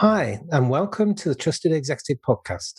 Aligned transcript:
Hi, 0.00 0.40
and 0.50 0.70
welcome 0.70 1.14
to 1.16 1.28
the 1.28 1.34
Trusted 1.34 1.72
Executive 1.72 2.22
Podcast. 2.26 2.72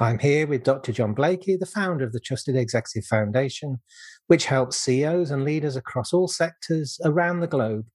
I'm 0.00 0.18
here 0.18 0.46
with 0.46 0.64
Dr. 0.64 0.92
John 0.92 1.14
Blakey, 1.14 1.56
the 1.56 1.64
founder 1.64 2.04
of 2.04 2.12
the 2.12 2.20
Trusted 2.20 2.56
Executive 2.56 3.06
Foundation, 3.06 3.80
which 4.26 4.44
helps 4.44 4.76
CEOs 4.76 5.30
and 5.30 5.46
leaders 5.46 5.76
across 5.76 6.12
all 6.12 6.28
sectors 6.28 7.00
around 7.06 7.40
the 7.40 7.46
globe 7.46 7.86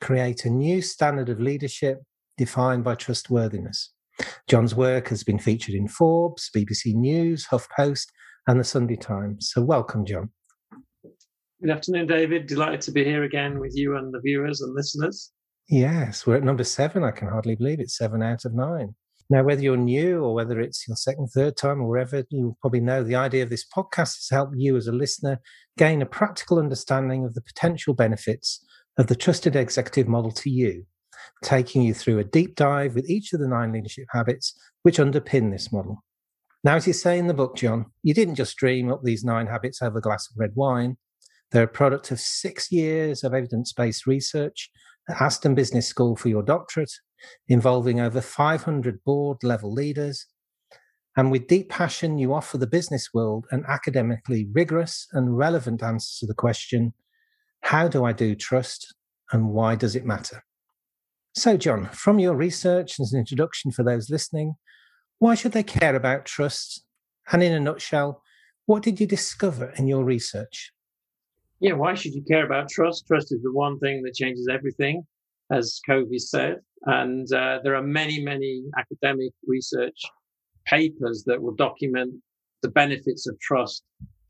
create 0.00 0.46
a 0.46 0.48
new 0.48 0.80
standard 0.80 1.28
of 1.28 1.42
leadership 1.42 1.98
defined 2.38 2.84
by 2.84 2.94
trustworthiness. 2.94 3.92
John's 4.48 4.74
work 4.74 5.08
has 5.08 5.22
been 5.22 5.38
featured 5.38 5.74
in 5.74 5.86
Forbes, 5.86 6.48
BBC 6.56 6.94
News, 6.94 7.46
HuffPost, 7.48 8.06
and 8.46 8.58
the 8.58 8.64
Sunday 8.64 8.96
Times. 8.96 9.50
So, 9.52 9.60
welcome, 9.60 10.06
John. 10.06 10.30
Good 11.60 11.70
afternoon, 11.70 12.06
David. 12.06 12.46
Delighted 12.46 12.80
to 12.80 12.92
be 12.92 13.04
here 13.04 13.24
again 13.24 13.58
with 13.58 13.76
you 13.76 13.98
and 13.98 14.10
the 14.14 14.22
viewers 14.24 14.62
and 14.62 14.74
listeners. 14.74 15.32
Yes, 15.68 16.26
we're 16.26 16.36
at 16.36 16.44
number 16.44 16.62
seven. 16.62 17.02
I 17.02 17.10
can 17.10 17.28
hardly 17.28 17.56
believe 17.56 17.80
it's 17.80 17.96
seven 17.96 18.22
out 18.22 18.44
of 18.44 18.54
nine. 18.54 18.94
Now, 19.28 19.42
whether 19.42 19.60
you're 19.60 19.76
new 19.76 20.22
or 20.22 20.34
whether 20.34 20.60
it's 20.60 20.86
your 20.86 20.96
second, 20.96 21.28
third 21.28 21.56
time 21.56 21.80
or 21.80 21.88
wherever, 21.88 22.22
you 22.30 22.56
probably 22.60 22.80
know 22.80 23.02
the 23.02 23.16
idea 23.16 23.42
of 23.42 23.50
this 23.50 23.66
podcast 23.76 24.18
is 24.18 24.26
to 24.28 24.36
help 24.36 24.50
you 24.54 24.76
as 24.76 24.86
a 24.86 24.92
listener 24.92 25.40
gain 25.76 26.00
a 26.00 26.06
practical 26.06 26.60
understanding 26.60 27.24
of 27.24 27.34
the 27.34 27.40
potential 27.40 27.92
benefits 27.92 28.64
of 28.96 29.08
the 29.08 29.16
trusted 29.16 29.56
executive 29.56 30.06
model 30.06 30.30
to 30.30 30.48
you, 30.48 30.84
taking 31.42 31.82
you 31.82 31.92
through 31.92 32.20
a 32.20 32.24
deep 32.24 32.54
dive 32.54 32.94
with 32.94 33.10
each 33.10 33.32
of 33.32 33.40
the 33.40 33.48
nine 33.48 33.72
leadership 33.72 34.06
habits 34.12 34.56
which 34.82 34.98
underpin 34.98 35.50
this 35.50 35.72
model. 35.72 36.04
Now, 36.62 36.76
as 36.76 36.86
you 36.86 36.92
say 36.92 37.18
in 37.18 37.26
the 37.26 37.34
book, 37.34 37.56
John, 37.56 37.86
you 38.04 38.14
didn't 38.14 38.36
just 38.36 38.56
dream 38.56 38.92
up 38.92 39.00
these 39.02 39.24
nine 39.24 39.48
habits 39.48 39.82
over 39.82 39.98
a 39.98 40.02
glass 40.02 40.30
of 40.30 40.38
red 40.38 40.52
wine. 40.54 40.96
They're 41.50 41.64
a 41.64 41.68
product 41.68 42.12
of 42.12 42.20
six 42.20 42.70
years 42.70 43.24
of 43.24 43.34
evidence 43.34 43.72
based 43.72 44.06
research 44.06 44.70
Aston 45.08 45.54
Business 45.54 45.86
School 45.86 46.16
for 46.16 46.28
your 46.28 46.42
doctorate, 46.42 46.92
involving 47.48 48.00
over 48.00 48.20
500 48.20 49.04
board 49.04 49.38
level 49.42 49.72
leaders. 49.72 50.26
And 51.16 51.30
with 51.30 51.46
deep 51.46 51.70
passion, 51.70 52.18
you 52.18 52.34
offer 52.34 52.58
the 52.58 52.66
business 52.66 53.14
world 53.14 53.46
an 53.50 53.64
academically 53.66 54.48
rigorous 54.52 55.06
and 55.12 55.36
relevant 55.36 55.82
answer 55.82 56.20
to 56.20 56.26
the 56.26 56.34
question 56.34 56.92
how 57.62 57.88
do 57.88 58.04
I 58.04 58.12
do 58.12 58.36
trust 58.36 58.94
and 59.32 59.50
why 59.50 59.74
does 59.74 59.96
it 59.96 60.04
matter? 60.04 60.44
So, 61.34 61.56
John, 61.56 61.86
from 61.86 62.18
your 62.18 62.36
research 62.36 63.00
as 63.00 63.12
an 63.12 63.18
introduction 63.18 63.72
for 63.72 63.82
those 63.82 64.08
listening, 64.08 64.54
why 65.18 65.34
should 65.34 65.52
they 65.52 65.62
care 65.62 65.96
about 65.96 66.26
trust? 66.26 66.84
And 67.32 67.42
in 67.42 67.52
a 67.52 67.58
nutshell, 67.58 68.22
what 68.66 68.82
did 68.82 69.00
you 69.00 69.06
discover 69.06 69.72
in 69.76 69.88
your 69.88 70.04
research? 70.04 70.72
Yeah, 71.60 71.72
why 71.72 71.94
should 71.94 72.14
you 72.14 72.22
care 72.22 72.44
about 72.44 72.68
trust? 72.68 73.06
Trust 73.06 73.32
is 73.32 73.42
the 73.42 73.52
one 73.52 73.78
thing 73.78 74.02
that 74.02 74.14
changes 74.14 74.48
everything, 74.50 75.06
as 75.50 75.80
Covey 75.86 76.18
said. 76.18 76.56
And 76.84 77.30
uh, 77.32 77.60
there 77.64 77.74
are 77.74 77.82
many, 77.82 78.22
many 78.22 78.64
academic 78.78 79.32
research 79.46 79.98
papers 80.66 81.24
that 81.26 81.40
will 81.40 81.54
document 81.54 82.14
the 82.62 82.70
benefits 82.70 83.26
of 83.26 83.38
trust 83.40 83.84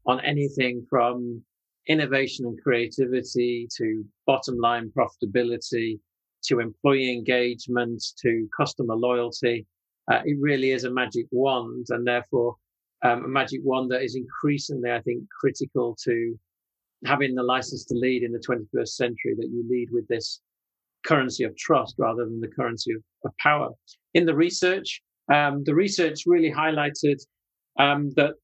on 0.07 0.21
anything 0.21 0.87
from 0.89 1.43
innovation 1.89 2.47
and 2.47 2.61
creativity 2.63 3.69
to 3.77 4.05
bottom 4.27 4.59
line 4.59 4.93
profitability 4.97 5.99
to 6.45 6.61
employee 6.61 7.13
engagement 7.13 8.03
to 8.23 8.49
customer 8.57 8.95
loyalty. 8.95 9.67
Uh, 10.11 10.21
it 10.25 10.37
really 10.39 10.71
is 10.71 10.85
a 10.85 10.91
magic 10.91 11.27
wand 11.33 11.87
and 11.91 12.07
therefore 12.07 12.55
um, 13.03 13.25
a 13.25 13.29
magic 13.29 13.61
wand 13.65 13.91
that 13.91 14.03
is 14.03 14.15
increasingly, 14.15 14.91
I 14.91 15.01
think, 15.01 15.25
critical 15.41 15.97
to 16.05 16.39
having 17.05 17.35
the 17.35 17.43
license 17.43 17.85
to 17.87 17.95
lead 17.95 18.23
in 18.23 18.33
the 18.33 18.39
21st 18.39 18.89
century 18.89 19.35
that 19.37 19.49
you 19.51 19.65
lead 19.69 19.89
with 19.93 20.07
this 20.09 20.41
currency 21.05 21.45
of 21.45 21.57
trust 21.57 21.95
rather 21.99 22.25
than 22.25 22.41
the 22.41 22.49
currency 22.49 22.93
of, 22.93 23.03
of 23.25 23.33
power. 23.43 23.71
In 24.15 24.27
the 24.27 24.35
research, 24.35 25.03
um, 25.33 25.63
the 25.65 25.75
research 25.75 26.23
really 26.27 26.51
highlighted 26.51 27.19
um, 27.79 28.11
that 28.17 28.35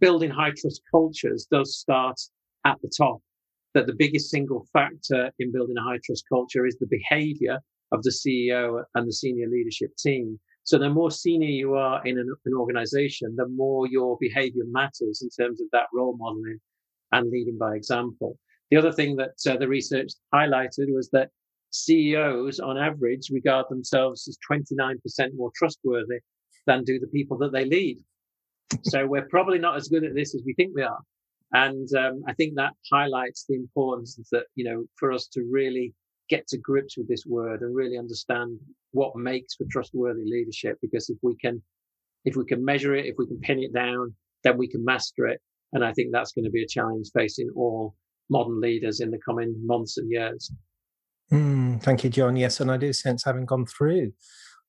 building 0.00 0.30
high 0.30 0.52
trust 0.56 0.82
cultures 0.90 1.46
does 1.50 1.76
start 1.76 2.16
at 2.64 2.76
the 2.82 2.90
top. 2.96 3.18
That 3.74 3.86
the 3.86 3.94
biggest 3.94 4.30
single 4.30 4.66
factor 4.72 5.30
in 5.38 5.52
building 5.52 5.76
a 5.78 5.82
high 5.82 5.98
trust 6.04 6.24
culture 6.28 6.66
is 6.66 6.76
the 6.78 6.86
behavior 6.86 7.58
of 7.92 8.02
the 8.02 8.10
CEO 8.10 8.82
and 8.94 9.06
the 9.06 9.12
senior 9.12 9.46
leadership 9.48 9.90
team. 9.96 10.38
So 10.64 10.78
the 10.78 10.90
more 10.90 11.10
senior 11.10 11.48
you 11.48 11.74
are 11.74 12.04
in 12.06 12.18
an, 12.18 12.34
an 12.44 12.54
organization, 12.54 13.34
the 13.36 13.48
more 13.48 13.86
your 13.86 14.16
behavior 14.20 14.64
matters 14.66 15.22
in 15.22 15.28
terms 15.30 15.60
of 15.60 15.68
that 15.72 15.86
role 15.94 16.16
modeling 16.18 16.58
and 17.12 17.30
leading 17.30 17.58
by 17.58 17.74
example. 17.74 18.38
The 18.70 18.76
other 18.76 18.92
thing 18.92 19.16
that 19.16 19.34
uh, 19.48 19.56
the 19.56 19.68
research 19.68 20.12
highlighted 20.34 20.92
was 20.94 21.08
that 21.12 21.30
CEOs 21.70 22.60
on 22.60 22.78
average 22.78 23.30
regard 23.30 23.66
themselves 23.68 24.28
as 24.28 24.38
29% 24.50 24.98
more 25.34 25.50
trustworthy 25.54 26.18
than 26.66 26.84
do 26.84 26.98
the 26.98 27.06
people 27.08 27.38
that 27.38 27.52
they 27.52 27.64
lead. 27.64 27.98
So 28.84 29.06
we're 29.06 29.28
probably 29.28 29.58
not 29.58 29.76
as 29.76 29.88
good 29.88 30.04
at 30.04 30.14
this 30.14 30.34
as 30.34 30.42
we 30.44 30.54
think 30.54 30.74
we 30.74 30.82
are. 30.82 31.00
And 31.52 31.88
um, 31.94 32.22
I 32.26 32.34
think 32.34 32.54
that 32.56 32.74
highlights 32.92 33.46
the 33.48 33.54
importance 33.54 34.18
that, 34.32 34.44
you 34.54 34.64
know, 34.64 34.84
for 34.96 35.12
us 35.12 35.28
to 35.28 35.48
really 35.50 35.94
get 36.28 36.46
to 36.48 36.58
grips 36.58 36.98
with 36.98 37.08
this 37.08 37.24
word 37.26 37.62
and 37.62 37.74
really 37.74 37.96
understand 37.96 38.58
what 38.92 39.16
makes 39.16 39.54
for 39.54 39.64
trustworthy 39.70 40.24
leadership. 40.24 40.76
Because 40.82 41.08
if 41.08 41.16
we 41.22 41.36
can, 41.36 41.62
if 42.26 42.36
we 42.36 42.44
can 42.44 42.62
measure 42.62 42.94
it, 42.94 43.06
if 43.06 43.14
we 43.16 43.26
can 43.26 43.40
pin 43.40 43.60
it 43.60 43.72
down, 43.72 44.14
then 44.44 44.58
we 44.58 44.68
can 44.68 44.84
master 44.84 45.26
it. 45.26 45.40
And 45.72 45.84
I 45.84 45.92
think 45.92 46.10
that's 46.12 46.32
going 46.32 46.44
to 46.44 46.50
be 46.50 46.62
a 46.62 46.68
challenge 46.68 47.08
facing 47.14 47.50
all 47.54 47.94
modern 48.30 48.60
leaders 48.60 49.00
in 49.00 49.10
the 49.10 49.18
coming 49.24 49.54
months 49.64 49.98
and 49.98 50.10
years. 50.10 50.50
Mm, 51.32 51.82
thank 51.82 52.04
you, 52.04 52.10
John. 52.10 52.36
Yes, 52.36 52.60
and 52.60 52.70
I 52.70 52.76
do 52.76 52.92
sense 52.92 53.24
having 53.24 53.44
gone 53.44 53.66
through 53.66 54.12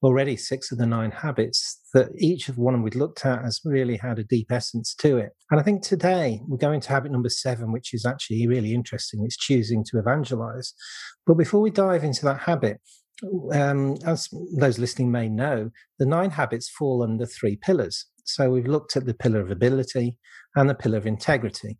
already 0.01 0.37
six 0.37 0.71
of 0.71 0.77
the 0.77 0.85
nine 0.85 1.11
habits 1.11 1.81
that 1.93 2.09
each 2.17 2.47
of 2.47 2.57
one 2.57 2.81
we've 2.81 2.95
looked 2.95 3.25
at 3.25 3.43
has 3.43 3.59
really 3.65 3.97
had 3.97 4.17
a 4.17 4.23
deep 4.23 4.51
essence 4.51 4.95
to 4.95 5.17
it. 5.17 5.31
And 5.51 5.59
I 5.59 5.63
think 5.63 5.81
today 5.81 6.41
we're 6.47 6.57
going 6.57 6.79
to 6.81 6.89
habit 6.89 7.11
number 7.11 7.29
seven, 7.29 7.71
which 7.71 7.93
is 7.93 8.05
actually 8.05 8.47
really 8.47 8.73
interesting. 8.73 9.23
It's 9.25 9.37
choosing 9.37 9.83
to 9.85 9.99
evangelize. 9.99 10.73
But 11.25 11.35
before 11.35 11.61
we 11.61 11.69
dive 11.69 12.03
into 12.03 12.23
that 12.25 12.39
habit, 12.39 12.79
um, 13.51 13.97
as 14.05 14.29
those 14.57 14.79
listening 14.79 15.11
may 15.11 15.27
know, 15.27 15.69
the 15.97 16.05
nine 16.05 16.29
habits 16.29 16.69
fall 16.69 17.03
under 17.03 17.25
three 17.25 17.57
pillars. 17.57 18.05
So 18.33 18.49
we've 18.49 18.67
looked 18.67 18.95
at 18.95 19.05
the 19.05 19.13
pillar 19.13 19.41
of 19.41 19.51
ability 19.51 20.17
and 20.55 20.69
the 20.69 20.75
pillar 20.75 20.97
of 20.97 21.07
integrity. 21.07 21.77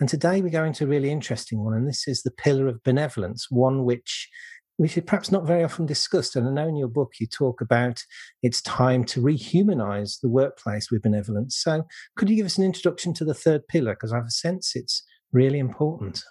And 0.00 0.08
today 0.08 0.40
we're 0.40 0.50
going 0.50 0.72
to 0.74 0.84
a 0.84 0.88
really 0.88 1.10
interesting 1.10 1.64
one, 1.64 1.74
and 1.74 1.88
this 1.88 2.06
is 2.06 2.22
the 2.22 2.30
pillar 2.30 2.68
of 2.68 2.82
benevolence, 2.82 3.46
one 3.50 3.84
which 3.84 4.28
which 4.76 4.96
is 4.96 5.04
perhaps 5.04 5.30
not 5.30 5.46
very 5.46 5.62
often 5.62 5.86
discussed. 5.86 6.34
And 6.34 6.48
I 6.48 6.50
know 6.50 6.68
in 6.68 6.76
your 6.76 6.88
book 6.88 7.12
you 7.20 7.28
talk 7.28 7.60
about 7.60 8.02
it's 8.42 8.60
time 8.62 9.04
to 9.04 9.22
rehumanize 9.22 10.20
the 10.20 10.28
workplace 10.28 10.90
with 10.90 11.02
benevolence. 11.02 11.56
So 11.56 11.84
could 12.16 12.28
you 12.28 12.34
give 12.34 12.46
us 12.46 12.58
an 12.58 12.64
introduction 12.64 13.14
to 13.14 13.24
the 13.24 13.34
third 13.34 13.68
pillar? 13.68 13.92
Because 13.92 14.12
I 14.12 14.16
have 14.16 14.26
a 14.26 14.32
sense 14.32 14.72
it's 14.74 15.04
really 15.32 15.60
important. 15.60 16.24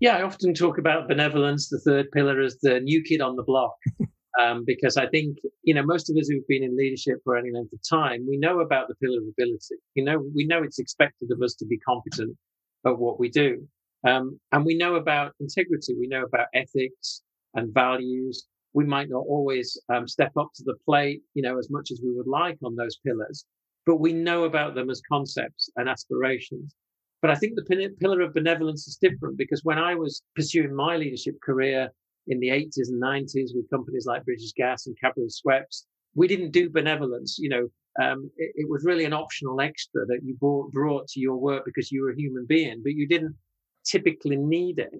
Yeah, 0.00 0.16
I 0.16 0.22
often 0.22 0.54
talk 0.54 0.76
about 0.76 1.06
benevolence, 1.06 1.68
the 1.68 1.78
third 1.78 2.10
pillar, 2.10 2.40
as 2.40 2.58
the 2.62 2.80
new 2.80 3.02
kid 3.02 3.20
on 3.20 3.36
the 3.36 3.44
block. 3.44 3.74
um, 4.40 4.64
because 4.66 4.96
I 4.96 5.06
think 5.08 5.38
you 5.62 5.74
know 5.74 5.82
most 5.84 6.10
of 6.10 6.16
us 6.16 6.28
who've 6.28 6.46
been 6.46 6.62
in 6.62 6.76
leadership 6.76 7.18
for 7.24 7.36
any 7.36 7.50
length 7.50 7.72
of 7.72 7.80
time, 7.88 8.26
we 8.28 8.36
know 8.36 8.60
about 8.60 8.88
the 8.88 8.94
pillar 8.96 9.18
of 9.18 9.28
ability. 9.28 9.76
You 9.94 10.04
know, 10.04 10.24
we 10.34 10.46
know 10.46 10.62
it's 10.62 10.78
expected 10.78 11.30
of 11.30 11.42
us 11.42 11.54
to 11.54 11.66
be 11.66 11.78
competent 11.78 12.36
at 12.84 12.98
what 12.98 13.18
we 13.18 13.28
do, 13.28 13.66
um, 14.06 14.38
and 14.52 14.64
we 14.64 14.76
know 14.76 14.96
about 14.96 15.32
integrity. 15.40 15.94
We 15.98 16.08
know 16.08 16.24
about 16.24 16.48
ethics 16.54 17.22
and 17.54 17.72
values. 17.72 18.46
We 18.74 18.84
might 18.84 19.08
not 19.08 19.24
always 19.26 19.80
um, 19.88 20.06
step 20.06 20.32
up 20.38 20.50
to 20.56 20.62
the 20.64 20.74
plate, 20.84 21.22
you 21.34 21.42
know, 21.42 21.58
as 21.58 21.70
much 21.70 21.90
as 21.90 22.00
we 22.04 22.12
would 22.12 22.26
like 22.26 22.58
on 22.62 22.76
those 22.76 22.98
pillars, 23.06 23.46
but 23.86 23.96
we 23.96 24.12
know 24.12 24.44
about 24.44 24.74
them 24.74 24.90
as 24.90 25.00
concepts 25.08 25.70
and 25.76 25.88
aspirations. 25.88 26.74
But 27.22 27.30
I 27.30 27.36
think 27.36 27.54
the 27.56 27.94
pillar 27.98 28.20
of 28.20 28.34
benevolence 28.34 28.86
is 28.86 28.98
different 29.00 29.38
because 29.38 29.64
when 29.64 29.78
I 29.78 29.94
was 29.94 30.22
pursuing 30.34 30.74
my 30.74 30.96
leadership 30.96 31.40
career 31.42 31.90
in 32.28 32.40
the 32.40 32.48
80s 32.48 32.88
and 32.88 33.02
90s 33.02 33.54
with 33.54 33.70
companies 33.70 34.06
like 34.06 34.24
British 34.24 34.52
Gas 34.52 34.86
and 34.86 34.96
Cadbury 35.00 35.28
Schweppes. 35.28 35.84
We 36.14 36.26
didn't 36.26 36.52
do 36.52 36.70
benevolence. 36.70 37.38
You 37.38 37.48
know, 37.48 37.68
um, 38.02 38.30
it, 38.36 38.52
it, 38.56 38.68
was 38.68 38.84
really 38.84 39.04
an 39.04 39.12
optional 39.12 39.60
extra 39.60 40.04
that 40.06 40.20
you 40.22 40.34
brought, 40.34 40.72
brought 40.72 41.08
to 41.08 41.20
your 41.20 41.36
work 41.36 41.64
because 41.64 41.90
you 41.90 42.02
were 42.02 42.10
a 42.10 42.16
human 42.16 42.46
being, 42.46 42.80
but 42.82 42.92
you 42.92 43.06
didn't 43.06 43.34
typically 43.84 44.36
need 44.36 44.78
it 44.78 44.92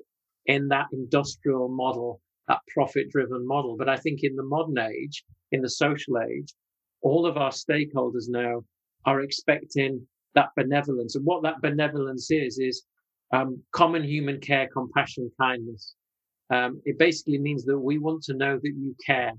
in 0.46 0.68
that 0.68 0.86
industrial 0.92 1.68
model, 1.68 2.20
that 2.48 2.60
profit 2.68 3.10
driven 3.10 3.46
model. 3.46 3.76
But 3.76 3.88
I 3.88 3.96
think 3.96 4.20
in 4.22 4.36
the 4.36 4.44
modern 4.44 4.78
age, 4.78 5.24
in 5.52 5.60
the 5.60 5.68
social 5.68 6.18
age, 6.18 6.52
all 7.02 7.26
of 7.26 7.36
our 7.36 7.50
stakeholders 7.50 8.28
now 8.28 8.64
are 9.04 9.20
expecting 9.20 10.06
that 10.34 10.50
benevolence. 10.56 11.16
And 11.16 11.24
what 11.24 11.42
that 11.42 11.60
benevolence 11.62 12.30
is, 12.30 12.58
is 12.58 12.84
um, 13.32 13.62
common 13.72 14.04
human 14.04 14.40
care, 14.40 14.68
compassion, 14.72 15.30
kindness. 15.40 15.94
Um, 16.50 16.80
it 16.84 16.98
basically 16.98 17.38
means 17.38 17.64
that 17.64 17.78
we 17.78 17.98
want 17.98 18.22
to 18.24 18.34
know 18.34 18.58
that 18.62 18.74
you 18.76 18.94
care, 19.04 19.32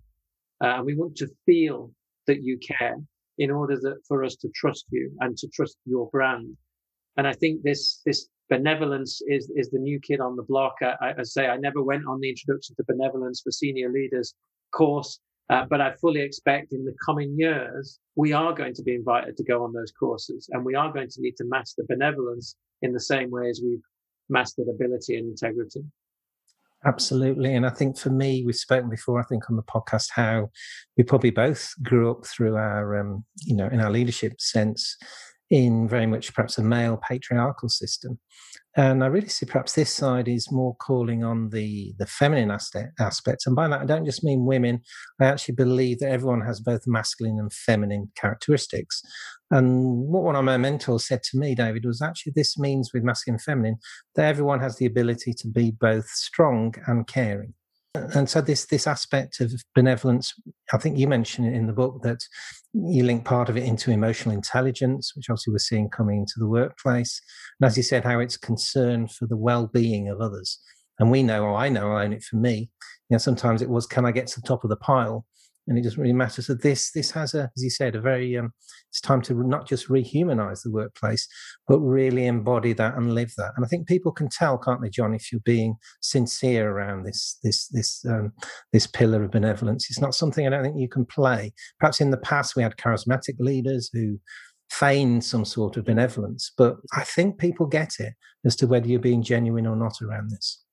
uh, 0.63 0.75
and 0.77 0.85
we 0.85 0.95
want 0.95 1.15
to 1.17 1.27
feel 1.45 1.91
that 2.27 2.43
you 2.43 2.57
care 2.57 2.97
in 3.37 3.51
order 3.51 3.77
that 3.79 3.97
for 4.07 4.23
us 4.23 4.35
to 4.37 4.49
trust 4.49 4.85
you 4.89 5.11
and 5.21 5.37
to 5.37 5.47
trust 5.47 5.77
your 5.85 6.09
brand. 6.09 6.57
And 7.17 7.27
I 7.27 7.33
think 7.33 7.63
this 7.63 8.01
this 8.05 8.27
benevolence 8.49 9.21
is 9.27 9.51
is 9.55 9.69
the 9.69 9.79
new 9.79 9.99
kid 9.99 10.19
on 10.19 10.35
the 10.35 10.43
block. 10.43 10.75
I, 10.81 11.13
I 11.19 11.23
say 11.23 11.47
I 11.47 11.57
never 11.57 11.81
went 11.83 12.05
on 12.07 12.19
the 12.19 12.29
introduction 12.29 12.75
to 12.75 12.83
benevolence 12.87 13.41
for 13.41 13.51
senior 13.51 13.91
leaders 13.91 14.33
course 14.71 15.19
Uh, 15.49 15.65
but 15.69 15.79
I 15.79 15.93
fully 16.01 16.21
expect 16.21 16.73
in 16.73 16.83
the 16.83 16.93
coming 17.05 17.33
years, 17.37 17.99
we 18.15 18.33
are 18.33 18.53
going 18.53 18.73
to 18.73 18.83
be 18.83 18.95
invited 18.95 19.37
to 19.37 19.43
go 19.43 19.63
on 19.63 19.71
those 19.71 19.93
courses 19.97 20.49
and 20.51 20.65
we 20.65 20.75
are 20.75 20.91
going 20.91 21.09
to 21.09 21.21
need 21.21 21.37
to 21.37 21.45
master 21.45 21.83
benevolence 21.87 22.55
in 22.81 22.91
the 22.91 22.99
same 22.99 23.29
way 23.31 23.49
as 23.49 23.61
we've 23.63 23.81
mastered 24.29 24.67
ability 24.67 25.15
and 25.17 25.29
integrity. 25.29 25.83
Absolutely. 26.85 27.55
And 27.55 27.65
I 27.65 27.69
think 27.69 27.97
for 27.97 28.09
me, 28.09 28.43
we've 28.45 28.55
spoken 28.55 28.89
before, 28.89 29.19
I 29.19 29.23
think 29.23 29.49
on 29.49 29.55
the 29.55 29.63
podcast, 29.63 30.09
how 30.13 30.49
we 30.95 31.03
probably 31.03 31.31
both 31.31 31.73
grew 31.81 32.11
up 32.11 32.25
through 32.25 32.55
our, 32.55 32.99
um, 32.99 33.25
you 33.43 33.55
know, 33.55 33.67
in 33.67 33.79
our 33.79 33.89
leadership 33.89 34.39
sense, 34.39 34.95
in 35.49 35.87
very 35.87 36.05
much 36.05 36.33
perhaps 36.33 36.57
a 36.57 36.63
male 36.63 36.97
patriarchal 36.97 37.69
system. 37.69 38.19
And 38.75 39.03
I 39.03 39.07
really 39.07 39.29
see 39.29 39.47
perhaps 39.47 39.73
this 39.73 39.91
side 39.91 40.27
is 40.27 40.51
more 40.51 40.75
calling 40.75 41.23
on 41.23 41.49
the, 41.49 41.95
the 41.97 42.05
feminine 42.05 42.51
aspect, 42.51 42.99
aspects. 42.99 43.47
And 43.47 43.55
by 43.55 43.67
that, 43.67 43.81
I 43.81 43.85
don't 43.85 44.05
just 44.05 44.23
mean 44.23 44.45
women. 44.45 44.81
I 45.19 45.25
actually 45.25 45.55
believe 45.55 45.97
that 45.99 46.11
everyone 46.11 46.41
has 46.41 46.59
both 46.59 46.81
masculine 46.85 47.39
and 47.39 47.51
feminine 47.51 48.11
characteristics. 48.15 49.01
And 49.49 50.07
what 50.07 50.23
one 50.23 50.35
of 50.35 50.45
my 50.45 50.57
mentors 50.57 51.07
said 51.07 51.23
to 51.23 51.39
me, 51.39 51.55
David, 51.55 51.85
was 51.85 52.03
actually 52.03 52.33
this 52.35 52.57
means 52.57 52.91
with 52.93 53.03
masculine 53.03 53.35
and 53.35 53.41
feminine 53.41 53.77
that 54.15 54.25
everyone 54.25 54.59
has 54.59 54.75
the 54.77 54.85
ability 54.85 55.33
to 55.39 55.47
be 55.47 55.71
both 55.71 56.07
strong 56.09 56.75
and 56.85 57.07
caring 57.07 57.55
and 57.95 58.29
so 58.29 58.41
this 58.41 58.65
this 58.65 58.85
aspect 58.85 59.39
of 59.39 59.51
benevolence 59.73 60.33
i 60.73 60.77
think 60.77 60.97
you 60.97 61.07
mentioned 61.07 61.47
in 61.53 61.65
the 61.67 61.73
book 61.73 62.01
that 62.03 62.19
you 62.73 63.03
link 63.03 63.25
part 63.25 63.49
of 63.49 63.57
it 63.57 63.63
into 63.63 63.91
emotional 63.91 64.35
intelligence 64.35 65.13
which 65.15 65.29
obviously 65.29 65.51
we're 65.51 65.57
seeing 65.57 65.89
coming 65.89 66.19
into 66.19 66.33
the 66.37 66.47
workplace. 66.47 67.21
And 67.59 67.67
as 67.67 67.77
you 67.77 67.83
said 67.83 68.03
how 68.03 68.19
it's 68.19 68.37
concern 68.37 69.07
for 69.07 69.25
the 69.25 69.37
well-being 69.37 70.09
of 70.09 70.21
others. 70.21 70.59
And 70.99 71.11
we 71.11 71.23
know 71.23 71.43
or 71.43 71.55
i 71.55 71.69
know 71.69 71.91
i 71.91 72.03
own 72.03 72.13
it 72.13 72.23
for 72.23 72.35
me. 72.35 72.69
You 73.09 73.15
know 73.15 73.17
sometimes 73.17 73.61
it 73.61 73.69
was 73.69 73.87
can 73.87 74.05
i 74.05 74.11
get 74.11 74.27
to 74.27 74.41
the 74.41 74.47
top 74.47 74.63
of 74.63 74.69
the 74.69 74.75
pile 74.75 75.25
and 75.67 75.77
it 75.77 75.81
doesn't 75.81 76.01
really 76.01 76.13
matter. 76.13 76.41
So 76.41 76.53
this 76.53 76.91
this 76.91 77.11
has 77.11 77.33
a, 77.33 77.51
as 77.55 77.63
you 77.63 77.69
said, 77.69 77.95
a 77.95 78.01
very 78.01 78.37
um, 78.37 78.53
it's 78.89 79.01
time 79.01 79.21
to 79.23 79.47
not 79.47 79.67
just 79.67 79.89
rehumanize 79.89 80.63
the 80.63 80.71
workplace, 80.71 81.27
but 81.67 81.79
really 81.79 82.25
embody 82.25 82.73
that 82.73 82.95
and 82.95 83.13
live 83.13 83.33
that. 83.37 83.51
And 83.55 83.65
I 83.65 83.67
think 83.67 83.87
people 83.87 84.11
can 84.11 84.29
tell, 84.29 84.57
can't 84.57 84.81
they, 84.81 84.89
John, 84.89 85.13
if 85.13 85.31
you're 85.31 85.41
being 85.41 85.75
sincere 86.01 86.71
around 86.71 87.03
this 87.03 87.37
this 87.43 87.67
this 87.67 88.05
um, 88.09 88.31
this 88.71 88.87
pillar 88.87 89.23
of 89.23 89.31
benevolence. 89.31 89.87
It's 89.89 90.01
not 90.01 90.15
something 90.15 90.45
I 90.45 90.49
don't 90.49 90.63
think 90.63 90.79
you 90.79 90.89
can 90.89 91.05
play. 91.05 91.53
Perhaps 91.79 92.01
in 92.01 92.11
the 92.11 92.17
past 92.17 92.55
we 92.55 92.63
had 92.63 92.77
charismatic 92.77 93.35
leaders 93.39 93.89
who 93.91 94.19
feign 94.69 95.21
some 95.21 95.45
sort 95.45 95.77
of 95.77 95.85
benevolence, 95.85 96.51
but 96.57 96.75
I 96.93 97.03
think 97.03 97.39
people 97.39 97.65
get 97.65 97.93
it 97.99 98.13
as 98.45 98.55
to 98.57 98.67
whether 98.67 98.87
you're 98.87 98.99
being 98.99 99.23
genuine 99.23 99.65
or 99.65 99.75
not 99.75 100.01
around 100.01 100.29
this. 100.29 100.63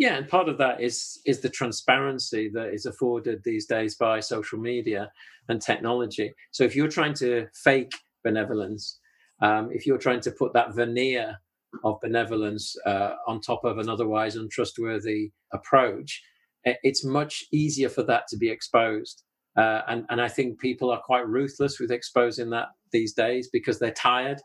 Yeah, 0.00 0.16
and 0.16 0.26
part 0.26 0.48
of 0.48 0.56
that 0.56 0.80
is 0.80 1.20
is 1.26 1.40
the 1.40 1.50
transparency 1.50 2.50
that 2.54 2.72
is 2.72 2.86
afforded 2.86 3.44
these 3.44 3.66
days 3.66 3.96
by 3.96 4.20
social 4.20 4.58
media 4.58 5.12
and 5.50 5.60
technology. 5.60 6.32
So 6.52 6.64
if 6.64 6.74
you're 6.74 6.88
trying 6.88 7.12
to 7.16 7.48
fake 7.52 7.92
benevolence, 8.24 8.98
um, 9.42 9.68
if 9.70 9.86
you're 9.86 9.98
trying 9.98 10.20
to 10.20 10.30
put 10.30 10.54
that 10.54 10.74
veneer 10.74 11.36
of 11.84 12.00
benevolence 12.00 12.74
uh, 12.86 13.16
on 13.28 13.42
top 13.42 13.62
of 13.62 13.76
an 13.76 13.90
otherwise 13.90 14.36
untrustworthy 14.36 15.32
approach, 15.52 16.22
it's 16.64 17.04
much 17.04 17.44
easier 17.52 17.90
for 17.90 18.02
that 18.04 18.26
to 18.28 18.38
be 18.38 18.48
exposed. 18.48 19.22
Uh, 19.54 19.82
and, 19.86 20.06
and 20.08 20.18
I 20.18 20.28
think 20.28 20.60
people 20.60 20.90
are 20.90 21.02
quite 21.04 21.28
ruthless 21.28 21.78
with 21.78 21.90
exposing 21.90 22.48
that 22.50 22.68
these 22.90 23.12
days 23.12 23.50
because 23.52 23.78
they're 23.78 23.90
tired 23.92 24.40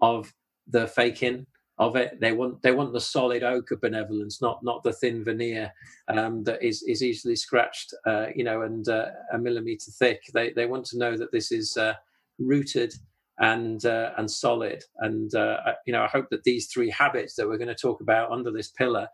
of 0.00 0.32
the 0.66 0.86
faking 0.86 1.44
of 1.78 1.96
it. 1.96 2.20
They 2.20 2.32
want 2.32 2.62
they 2.62 2.72
want 2.72 2.92
the 2.92 3.00
solid 3.00 3.42
oak 3.42 3.70
of 3.70 3.80
benevolence, 3.80 4.40
not 4.40 4.62
not 4.62 4.82
the 4.82 4.92
thin 4.92 5.24
veneer 5.24 5.72
um, 6.08 6.44
that 6.44 6.62
is 6.62 6.82
is 6.84 7.02
easily 7.02 7.36
scratched, 7.36 7.94
uh, 8.06 8.26
you 8.34 8.44
know, 8.44 8.62
and 8.62 8.88
uh, 8.88 9.06
a 9.32 9.38
millimeter 9.38 9.90
thick. 9.90 10.22
They 10.32 10.52
they 10.52 10.66
want 10.66 10.84
to 10.86 10.98
know 10.98 11.16
that 11.16 11.32
this 11.32 11.50
is 11.50 11.76
uh, 11.76 11.94
rooted 12.38 12.94
and 13.40 13.84
uh, 13.84 14.12
and 14.16 14.30
solid. 14.30 14.84
And 14.98 15.34
uh, 15.34 15.56
you 15.86 15.92
know, 15.92 16.02
I 16.02 16.08
hope 16.08 16.28
that 16.30 16.44
these 16.44 16.68
three 16.68 16.90
habits 16.90 17.34
that 17.34 17.48
we're 17.48 17.58
going 17.58 17.68
to 17.68 17.74
talk 17.74 18.00
about 18.00 18.30
under 18.30 18.50
this 18.50 18.70
pillar 18.70 19.08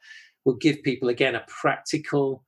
will 0.45 0.57
give 0.57 0.83
people 0.83 1.09
again 1.09 1.35
a 1.35 1.45
practical 1.49 2.45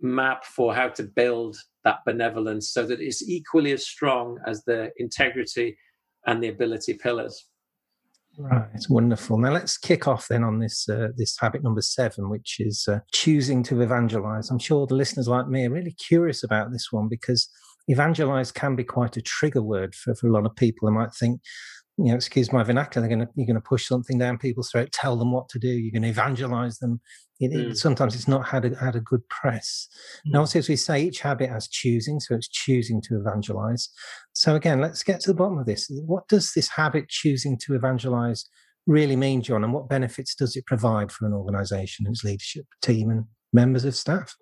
map 0.00 0.44
for 0.44 0.74
how 0.74 0.88
to 0.88 1.02
build 1.02 1.56
that 1.84 2.04
benevolence 2.04 2.70
so 2.70 2.86
that 2.86 3.00
it's 3.00 3.26
equally 3.28 3.72
as 3.72 3.86
strong 3.86 4.38
as 4.46 4.64
the 4.64 4.90
integrity 4.98 5.76
and 6.26 6.42
the 6.42 6.48
ability 6.48 6.94
pillars. 6.94 7.46
Right, 8.36 8.68
it's 8.74 8.90
wonderful. 8.90 9.38
Now 9.38 9.52
let's 9.52 9.78
kick 9.78 10.08
off 10.08 10.26
then 10.28 10.42
on 10.42 10.58
this 10.58 10.88
uh, 10.88 11.08
this 11.16 11.36
habit 11.38 11.62
number 11.62 11.82
seven, 11.82 12.30
which 12.30 12.56
is 12.58 12.86
uh, 12.88 12.98
choosing 13.12 13.62
to 13.64 13.80
evangelize. 13.80 14.50
I'm 14.50 14.58
sure 14.58 14.86
the 14.86 14.96
listeners 14.96 15.28
like 15.28 15.46
me 15.46 15.66
are 15.66 15.70
really 15.70 15.92
curious 15.92 16.42
about 16.42 16.72
this 16.72 16.88
one 16.90 17.08
because 17.08 17.48
evangelize 17.86 18.50
can 18.50 18.74
be 18.74 18.84
quite 18.84 19.16
a 19.16 19.22
trigger 19.22 19.62
word 19.62 19.94
for, 19.94 20.14
for 20.16 20.26
a 20.26 20.32
lot 20.32 20.46
of 20.46 20.56
people. 20.56 20.88
They 20.88 20.94
might 20.94 21.14
think, 21.14 21.40
you 21.96 22.06
know, 22.06 22.16
excuse 22.16 22.52
my 22.52 22.62
vernacular, 22.64 23.06
they're 23.06 23.16
going 23.16 23.26
to 23.26 23.32
you're 23.36 23.46
going 23.46 23.54
to 23.54 23.60
push 23.60 23.86
something 23.86 24.18
down 24.18 24.38
people's 24.38 24.70
throat, 24.70 24.90
tell 24.92 25.16
them 25.16 25.32
what 25.32 25.48
to 25.50 25.58
do. 25.58 25.68
You're 25.68 25.92
going 25.92 26.02
to 26.02 26.08
evangelize 26.08 26.78
them. 26.78 27.00
It, 27.40 27.52
mm. 27.52 27.70
it, 27.70 27.76
sometimes 27.76 28.14
it's 28.14 28.28
not 28.28 28.46
had 28.46 28.64
a, 28.64 28.76
had 28.76 28.96
a 28.96 29.00
good 29.00 29.28
press. 29.28 29.88
Mm. 30.26 30.32
Now, 30.32 30.40
obviously, 30.40 30.58
as 30.58 30.68
we 30.68 30.76
say, 30.76 31.02
each 31.02 31.20
habit 31.20 31.50
has 31.50 31.68
choosing, 31.68 32.18
so 32.18 32.34
it's 32.34 32.48
choosing 32.48 33.00
to 33.02 33.18
evangelize. 33.18 33.88
So 34.32 34.56
again, 34.56 34.80
let's 34.80 35.02
get 35.04 35.20
to 35.20 35.30
the 35.30 35.36
bottom 35.36 35.58
of 35.58 35.66
this. 35.66 35.86
What 36.04 36.26
does 36.28 36.52
this 36.52 36.68
habit 36.68 37.08
choosing 37.08 37.58
to 37.58 37.74
evangelize 37.74 38.44
really 38.86 39.16
mean, 39.16 39.42
John, 39.42 39.64
and 39.64 39.72
what 39.72 39.88
benefits 39.88 40.34
does 40.34 40.56
it 40.56 40.66
provide 40.66 41.10
for 41.10 41.26
an 41.26 41.32
organization 41.32 42.06
its 42.06 42.24
leadership 42.24 42.66
team 42.82 43.10
and 43.10 43.24
members 43.52 43.84
of 43.84 43.94
staff? 43.94 44.34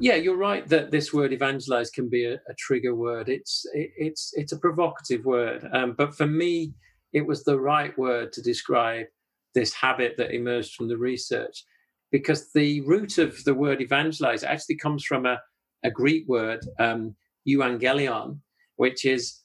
Yeah, 0.00 0.16
you're 0.16 0.36
right 0.36 0.66
that 0.68 0.90
this 0.90 1.12
word 1.12 1.32
evangelize 1.32 1.90
can 1.90 2.08
be 2.08 2.24
a, 2.24 2.34
a 2.34 2.54
trigger 2.58 2.94
word. 2.94 3.28
It's 3.28 3.64
it, 3.72 3.90
it's 3.96 4.32
it's 4.34 4.52
a 4.52 4.58
provocative 4.58 5.24
word, 5.24 5.68
um, 5.72 5.94
but 5.96 6.14
for 6.16 6.26
me, 6.26 6.74
it 7.12 7.24
was 7.24 7.44
the 7.44 7.60
right 7.60 7.96
word 7.96 8.32
to 8.32 8.42
describe 8.42 9.06
this 9.54 9.72
habit 9.72 10.14
that 10.16 10.34
emerged 10.34 10.74
from 10.74 10.88
the 10.88 10.96
research, 10.96 11.64
because 12.10 12.52
the 12.52 12.80
root 12.80 13.18
of 13.18 13.44
the 13.44 13.54
word 13.54 13.80
evangelize 13.80 14.42
actually 14.42 14.76
comes 14.76 15.04
from 15.04 15.24
a, 15.24 15.38
a 15.84 15.90
Greek 15.90 16.26
word, 16.26 16.66
um, 16.80 17.14
euangelion, 17.48 18.38
which 18.76 19.04
is 19.04 19.42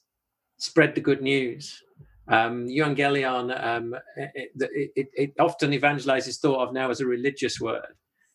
spread 0.58 0.94
the 0.94 1.00
good 1.00 1.22
news. 1.22 1.80
Um, 2.26 2.66
euangelion, 2.66 3.64
um, 3.64 3.94
it, 4.16 4.50
it, 4.96 5.08
it, 5.14 5.32
often 5.38 5.72
evangelize 5.72 6.26
is 6.26 6.38
thought 6.38 6.66
of 6.66 6.74
now 6.74 6.90
as 6.90 7.00
a 7.00 7.06
religious 7.06 7.60
word 7.60 7.94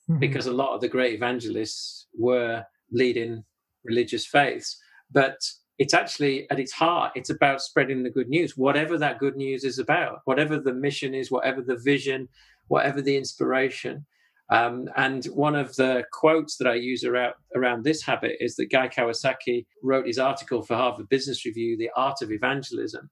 mm-hmm. 0.09 0.19
because 0.19 0.47
a 0.47 0.53
lot 0.53 0.73
of 0.73 0.81
the 0.81 0.87
great 0.87 1.13
evangelists 1.13 2.07
were 2.17 2.63
leading 2.91 3.43
religious 3.83 4.25
faiths. 4.25 4.79
But 5.11 5.37
it's 5.79 5.93
actually 5.93 6.49
at 6.51 6.59
its 6.59 6.71
heart, 6.71 7.13
it's 7.15 7.29
about 7.29 7.61
spreading 7.61 8.03
the 8.03 8.09
good 8.09 8.29
news, 8.29 8.55
whatever 8.55 8.97
that 8.97 9.19
good 9.19 9.35
news 9.35 9.63
is 9.63 9.79
about, 9.79 10.19
whatever 10.25 10.59
the 10.59 10.73
mission 10.73 11.13
is, 11.13 11.31
whatever 11.31 11.61
the 11.61 11.77
vision, 11.77 12.29
whatever 12.67 13.01
the 13.01 13.17
inspiration. 13.17 14.05
Um, 14.49 14.87
and 14.95 15.25
one 15.25 15.55
of 15.55 15.75
the 15.75 16.03
quotes 16.11 16.57
that 16.57 16.67
I 16.67 16.75
use 16.75 17.03
around, 17.03 17.33
around 17.55 17.83
this 17.83 18.03
habit 18.03 18.37
is 18.39 18.55
that 18.57 18.71
Guy 18.71 18.87
Kawasaki 18.87 19.65
wrote 19.81 20.05
his 20.05 20.19
article 20.19 20.61
for 20.61 20.75
Harvard 20.75 21.09
Business 21.09 21.45
Review, 21.45 21.75
The 21.77 21.89
Art 21.95 22.21
of 22.21 22.31
Evangelism. 22.31 23.09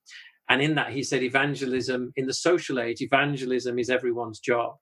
And 0.49 0.61
in 0.61 0.75
that, 0.75 0.91
he 0.91 1.01
said, 1.01 1.23
evangelism, 1.23 2.11
in 2.15 2.27
the 2.27 2.33
social 2.33 2.79
age, 2.79 3.01
evangelism 3.01 3.79
is 3.79 3.89
everyone's 3.89 4.39
job. 4.39 4.75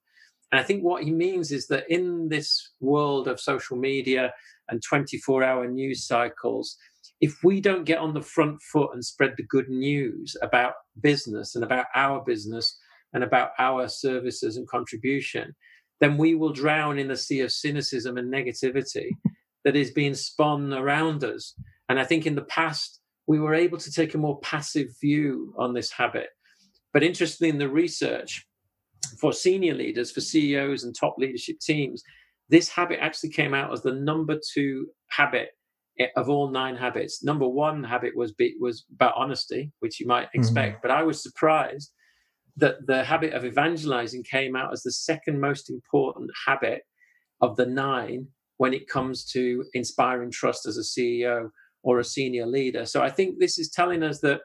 And 0.52 0.60
I 0.60 0.64
think 0.64 0.84
what 0.84 1.04
he 1.04 1.12
means 1.12 1.52
is 1.52 1.68
that 1.68 1.86
in 1.90 2.30
this 2.30 2.72
world 2.80 3.28
of 3.28 3.40
social 3.40 3.78
media 3.78 4.34
and 4.70 4.82
24 4.82 5.44
hour 5.44 5.68
news 5.68 6.06
cycles, 6.08 6.76
if 7.22 7.38
we 7.44 7.62
don't 7.62 7.84
get 7.84 8.00
on 8.00 8.14
the 8.14 8.22
front 8.22 8.62
foot 8.62 8.92
and 8.94 9.04
spread 9.04 9.34
the 9.38 9.44
good 9.44 9.70
news 9.70 10.36
about 10.42 10.74
business 11.02 11.56
and 11.56 11.64
about 11.64 11.86
our 11.96 12.24
business 12.24 12.78
and 13.14 13.24
about 13.24 13.52
our 13.60 13.88
services 13.88 14.58
and 14.58 14.68
contribution, 14.68 15.56
then 16.00 16.18
we 16.18 16.34
will 16.34 16.54
drown 16.54 16.98
in 16.98 17.10
the 17.10 17.18
sea 17.18 17.42
of 17.42 17.52
cynicism 17.52 18.18
and 18.18 18.34
negativity 18.34 19.10
that 19.66 19.76
is 19.76 19.92
being 19.92 20.16
spun 20.16 20.74
around 20.74 21.24
us. 21.24 21.54
And 21.90 22.00
I 22.00 22.06
think 22.06 22.26
in 22.26 22.36
the 22.36 22.44
past, 22.44 23.02
we 23.28 23.40
were 23.40 23.54
able 23.54 23.78
to 23.78 23.92
take 23.92 24.14
a 24.14 24.18
more 24.18 24.40
passive 24.40 24.88
view 25.02 25.54
on 25.58 25.74
this 25.74 25.92
habit. 25.92 26.30
But 26.94 27.04
interestingly, 27.04 27.50
in 27.50 27.60
the 27.60 27.70
research, 27.70 28.48
for 29.18 29.34
senior 29.34 29.74
leaders, 29.74 30.12
for 30.12 30.22
CEOs 30.22 30.84
and 30.84 30.96
top 30.96 31.16
leadership 31.18 31.60
teams, 31.60 32.04
this 32.50 32.70
habit 32.70 33.00
actually 33.02 33.30
came 33.30 33.54
out 33.54 33.72
as 33.72 33.82
the 33.82 33.94
number 33.94 34.40
two 34.54 34.88
habit 35.10 35.50
of 36.16 36.30
all 36.30 36.50
nine 36.50 36.76
habits. 36.76 37.24
Number 37.24 37.48
one 37.48 37.84
habit 37.84 38.16
was 38.16 38.32
be, 38.32 38.56
was 38.60 38.86
about 38.94 39.14
honesty, 39.16 39.72
which 39.80 40.00
you 40.00 40.08
might 40.08 40.28
mm-hmm. 40.28 40.40
expect, 40.40 40.74
mm-hmm. 40.78 40.88
but 40.88 40.92
I 40.92 41.04
was 41.04 41.22
surprised 41.22 41.92
that 42.58 42.86
the 42.88 43.04
habit 43.04 43.34
of 43.34 43.46
evangelizing 43.46 44.24
came 44.24 44.56
out 44.56 44.74
as 44.74 44.84
the 44.84 44.92
second 44.92 45.40
most 45.40 45.70
important 45.70 46.30
habit 46.46 46.84
of 47.42 47.56
the 47.56 47.66
nine 47.66 48.28
when 48.58 48.74
it 48.74 48.90
comes 48.90 49.24
to 49.24 49.64
inspiring 49.74 50.32
trust 50.32 50.66
as 50.66 50.78
a 50.78 50.82
CEO 50.82 51.50
or 51.84 52.00
a 52.00 52.04
senior 52.04 52.46
leader. 52.46 52.86
So 52.86 53.02
I 53.02 53.10
think 53.10 53.40
this 53.40 53.58
is 53.58 53.70
telling 53.70 54.04
us 54.04 54.20
that 54.20 54.42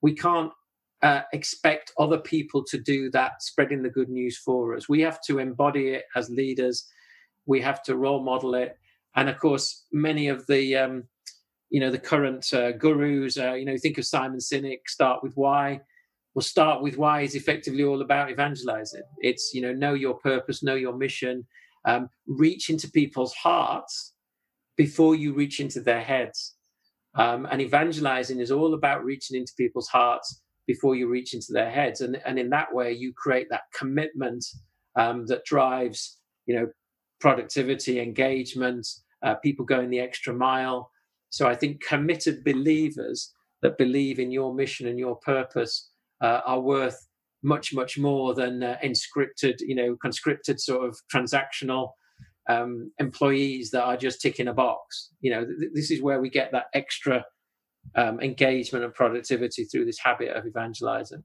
we 0.00 0.14
can't 0.14 0.52
uh, 1.02 1.22
expect 1.32 1.92
other 1.98 2.18
people 2.18 2.64
to 2.64 2.78
do 2.78 3.10
that, 3.10 3.42
spreading 3.42 3.82
the 3.82 3.90
good 3.90 4.08
news 4.08 4.36
for 4.36 4.74
us. 4.74 4.88
We 4.88 5.00
have 5.02 5.20
to 5.22 5.38
embody 5.38 5.90
it 5.90 6.04
as 6.16 6.28
leaders. 6.28 6.88
We 7.46 7.60
have 7.60 7.82
to 7.84 7.96
role 7.96 8.22
model 8.22 8.54
it. 8.54 8.76
And 9.14 9.28
of 9.28 9.38
course, 9.38 9.84
many 9.92 10.28
of 10.28 10.46
the 10.46 10.76
um, 10.76 11.04
you 11.70 11.80
know 11.80 11.90
the 11.90 11.98
current 11.98 12.52
uh, 12.52 12.72
gurus, 12.72 13.38
uh, 13.38 13.54
you 13.54 13.64
know, 13.64 13.76
think 13.76 13.98
of 13.98 14.06
Simon 14.06 14.38
Sinek, 14.38 14.80
start 14.86 15.22
with 15.22 15.34
why. 15.34 15.80
Well, 16.34 16.42
start 16.42 16.82
with 16.82 16.98
why 16.98 17.22
is 17.22 17.34
effectively 17.34 17.84
all 17.84 18.00
about 18.02 18.30
evangelizing. 18.30 19.02
It's 19.18 19.52
you 19.54 19.62
know 19.62 19.72
know 19.72 19.94
your 19.94 20.14
purpose, 20.14 20.62
know 20.62 20.74
your 20.74 20.96
mission, 20.96 21.46
um, 21.84 22.10
reach 22.26 22.70
into 22.70 22.90
people's 22.90 23.34
hearts 23.34 24.14
before 24.76 25.14
you 25.14 25.32
reach 25.32 25.60
into 25.60 25.80
their 25.80 26.02
heads. 26.02 26.54
Um, 27.14 27.48
and 27.50 27.60
evangelizing 27.60 28.38
is 28.38 28.52
all 28.52 28.74
about 28.74 29.04
reaching 29.04 29.36
into 29.36 29.52
people's 29.56 29.88
hearts 29.88 30.42
before 30.68 30.94
you 30.94 31.08
reach 31.08 31.34
into 31.34 31.52
their 31.52 31.70
heads. 31.70 32.02
And, 32.02 32.20
and 32.24 32.38
in 32.38 32.50
that 32.50 32.72
way, 32.72 32.92
you 32.92 33.12
create 33.12 33.48
that 33.50 33.62
commitment 33.74 34.44
um, 34.94 35.26
that 35.26 35.44
drives, 35.44 36.18
you 36.46 36.54
know, 36.54 36.68
productivity, 37.20 37.98
engagement, 38.00 38.86
uh, 39.24 39.34
people 39.36 39.64
going 39.64 39.90
the 39.90 39.98
extra 39.98 40.32
mile. 40.32 40.90
So 41.30 41.48
I 41.48 41.56
think 41.56 41.82
committed 41.82 42.44
believers 42.44 43.34
that 43.62 43.78
believe 43.78 44.20
in 44.20 44.30
your 44.30 44.54
mission 44.54 44.86
and 44.86 44.98
your 44.98 45.16
purpose 45.16 45.90
uh, 46.20 46.40
are 46.44 46.60
worth 46.60 47.08
much, 47.42 47.72
much 47.72 47.98
more 47.98 48.34
than 48.34 48.62
uh, 48.62 48.76
inscripted, 48.84 49.56
you 49.60 49.74
know, 49.74 49.96
conscripted 50.02 50.60
sort 50.60 50.86
of 50.86 50.98
transactional 51.12 51.92
um, 52.48 52.92
employees 52.98 53.70
that 53.70 53.84
are 53.84 53.96
just 53.96 54.20
ticking 54.20 54.48
a 54.48 54.54
box. 54.54 55.10
You 55.20 55.30
know, 55.32 55.44
th- 55.44 55.72
this 55.72 55.90
is 55.90 56.02
where 56.02 56.20
we 56.20 56.30
get 56.30 56.52
that 56.52 56.66
extra 56.74 57.24
um, 57.94 58.20
engagement 58.20 58.84
and 58.84 58.94
productivity 58.94 59.64
through 59.64 59.84
this 59.84 59.98
habit 59.98 60.30
of 60.36 60.46
evangelizing. 60.46 61.24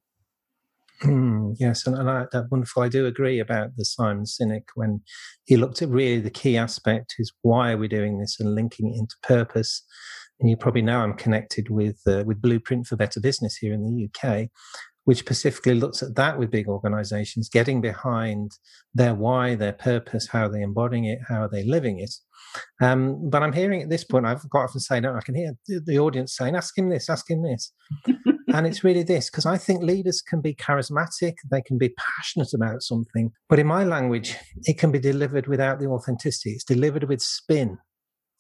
Mm, 1.01 1.55
yes, 1.59 1.85
and, 1.85 1.97
and 1.97 2.09
I, 2.09 2.25
that 2.31 2.49
wonderful. 2.49 2.83
I 2.83 2.87
do 2.87 3.05
agree 3.05 3.39
about 3.39 3.75
the 3.75 3.83
Simon 3.83 4.23
Sinek 4.23 4.63
when 4.75 5.01
he 5.45 5.57
looked 5.57 5.81
at 5.81 5.89
really 5.89 6.21
the 6.21 6.29
key 6.29 6.55
aspect 6.55 7.15
is 7.19 7.33
why 7.41 7.71
are 7.71 7.77
we 7.77 7.87
doing 7.87 8.19
this 8.19 8.39
and 8.39 8.55
linking 8.55 8.93
it 8.93 8.97
into 8.97 9.15
purpose. 9.21 9.83
And 10.39 10.49
you 10.49 10.55
probably 10.55 10.81
know 10.81 10.99
I'm 10.99 11.15
connected 11.15 11.69
with 11.69 11.99
uh, 12.07 12.23
with 12.25 12.41
Blueprint 12.41 12.87
for 12.87 12.95
Better 12.95 13.19
Business 13.19 13.57
here 13.57 13.73
in 13.73 13.83
the 13.83 14.05
UK, 14.05 14.49
which 15.05 15.19
specifically 15.19 15.75
looks 15.75 16.01
at 16.01 16.15
that 16.15 16.39
with 16.39 16.51
big 16.51 16.67
organizations, 16.67 17.49
getting 17.49 17.81
behind 17.81 18.51
their 18.93 19.13
why, 19.13 19.55
their 19.55 19.73
purpose, 19.73 20.27
how 20.27 20.47
they're 20.47 20.61
embodying 20.61 21.05
it, 21.05 21.19
how 21.27 21.41
are 21.41 21.49
they 21.49 21.63
living 21.63 21.99
it. 21.99 22.13
Um, 22.81 23.29
but 23.29 23.43
I'm 23.43 23.53
hearing 23.53 23.81
at 23.81 23.89
this 23.89 24.03
point, 24.03 24.25
I've 24.25 24.47
got 24.49 24.63
often 24.63 24.79
say, 24.79 24.99
no, 24.99 25.15
I 25.15 25.21
can 25.21 25.35
hear 25.35 25.53
the 25.67 25.99
audience 25.99 26.35
saying, 26.35 26.55
ask 26.55 26.77
him 26.77 26.89
this, 26.89 27.09
ask 27.09 27.29
him 27.29 27.43
this. 27.43 27.73
and 28.53 28.67
it's 28.67 28.83
really 28.83 29.03
this, 29.03 29.29
because 29.29 29.45
I 29.45 29.57
think 29.57 29.83
leaders 29.83 30.21
can 30.21 30.41
be 30.41 30.53
charismatic, 30.53 31.35
they 31.49 31.61
can 31.61 31.77
be 31.77 31.93
passionate 31.97 32.53
about 32.53 32.81
something. 32.81 33.31
But 33.49 33.59
in 33.59 33.67
my 33.67 33.83
language, 33.83 34.37
it 34.63 34.77
can 34.77 34.91
be 34.91 34.99
delivered 34.99 35.47
without 35.47 35.79
the 35.79 35.87
authenticity. 35.87 36.51
It's 36.51 36.63
delivered 36.63 37.05
with 37.05 37.21
spin. 37.21 37.79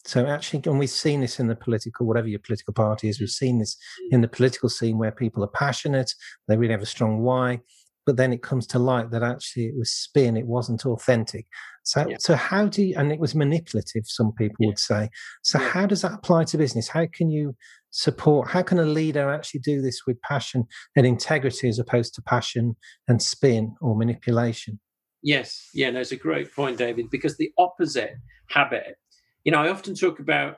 So 0.05 0.25
actually, 0.25 0.63
and 0.65 0.79
we've 0.79 0.89
seen 0.89 1.21
this 1.21 1.39
in 1.39 1.47
the 1.47 1.55
political, 1.55 2.05
whatever 2.05 2.27
your 2.27 2.39
political 2.39 2.73
party 2.73 3.07
is, 3.07 3.19
we've 3.19 3.29
mm. 3.29 3.33
seen 3.33 3.59
this 3.59 3.75
mm. 3.75 4.13
in 4.15 4.21
the 4.21 4.27
political 4.27 4.69
scene 4.69 4.97
where 4.97 5.11
people 5.11 5.43
are 5.43 5.49
passionate, 5.49 6.13
they 6.47 6.57
really 6.57 6.73
have 6.73 6.81
a 6.81 6.87
strong 6.87 7.21
why, 7.21 7.61
but 8.05 8.17
then 8.17 8.33
it 8.33 8.43
comes 8.43 8.67
to 8.67 8.79
light 8.79 9.11
that 9.11 9.23
actually 9.23 9.65
it 9.65 9.75
was 9.77 9.91
spin, 9.91 10.35
it 10.35 10.45
wasn't 10.45 10.85
authentic. 10.85 11.47
So, 11.83 12.05
yeah. 12.07 12.17
so 12.19 12.35
how 12.35 12.67
do 12.67 12.83
you, 12.83 12.95
and 12.97 13.11
it 13.11 13.19
was 13.19 13.33
manipulative, 13.33 14.03
some 14.05 14.33
people 14.33 14.57
yeah. 14.59 14.67
would 14.67 14.79
say. 14.79 15.09
So, 15.41 15.59
yeah. 15.59 15.69
how 15.69 15.85
does 15.85 16.01
that 16.01 16.13
apply 16.13 16.45
to 16.45 16.57
business? 16.57 16.89
How 16.89 17.07
can 17.11 17.29
you 17.29 17.55
support, 17.91 18.49
how 18.49 18.61
can 18.61 18.79
a 18.79 18.85
leader 18.85 19.29
actually 19.29 19.61
do 19.61 19.81
this 19.81 20.01
with 20.05 20.21
passion 20.21 20.65
and 20.97 21.05
integrity 21.05 21.69
as 21.69 21.79
opposed 21.79 22.13
to 22.15 22.21
passion 22.21 22.75
and 23.07 23.21
spin 23.21 23.75
or 23.79 23.95
manipulation? 23.95 24.79
Yes, 25.21 25.69
yeah, 25.73 25.89
no, 25.91 26.01
it's 26.01 26.11
a 26.11 26.17
great 26.17 26.53
point, 26.53 26.77
David, 26.77 27.09
because 27.09 27.37
the 27.37 27.53
opposite 27.57 28.15
habit 28.49 28.97
you 29.43 29.51
know, 29.51 29.61
I 29.61 29.69
often 29.69 29.95
talk 29.95 30.19
about 30.19 30.57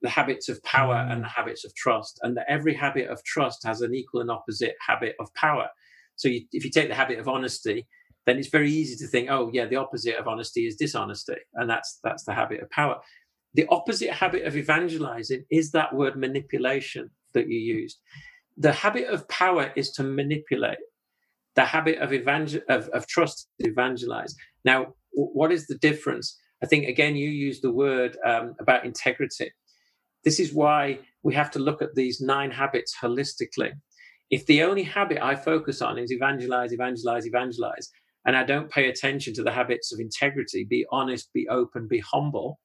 the 0.00 0.08
habits 0.08 0.48
of 0.48 0.62
power 0.64 0.96
mm. 0.96 1.12
and 1.12 1.22
the 1.22 1.28
habits 1.28 1.64
of 1.64 1.74
trust, 1.74 2.18
and 2.22 2.36
that 2.36 2.46
every 2.48 2.74
habit 2.74 3.08
of 3.08 3.22
trust 3.24 3.64
has 3.64 3.80
an 3.80 3.94
equal 3.94 4.20
and 4.20 4.30
opposite 4.30 4.74
habit 4.86 5.14
of 5.20 5.32
power. 5.34 5.68
So 6.16 6.28
you, 6.28 6.42
if 6.52 6.64
you 6.64 6.70
take 6.70 6.88
the 6.88 6.94
habit 6.94 7.18
of 7.18 7.28
honesty, 7.28 7.86
then 8.26 8.38
it's 8.38 8.48
very 8.48 8.70
easy 8.70 8.96
to 8.96 9.06
think, 9.06 9.30
oh 9.30 9.50
yeah, 9.52 9.66
the 9.66 9.76
opposite 9.76 10.16
of 10.16 10.28
honesty 10.28 10.66
is 10.66 10.76
dishonesty, 10.76 11.36
and 11.54 11.68
that's 11.68 11.98
that's 12.04 12.24
the 12.24 12.34
habit 12.34 12.60
of 12.62 12.70
power. 12.70 12.96
The 13.54 13.66
opposite 13.68 14.10
habit 14.10 14.44
of 14.46 14.56
evangelizing 14.56 15.44
is 15.50 15.72
that 15.72 15.94
word 15.94 16.16
manipulation 16.16 17.10
that 17.34 17.48
you 17.48 17.58
used. 17.58 17.98
The 18.56 18.72
habit 18.72 19.08
of 19.08 19.28
power 19.28 19.72
is 19.76 19.90
to 19.92 20.02
manipulate. 20.02 20.78
The 21.54 21.64
habit 21.64 21.98
of 21.98 22.12
evangel 22.12 22.62
of, 22.68 22.88
of 22.90 23.06
trust 23.06 23.48
to 23.60 23.68
evangelize. 23.68 24.34
Now, 24.64 24.94
what 25.12 25.52
is 25.52 25.66
the 25.66 25.76
difference? 25.76 26.38
I 26.62 26.66
think, 26.66 26.86
again, 26.86 27.16
you 27.16 27.28
used 27.28 27.62
the 27.62 27.72
word 27.72 28.16
um, 28.24 28.54
about 28.60 28.84
integrity. 28.84 29.50
This 30.24 30.38
is 30.38 30.52
why 30.52 31.00
we 31.22 31.34
have 31.34 31.50
to 31.52 31.58
look 31.58 31.82
at 31.82 31.94
these 31.94 32.20
nine 32.20 32.50
habits 32.50 32.94
holistically. 33.00 33.72
If 34.30 34.46
the 34.46 34.62
only 34.62 34.84
habit 34.84 35.18
I 35.22 35.34
focus 35.34 35.82
on 35.82 35.98
is 35.98 36.12
evangelize, 36.12 36.72
evangelize, 36.72 37.26
evangelize, 37.26 37.90
and 38.24 38.36
I 38.36 38.44
don't 38.44 38.70
pay 38.70 38.88
attention 38.88 39.34
to 39.34 39.42
the 39.42 39.50
habits 39.50 39.92
of 39.92 39.98
integrity, 39.98 40.64
be 40.64 40.86
honest, 40.92 41.32
be 41.32 41.48
open, 41.48 41.88
be 41.88 41.98
humble, 41.98 42.60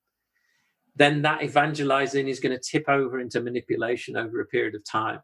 then 0.95 1.23
that 1.23 1.43
evangelizing 1.43 2.27
is 2.27 2.39
going 2.39 2.55
to 2.55 2.61
tip 2.71 2.87
over 2.87 3.19
into 3.19 3.41
manipulation 3.41 4.15
over 4.15 4.39
a 4.39 4.45
period 4.45 4.75
of 4.75 4.83
time. 4.89 5.19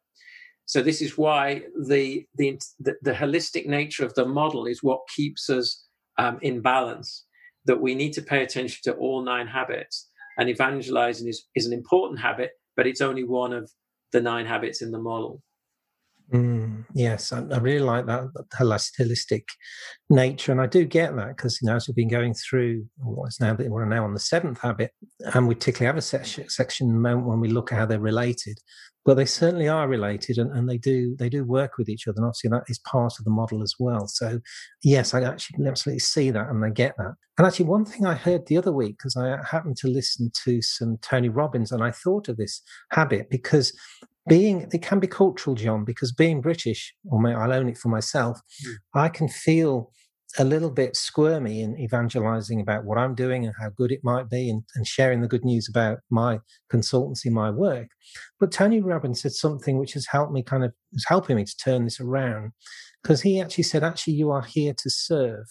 So 0.66 0.82
this 0.82 1.02
is 1.02 1.18
why 1.18 1.64
the 1.88 2.26
the 2.36 2.60
the, 2.80 2.96
the 3.02 3.14
holistic 3.14 3.66
nature 3.68 4.06
of 4.06 4.14
the 4.16 4.26
model 4.26 4.66
is 4.66 4.82
what 4.82 5.02
keeps 5.16 5.50
us 5.50 5.86
um, 6.18 6.40
in 6.42 6.62
balance 6.62 7.26
that 7.66 7.82
we 7.82 7.96
need 7.96 8.14
to 8.14 8.22
pay 8.22 8.44
attention 8.44 8.80
to 8.84 8.94
all 8.94 9.24
nine 9.24 9.48
habits. 9.48 10.10
And 10.38 10.50
evangelizing 10.50 11.28
is, 11.28 11.48
is 11.56 11.66
an 11.66 11.74
important 11.74 12.20
habit, 12.20 12.52
but 12.76 12.88
it's 12.88 13.02
only 13.02 13.24
one 13.24 13.54
of 13.54 13.72
the 14.12 14.22
nine 14.22 14.46
habits 14.46 14.82
in 14.82 14.92
the 14.92 15.00
model. 15.00 15.42
Mm, 16.34 16.86
yes, 16.96 17.32
I, 17.32 17.44
I, 17.52 17.60
really 17.60 17.86
like 17.86 18.08
that, 18.08 18.24
holistic 18.60 19.44
nature, 20.10 20.52
and 20.52 20.60
I 20.60 20.66
do 20.66 20.84
get 20.84 21.16
that 21.16 21.38
because 21.38 21.60
you 21.62 21.68
know 21.68 21.76
as 21.76 21.88
we've 21.88 21.96
been 21.96 22.08
going 22.08 22.34
through 22.34 22.88
what's 22.98 23.40
now 23.40 23.54
we're 23.54 23.86
now 23.86 24.04
on 24.04 24.16
the 24.16 24.20
seventh 24.20 24.60
habit, 24.60 24.90
and 25.36 25.48
we 25.48 25.54
particularly 25.54 25.86
have 25.86 25.98
a 25.98 26.02
section, 26.02 26.50
section 26.50 27.00
moment 27.00 27.28
when 27.28 27.40
we 27.40 27.50
look 27.50 27.72
at 27.72 27.78
how 27.78 27.86
they're 27.86 28.00
related, 28.00 28.58
but 29.06 29.14
they 29.14 29.26
certainly 29.26 29.68
are 29.68 29.88
related, 29.88 30.40
and, 30.40 30.52
and 30.58 30.68
they 30.68 30.80
do 30.80 31.16
they 31.20 31.30
do 31.30 31.44
work 31.44 31.78
with 31.78 31.88
each 31.88 32.08
other, 32.08 32.16
and 32.18 32.26
obviously 32.26 32.50
that 32.50 32.64
is 32.68 32.80
part 32.80 33.14
of 33.20 33.26
the 33.26 33.32
model 33.32 33.62
as 33.62 33.76
well. 33.78 34.08
So 34.08 34.40
yes, 34.82 35.14
I 35.14 35.22
actually 35.22 35.68
absolutely 35.68 36.00
see 36.00 36.32
that, 36.32 36.50
and 36.50 36.66
I 36.66 36.72
get 36.72 36.98
that. 36.98 37.14
And 37.38 37.46
actually, 37.46 37.66
one 37.66 37.86
thing 37.86 38.08
I 38.08 38.16
heard 38.16 38.48
the 38.48 38.58
other 38.58 38.72
week 38.72 38.98
because 38.98 39.16
I 39.16 39.38
happened 39.48 39.78
to 39.78 39.88
listen 39.88 40.32
to 40.46 40.64
some 40.64 40.98
Tony 41.04 41.30
Robbins, 41.30 41.72
and 41.72 41.84
I 41.84 41.92
thought 41.92 42.28
of 42.28 42.38
this 42.38 42.64
habit 42.90 43.30
because 43.30 43.72
being 44.28 44.68
it 44.72 44.82
can 44.82 45.00
be 45.00 45.08
cultural 45.08 45.56
john 45.56 45.84
because 45.84 46.12
being 46.12 46.42
british 46.42 46.94
or 47.10 47.26
i'll 47.28 47.54
own 47.54 47.68
it 47.68 47.78
for 47.78 47.90
myself 47.90 48.40
mm. 48.66 48.74
i 48.94 49.10
can 49.10 49.28
feel 49.28 49.92
a 50.40 50.44
little 50.44 50.72
bit 50.72 50.96
squirmy 50.96 51.62
in 51.62 51.78
evangelizing 51.78 52.62
about 52.62 52.86
what 52.86 52.98
i'm 52.98 53.14
doing 53.14 53.46
and 53.46 53.54
how 53.60 53.70
good 53.70 53.92
it 53.92 54.00
might 54.04 54.30
be 54.30 54.50
and, 54.50 54.64
and 54.76 54.88
sharing 54.88 55.22
the 55.22 55.28
good 55.28 55.46
news 55.46 55.68
about 55.70 56.00
my 56.10 56.40
consultancy 56.72 57.30
my 57.30 57.50
work 57.50 57.88
but 58.40 58.52
tony 58.52 58.82
robbins 58.82 59.22
said 59.22 59.32
something 59.32 59.78
which 59.78 59.94
has 59.94 60.08
helped 60.08 60.32
me 60.32 60.42
kind 60.42 60.64
of 60.64 60.74
is 60.94 61.06
helping 61.08 61.36
me 61.36 61.44
to 61.44 61.58
turn 61.58 61.84
this 61.84 62.00
around 62.00 62.52
because 63.02 63.22
he 63.22 63.42
actually 63.42 63.64
said 63.64 63.84
actually 63.84 64.14
you 64.14 64.32
are 64.32 64.44
here 64.44 64.74
to 64.74 64.90
serve 64.90 65.46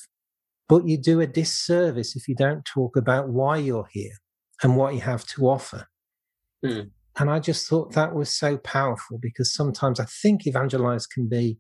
but 0.69 0.87
you 0.87 0.97
do 0.97 1.21
a 1.21 1.27
disservice 1.27 2.17
if 2.17 2.27
you 2.27 2.35
don't 2.35 2.65
talk 2.65 2.97
about 2.97 3.29
why 3.29 3.57
you're 3.57 3.89
here 3.93 4.15
and 4.63 4.77
what 4.77 4.95
you 4.95 5.01
have 5.01 5.25
to 5.27 5.47
offer 5.47 5.87
mm. 6.65 6.91
And 7.19 7.31
I 7.31 7.41
just 7.41 7.69
thought 7.69 7.93
that 7.93 8.15
was 8.15 8.35
so 8.35 8.57
powerful 8.59 9.19
because 9.21 9.53
sometimes 9.53 10.01
I 10.01 10.07
think 10.23 10.47
evangelize 10.47 11.07
can 11.07 11.29
be 11.29 11.59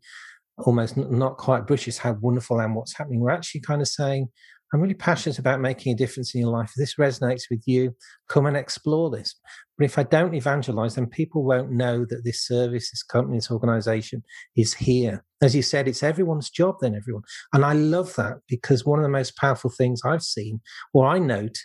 almost 0.59 0.97
not 0.97 1.37
quite 1.37 1.67
British, 1.67 1.99
how 1.99 2.13
wonderful 2.15 2.61
and 2.61 2.75
what's 2.75 2.97
happening. 2.97 3.21
We're 3.21 3.31
actually 3.31 3.61
kind 3.63 3.83
of 3.83 3.89
saying, 3.89 4.29
I'm 4.73 4.81
really 4.81 4.95
passionate 4.95 5.39
about 5.39 5.61
making 5.61 5.93
a 5.93 5.97
difference 5.97 6.35
in 6.35 6.41
your 6.41 6.51
life. 6.51 6.71
If 6.71 6.77
this 6.77 6.95
resonates 6.95 7.43
with 7.51 7.63
you, 7.67 7.95
come 8.29 8.47
and 8.47 8.57
explore 8.57 9.11
this. 9.11 9.35
But 9.77 9.85
if 9.85 9.99
I 9.99 10.03
don't 10.03 10.35
evangelize, 10.35 10.95
then 10.95 11.07
people 11.07 11.45
won't 11.45 11.73
know 11.73 12.07
that 12.07 12.23
this 12.25 12.47
service, 12.47 12.91
this 12.91 13.03
company, 13.03 13.37
this 13.37 13.51
organization 13.51 14.23
is 14.57 14.73
here. 14.73 15.25
As 15.43 15.55
you 15.55 15.61
said, 15.61 15.89
it's 15.89 16.03
everyone's 16.03 16.49
job, 16.49 16.77
then 16.81 16.95
everyone. 16.95 17.25
And 17.53 17.67
I 17.67 17.75
love 17.75 18.15
that 18.17 18.39
because 18.49 18.87
one 18.87 18.99
of 18.99 19.03
the 19.03 19.11
most 19.11 19.37
powerful 19.37 19.71
things 19.71 20.01
I've 20.07 20.23
seen, 20.23 20.61
or 20.95 21.07
I 21.07 21.19
note, 21.19 21.59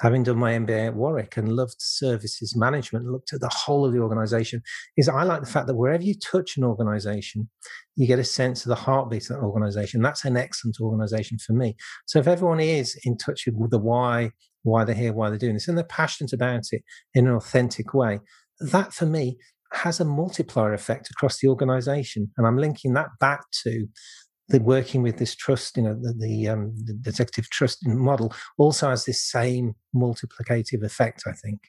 having 0.00 0.22
done 0.22 0.38
my 0.38 0.52
MBA 0.52 0.88
at 0.88 0.94
Warwick 0.94 1.36
and 1.36 1.54
loved 1.54 1.76
services 1.78 2.56
management, 2.56 3.06
looked 3.06 3.32
at 3.32 3.40
the 3.40 3.50
whole 3.50 3.84
of 3.84 3.92
the 3.92 4.00
organization, 4.00 4.62
is 4.96 5.08
I 5.08 5.22
like 5.22 5.40
the 5.40 5.50
fact 5.50 5.66
that 5.66 5.76
wherever 5.76 6.02
you 6.02 6.14
touch 6.14 6.56
an 6.56 6.64
organization, 6.64 7.48
you 7.94 8.06
get 8.06 8.18
a 8.18 8.24
sense 8.24 8.64
of 8.64 8.70
the 8.70 8.74
heartbeat 8.74 9.30
of 9.30 9.36
that 9.36 9.44
organization. 9.44 10.02
That's 10.02 10.24
an 10.24 10.36
excellent 10.36 10.76
organization 10.80 11.38
for 11.38 11.52
me. 11.52 11.76
So 12.06 12.18
if 12.18 12.26
everyone 12.26 12.60
is 12.60 12.98
in 13.04 13.16
touch 13.18 13.46
with 13.46 13.70
the 13.70 13.78
why, 13.78 14.30
why 14.62 14.84
they're 14.84 14.94
here, 14.94 15.12
why 15.12 15.28
they're 15.28 15.38
doing 15.38 15.54
this, 15.54 15.68
and 15.68 15.76
they're 15.76 15.84
passionate 15.84 16.32
about 16.32 16.64
it 16.72 16.82
in 17.14 17.26
an 17.26 17.34
authentic 17.34 17.94
way, 17.94 18.20
that 18.60 18.92
for 18.92 19.06
me 19.06 19.38
has 19.72 20.00
a 20.00 20.04
multiplier 20.04 20.74
effect 20.74 21.10
across 21.10 21.40
the 21.40 21.48
organization. 21.48 22.30
And 22.36 22.46
I'm 22.46 22.58
linking 22.58 22.92
that 22.94 23.08
back 23.20 23.42
to 23.62 23.86
the 24.48 24.60
working 24.60 25.02
with 25.02 25.18
this 25.18 25.34
trust, 25.34 25.76
you 25.76 25.82
know, 25.82 25.94
the, 25.94 26.12
the, 26.12 26.48
um, 26.48 26.74
the 26.84 26.98
executive 27.06 27.48
trust 27.50 27.86
model 27.86 28.32
also 28.58 28.90
has 28.90 29.04
this 29.04 29.22
same 29.22 29.74
multiplicative 29.94 30.82
effect, 30.84 31.22
I 31.26 31.32
think. 31.32 31.60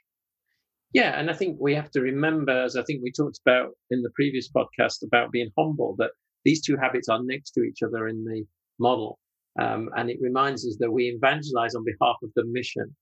Yeah, 0.94 1.20
and 1.20 1.32
I 1.32 1.34
think 1.34 1.58
we 1.60 1.74
have 1.74 1.90
to 1.92 2.02
remember, 2.02 2.64
as 2.64 2.76
I 2.76 2.84
think 2.84 3.02
we 3.02 3.12
talked 3.12 3.40
about 3.46 3.72
in 3.90 4.04
the 4.04 4.12
previous 4.12 4.50
podcast 4.52 5.04
about 5.04 5.32
being 5.32 5.50
humble, 5.58 5.96
that 5.98 6.12
these 6.46 6.62
two 6.62 6.78
habits 6.78 7.10
are 7.10 7.24
next 7.24 7.52
to 7.52 7.64
each 7.64 7.82
other 7.82 8.08
in 8.08 8.24
the 8.26 8.44
model. 8.80 9.20
Um, 9.60 9.90
and 9.96 10.10
it 10.10 10.18
reminds 10.22 10.68
us 10.68 10.78
that 10.80 10.92
we 10.92 11.06
evangelize 11.06 11.74
on 11.74 11.84
behalf 11.84 12.18
of 12.22 12.30
the 12.36 12.44
mission. 12.46 12.96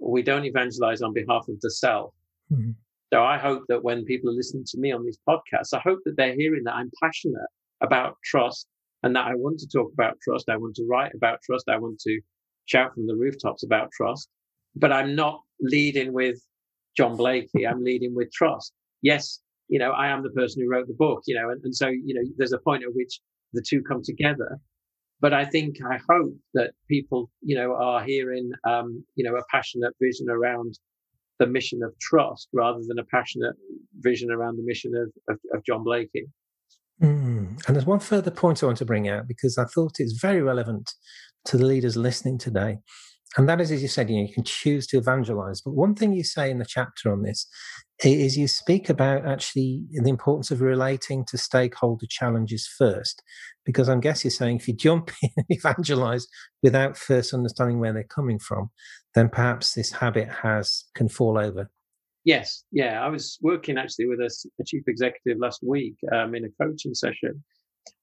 We 0.00 0.22
don't 0.22 0.44
evangelize 0.44 1.02
on 1.02 1.12
behalf 1.12 1.44
of 1.48 1.60
the 1.60 1.70
self. 1.70 2.12
Mm-hmm. 2.52 2.72
So 3.12 3.22
I 3.22 3.38
hope 3.38 3.64
that 3.68 3.84
when 3.84 4.04
people 4.04 4.30
are 4.30 4.34
listening 4.34 4.64
to 4.68 4.78
me 4.78 4.90
on 4.90 5.04
these 5.04 5.18
podcasts, 5.28 5.74
I 5.74 5.80
hope 5.80 6.00
that 6.04 6.16
they're 6.16 6.34
hearing 6.34 6.64
that 6.64 6.74
I'm 6.74 6.90
passionate 7.02 7.48
about 7.82 8.16
trust 8.24 8.66
and 9.02 9.14
that 9.16 9.26
I 9.26 9.34
want 9.34 9.58
to 9.60 9.68
talk 9.68 9.92
about 9.92 10.18
trust. 10.22 10.48
I 10.48 10.56
want 10.56 10.76
to 10.76 10.86
write 10.88 11.12
about 11.14 11.40
trust. 11.42 11.68
I 11.68 11.78
want 11.78 12.00
to 12.00 12.20
shout 12.66 12.94
from 12.94 13.06
the 13.06 13.16
rooftops 13.16 13.64
about 13.64 13.90
trust, 13.92 14.28
but 14.76 14.92
I'm 14.92 15.14
not 15.14 15.40
leading 15.60 16.12
with 16.12 16.38
John 16.96 17.16
Blakey. 17.16 17.66
I'm 17.66 17.82
leading 17.82 18.14
with 18.14 18.32
trust. 18.32 18.72
Yes, 19.02 19.40
you 19.68 19.78
know, 19.78 19.92
I 19.92 20.08
am 20.08 20.22
the 20.22 20.30
person 20.30 20.62
who 20.62 20.70
wrote 20.70 20.86
the 20.86 20.94
book, 20.94 21.22
you 21.26 21.34
know, 21.34 21.50
and, 21.50 21.60
and 21.64 21.74
so, 21.74 21.88
you 21.88 22.14
know, 22.14 22.22
there's 22.36 22.52
a 22.52 22.58
point 22.58 22.84
at 22.84 22.94
which 22.94 23.20
the 23.52 23.62
two 23.62 23.82
come 23.82 24.02
together. 24.02 24.58
But 25.20 25.32
I 25.32 25.44
think, 25.44 25.76
I 25.88 25.98
hope 26.08 26.34
that 26.54 26.72
people, 26.88 27.30
you 27.42 27.54
know, 27.54 27.74
are 27.74 28.02
hearing, 28.02 28.50
um, 28.64 29.04
you 29.14 29.24
know, 29.24 29.36
a 29.36 29.44
passionate 29.50 29.94
vision 30.00 30.28
around 30.28 30.78
the 31.38 31.46
mission 31.46 31.82
of 31.82 31.96
trust 32.00 32.48
rather 32.52 32.80
than 32.86 32.98
a 32.98 33.04
passionate 33.04 33.54
vision 34.00 34.30
around 34.30 34.56
the 34.56 34.64
mission 34.64 34.92
of, 34.96 35.10
of, 35.32 35.40
of 35.54 35.64
John 35.64 35.84
Blakey. 35.84 36.26
Mm. 37.02 37.66
And 37.66 37.76
there's 37.76 37.86
one 37.86 38.00
further 38.00 38.30
point 38.30 38.62
I 38.62 38.66
want 38.66 38.78
to 38.78 38.84
bring 38.84 39.08
out 39.08 39.26
because 39.26 39.58
I 39.58 39.64
thought 39.64 39.98
it's 39.98 40.20
very 40.20 40.40
relevant 40.40 40.92
to 41.46 41.56
the 41.56 41.66
leaders 41.66 41.96
listening 41.96 42.38
today. 42.38 42.78
And 43.36 43.48
that 43.48 43.60
is, 43.60 43.70
as 43.72 43.80
you 43.80 43.88
said, 43.88 44.10
you 44.10 44.16
know, 44.16 44.26
you 44.26 44.32
can 44.32 44.44
choose 44.44 44.86
to 44.88 44.98
evangelize. 44.98 45.62
But 45.62 45.72
one 45.72 45.94
thing 45.94 46.12
you 46.12 46.22
say 46.22 46.50
in 46.50 46.58
the 46.58 46.66
chapter 46.66 47.10
on 47.10 47.22
this 47.22 47.46
is 48.04 48.36
you 48.36 48.46
speak 48.46 48.90
about 48.90 49.24
actually 49.26 49.84
the 49.90 50.10
importance 50.10 50.50
of 50.50 50.60
relating 50.60 51.24
to 51.26 51.38
stakeholder 51.38 52.06
challenges 52.08 52.68
first. 52.78 53.22
Because 53.64 53.88
I 53.88 53.96
guess 53.96 54.22
you're 54.22 54.30
saying 54.30 54.56
if 54.56 54.68
you 54.68 54.74
jump 54.74 55.10
in 55.22 55.30
and 55.36 55.46
evangelize 55.48 56.26
without 56.62 56.98
first 56.98 57.32
understanding 57.32 57.80
where 57.80 57.92
they're 57.92 58.04
coming 58.04 58.38
from, 58.38 58.70
then 59.14 59.30
perhaps 59.30 59.72
this 59.72 59.92
habit 59.92 60.28
has 60.42 60.84
can 60.94 61.08
fall 61.08 61.38
over. 61.38 61.70
Yes, 62.24 62.64
yeah. 62.70 63.04
I 63.04 63.08
was 63.08 63.38
working 63.42 63.78
actually 63.78 64.06
with 64.06 64.20
a, 64.20 64.30
a 64.60 64.64
chief 64.64 64.84
executive 64.86 65.38
last 65.40 65.60
week 65.62 65.96
um, 66.12 66.34
in 66.34 66.44
a 66.44 66.64
coaching 66.64 66.94
session, 66.94 67.42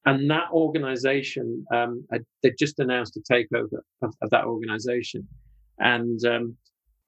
and 0.06 0.30
that 0.30 0.50
organization 0.52 1.66
um, 1.74 2.06
they 2.44 2.52
just 2.60 2.80
announced 2.80 3.18
a 3.18 3.34
takeover 3.34 3.80
of, 4.02 4.14
of 4.22 4.30
that 4.32 4.44
organization, 4.44 5.26
and 5.80 6.20
um, 6.26 6.58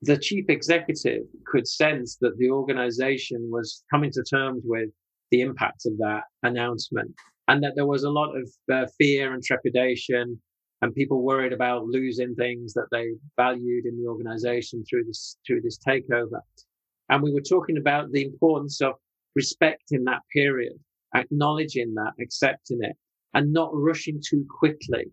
the 0.01 0.17
chief 0.17 0.45
executive 0.47 1.23
could 1.45 1.67
sense 1.67 2.17
that 2.21 2.37
the 2.37 2.49
organization 2.49 3.49
was 3.51 3.83
coming 3.91 4.11
to 4.11 4.23
terms 4.23 4.63
with 4.65 4.89
the 5.31 5.41
impact 5.41 5.85
of 5.85 5.97
that 5.97 6.23
announcement, 6.43 7.13
and 7.49 7.61
that 7.61 7.73
there 7.75 7.85
was 7.85 8.03
a 8.03 8.09
lot 8.09 8.33
of 8.37 8.49
uh, 8.71 8.87
fear 8.97 9.33
and 9.33 9.43
trepidation 9.43 10.39
and 10.81 10.95
people 10.95 11.21
worried 11.21 11.53
about 11.53 11.85
losing 11.85 12.33
things 12.35 12.73
that 12.73 12.87
they 12.91 13.09
valued 13.37 13.85
in 13.85 14.01
the 14.01 14.07
organization 14.07 14.83
through 14.89 15.03
this 15.03 15.37
through 15.45 15.61
this 15.61 15.77
takeover 15.77 16.39
and 17.11 17.21
we 17.21 17.33
were 17.33 17.41
talking 17.41 17.77
about 17.77 18.11
the 18.11 18.23
importance 18.23 18.81
of 18.81 18.93
respecting 19.35 20.05
that 20.05 20.21
period, 20.33 20.73
acknowledging 21.13 21.93
that, 21.95 22.13
accepting 22.21 22.79
it, 22.81 22.95
and 23.33 23.51
not 23.51 23.69
rushing 23.73 24.21
too 24.27 24.45
quickly 24.59 25.05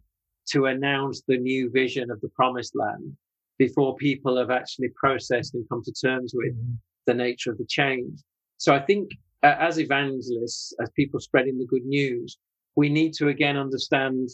to 0.51 0.67
announce 0.67 1.23
the 1.27 1.37
new 1.37 1.71
vision 1.71 2.11
of 2.11 2.21
the 2.21 2.29
promised 2.31 2.75
land 2.75 3.17
before 3.59 3.97
people 3.97 4.39
have 4.39 4.51
actually 4.51 4.89
processed 4.95 5.55
and 5.55 5.69
come 5.69 5.83
to 5.85 5.93
terms 5.93 6.33
with 6.35 6.55
mm-hmm. 6.55 6.75
the 7.07 7.15
nature 7.15 7.51
of 7.51 7.59
the 7.59 7.67
change. 7.69 8.21
So 8.59 8.73
I 8.73 8.81
think 8.81 9.11
uh, 9.43 9.57
as 9.59 9.81
evangelists, 9.81 10.73
as 10.81 10.91
people 10.95 11.19
spreading 11.19 11.59
the 11.59 11.67
good 11.67 11.85
news, 11.85 12.39
we 12.77 12.89
need 12.89 13.13
to 13.15 13.29
again 13.29 13.57
understand 13.57 14.29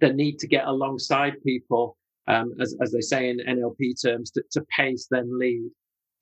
the 0.00 0.10
need 0.10 0.38
to 0.38 0.46
get 0.46 0.66
alongside 0.66 1.34
people, 1.44 1.98
um, 2.28 2.54
as, 2.58 2.74
as 2.80 2.92
they 2.92 3.02
say 3.02 3.28
in 3.28 3.38
NLP 3.46 4.02
terms, 4.02 4.30
to, 4.30 4.42
to 4.52 4.64
pace 4.74 5.06
then 5.10 5.38
lead 5.38 5.70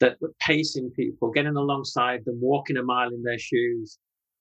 that, 0.00 0.16
pacing 0.40 0.90
people, 0.90 1.30
getting 1.30 1.56
alongside 1.56 2.24
them, 2.24 2.38
walking 2.40 2.76
a 2.76 2.82
mile 2.82 3.10
in 3.10 3.22
their 3.22 3.38
shoes, 3.38 3.98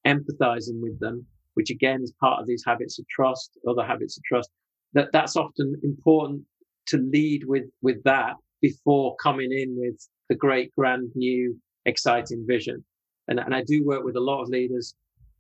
empathizing 0.08 0.82
with 0.82 1.00
them, 1.00 1.26
which 1.54 1.69
again 1.69 2.02
is 2.02 2.13
part 2.19 2.39
of 2.41 2.48
these 2.48 2.63
habits 2.65 3.00
of 3.00 3.08
trust, 3.10 3.58
other 3.67 3.84
habits 3.84 4.17
of 4.17 4.24
trust, 4.24 4.50
that 4.93 5.10
that's 5.12 5.36
often 5.36 5.76
important 5.84 6.41
to 6.88 6.98
lead 6.98 7.43
with, 7.45 7.65
with 7.82 8.02
that 8.04 8.34
before 8.62 9.15
coming 9.22 9.52
in 9.52 9.76
with 9.78 10.08
the 10.30 10.36
great, 10.36 10.74
grand, 10.76 11.10
new, 11.15 11.56
exciting 11.86 12.45
vision. 12.48 12.84
And, 13.28 13.39
and 13.39 13.54
I 13.54 13.63
do 13.65 13.86
work 13.86 14.04
with 14.04 14.15
a 14.15 14.22
lot 14.22 14.41
of 14.41 14.50
leaders 14.50 14.95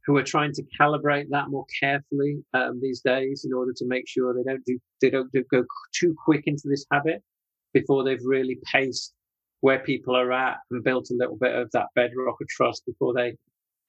who 0.05 0.17
are 0.17 0.23
trying 0.23 0.53
to 0.53 0.63
calibrate 0.79 1.25
that 1.29 1.49
more 1.49 1.65
carefully 1.79 2.37
um, 2.53 2.79
these 2.81 3.01
days 3.01 3.45
in 3.45 3.53
order 3.53 3.73
to 3.75 3.85
make 3.87 4.07
sure 4.07 4.33
they 4.33 4.49
don't 4.49 4.65
do 4.65 4.79
they 5.01 5.09
don't 5.09 5.31
do, 5.31 5.43
go 5.51 5.63
too 5.93 6.15
quick 6.25 6.43
into 6.45 6.63
this 6.65 6.85
habit 6.91 7.21
before 7.73 8.03
they've 8.03 8.23
really 8.23 8.57
paced 8.71 9.13
where 9.61 9.79
people 9.79 10.15
are 10.15 10.31
at 10.31 10.57
and 10.71 10.83
built 10.83 11.09
a 11.11 11.15
little 11.15 11.37
bit 11.37 11.55
of 11.55 11.69
that 11.71 11.87
bedrock 11.95 12.37
of 12.41 12.47
trust 12.47 12.85
before 12.85 13.13
they 13.13 13.35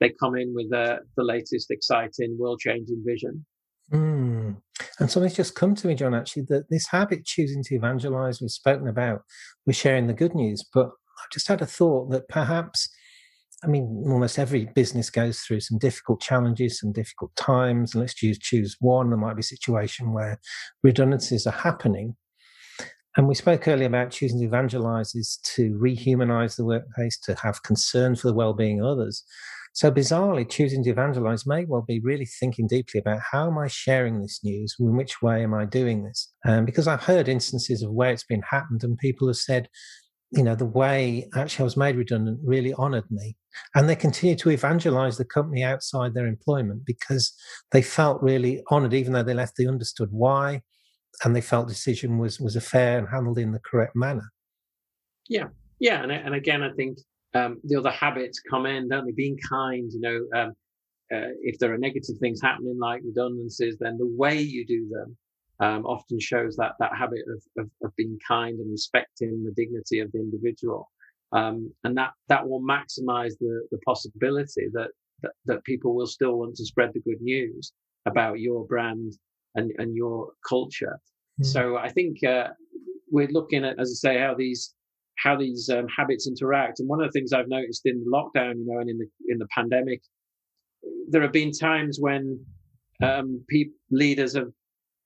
they 0.01 0.13
come 0.19 0.35
in 0.35 0.55
with 0.55 0.71
the, 0.71 0.99
the 1.17 1.23
latest 1.23 1.71
exciting 1.71 2.37
world 2.39 2.59
changing 2.59 3.03
vision. 3.07 3.45
Mm. 3.93 4.57
And 4.99 5.11
something's 5.11 5.37
just 5.37 5.55
come 5.55 5.75
to 5.75 5.87
me, 5.87 5.95
John, 5.95 6.15
actually, 6.15 6.45
that 6.49 6.71
this 6.71 6.89
habit 6.89 7.25
choosing 7.25 7.63
to 7.65 7.75
evangelize, 7.75 8.41
we've 8.41 8.51
spoken 8.51 8.89
about, 8.89 9.23
we're 9.67 9.75
sharing 9.75 10.07
the 10.07 10.15
good 10.15 10.35
news. 10.35 10.65
But 10.73 10.87
I 10.87 11.25
just 11.33 11.49
had 11.49 11.61
a 11.61 11.67
thought 11.67 12.11
that 12.13 12.29
perhaps, 12.29 12.89
I 13.63 13.67
mean, 13.67 14.05
almost 14.07 14.39
every 14.39 14.71
business 14.75 15.11
goes 15.11 15.41
through 15.41 15.61
some 15.61 15.79
difficult 15.79 16.23
challenges, 16.23 16.81
some 16.81 16.93
difficult 16.93 17.35
times. 17.37 17.95
And 17.95 18.01
let's 18.01 18.15
choose, 18.15 18.39
choose 18.39 18.77
one. 18.81 19.11
There 19.11 19.19
might 19.19 19.37
be 19.37 19.41
a 19.41 19.45
situation 19.45 20.13
where 20.13 20.41
redundancies 20.83 21.47
are 21.47 21.53
happening. 21.53 22.17
And 23.16 23.27
we 23.27 23.35
spoke 23.35 23.66
earlier 23.66 23.88
about 23.88 24.12
choosing 24.12 24.38
to 24.40 24.46
evangelize 24.46 25.14
is 25.14 25.40
to 25.57 25.77
rehumanize 25.83 26.57
the 26.57 26.64
workplace, 26.64 27.18
to 27.20 27.35
have 27.35 27.62
concern 27.62 28.14
for 28.14 28.29
the 28.29 28.35
well 28.35 28.55
being 28.55 28.81
of 28.81 28.87
others. 28.87 29.25
So, 29.73 29.90
bizarrely, 29.90 30.49
choosing 30.49 30.83
to 30.85 30.90
evangelize 30.90 31.46
may 31.46 31.64
well 31.64 31.85
be 31.87 32.01
really 32.01 32.27
thinking 32.27 32.66
deeply 32.66 33.01
about 33.01 33.20
how 33.33 33.49
am 33.49 33.59
I 33.59 33.68
sharing 33.68 34.20
this 34.20 34.40
news? 34.42 34.75
In 34.79 34.96
which 34.96 35.23
way 35.23 35.42
am 35.42 35.55
I 35.55 35.64
doing 35.64 36.05
this? 36.05 36.33
Um, 36.44 36.64
because 36.64 36.88
I've 36.88 37.05
heard 37.05 37.29
instances 37.29 37.83
of 37.83 37.92
where 37.92 38.12
it's 38.12 38.25
been 38.25 38.42
happened, 38.42 38.83
and 38.83 38.99
people 38.99 39.29
have 39.29 39.37
said, 39.37 39.68
you 40.33 40.42
know, 40.42 40.55
the 40.55 40.66
way 40.66 41.29
actually 41.35 41.62
I 41.62 41.64
was 41.64 41.77
made 41.77 41.96
redundant 41.96 42.40
really 42.44 42.73
honored 42.75 43.11
me. 43.11 43.37
And 43.75 43.88
they 43.88 43.96
continue 43.96 44.37
to 44.37 44.51
evangelize 44.51 45.18
the 45.18 45.25
company 45.25 45.64
outside 45.64 46.14
their 46.14 46.27
employment 46.27 46.83
because 46.87 47.33
they 47.73 47.83
felt 47.83 48.23
really 48.23 48.62
honored, 48.70 48.94
even 48.94 49.12
though 49.12 49.25
they 49.25 49.35
left, 49.35 49.57
they 49.57 49.66
understood 49.66 50.09
why 50.12 50.62
and 51.25 51.35
they 51.35 51.40
felt 51.40 51.68
decision 51.68 52.18
was 52.18 52.40
was 52.40 52.57
a 52.57 52.61
fair 52.61 52.99
and 52.99 53.09
handled 53.09 53.38
in 53.38 53.53
the 53.53 53.61
correct 53.61 53.94
manner. 53.94 54.33
Yeah, 55.29 55.49
yeah, 55.79 56.03
and 56.03 56.12
and 56.12 56.35
again, 56.35 56.62
I 56.62 56.73
think 56.73 56.99
um, 57.35 57.61
the 57.64 57.77
other 57.77 57.90
habits 57.90 58.40
come 58.40 58.66
in, 58.66 58.88
don't 58.88 59.07
they? 59.07 59.12
Being 59.12 59.38
kind, 59.49 59.90
you 59.92 60.01
know, 60.01 60.40
um, 60.40 60.51
uh, 61.12 61.33
if 61.42 61.59
there 61.59 61.73
are 61.73 61.79
negative 61.79 62.16
things 62.18 62.40
happening 62.40 62.79
like 62.79 63.03
redundancies, 63.05 63.77
then 63.79 63.99
the 63.99 64.12
way 64.16 64.40
you 64.40 64.66
do 64.66 64.88
them 64.88 65.16
um, 65.61 65.85
often 65.85 66.18
shows 66.18 66.57
that 66.57 66.73
that 66.81 66.96
habit 66.96 67.20
of, 67.29 67.64
of, 67.64 67.70
of 67.83 67.96
being 67.96 68.18
kind 68.27 68.59
and 68.59 68.70
respecting 68.70 69.44
the 69.44 69.53
dignity 69.53 70.01
of 70.01 70.11
the 70.12 70.18
individual, 70.18 70.90
um, 71.33 71.73
and 71.85 71.96
that 71.96 72.12
that 72.29 72.49
will 72.49 72.62
maximize 72.62 73.33
the 73.40 73.66
the 73.70 73.79
possibility 73.87 74.68
that, 74.73 74.90
that 75.23 75.33
that 75.46 75.64
people 75.64 75.94
will 75.94 76.07
still 76.07 76.38
want 76.38 76.57
to 76.57 76.64
spread 76.64 76.90
the 76.94 77.01
good 77.01 77.20
news 77.20 77.73
about 78.07 78.40
your 78.40 78.66
brand 78.66 79.12
and, 79.55 79.73
and 79.79 79.95
your 79.95 80.31
culture. 80.49 80.99
Mm. 81.41 81.47
So 81.47 81.77
I 81.77 81.89
think 81.89 82.23
uh, 82.25 82.49
we're 83.11 83.29
looking 83.29 83.65
at, 83.65 83.79
as 83.79 83.91
I 83.91 84.09
say, 84.09 84.19
how 84.21 84.35
these 84.35 84.75
how 85.19 85.37
these 85.37 85.69
um, 85.69 85.87
habits 85.95 86.27
interact. 86.27 86.81
And 86.81 86.89
one 86.89 87.01
of 87.03 87.07
the 87.07 87.13
things 87.13 87.33
I've 87.33 87.49
noticed 87.49 87.83
in 87.85 88.03
the 88.03 88.11
lockdown, 88.11 88.55
you 88.55 88.67
know, 88.67 88.81
and 88.81 88.89
in 88.89 88.99
the 88.99 89.07
in 89.29 89.39
the 89.39 89.49
pandemic, 89.55 90.01
there 91.09 91.23
have 91.23 91.33
been 91.33 91.53
times 91.53 91.99
when 92.01 92.43
um, 93.03 93.45
people, 93.49 93.75
leaders 93.91 94.35
have 94.35 94.51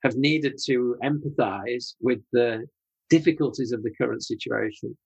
have 0.04 0.16
needed 0.16 0.54
to 0.66 0.96
empathize 1.02 1.94
with 2.00 2.20
the 2.32 2.64
difficulties 3.10 3.72
of 3.72 3.82
the 3.82 3.90
current 4.00 4.22
situation. 4.22 4.96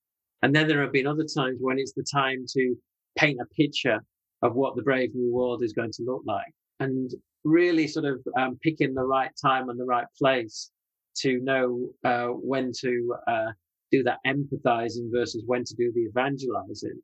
And 0.43 0.55
then 0.55 0.69
there 0.69 0.83
have 0.83 0.93
been 0.93 1.07
other 1.07 1.27
times 1.37 1.59
when 1.61 1.79
it's 1.79 1.95
the 1.95 2.05
time 2.13 2.45
to 2.55 2.75
paint 3.17 3.39
a 3.41 3.47
picture 3.55 4.01
of 4.43 4.55
what 4.55 4.77
the 4.77 4.83
brave 4.83 5.11
new 5.15 5.33
world 5.33 5.63
is 5.63 5.73
going 5.73 5.93
to 5.93 6.03
look 6.05 6.23
like. 6.27 6.53
And 6.81 7.11
really 7.45 7.87
sort 7.87 8.05
of 8.05 8.21
um, 8.37 8.59
picking 8.63 8.95
the 8.95 9.05
right 9.05 9.31
time 9.41 9.69
and 9.69 9.79
the 9.79 9.85
right 9.85 10.07
place 10.19 10.71
to 11.19 11.41
know 11.41 11.89
uh, 12.05 12.29
when 12.29 12.73
to 12.81 13.15
uh, 13.27 13.53
do 13.91 14.03
that 14.03 14.19
empathizing 14.27 15.11
versus 15.13 15.43
when 15.47 15.65
to 15.65 15.75
do 15.75 15.93
the 15.95 16.03
evangelizing, 16.03 17.01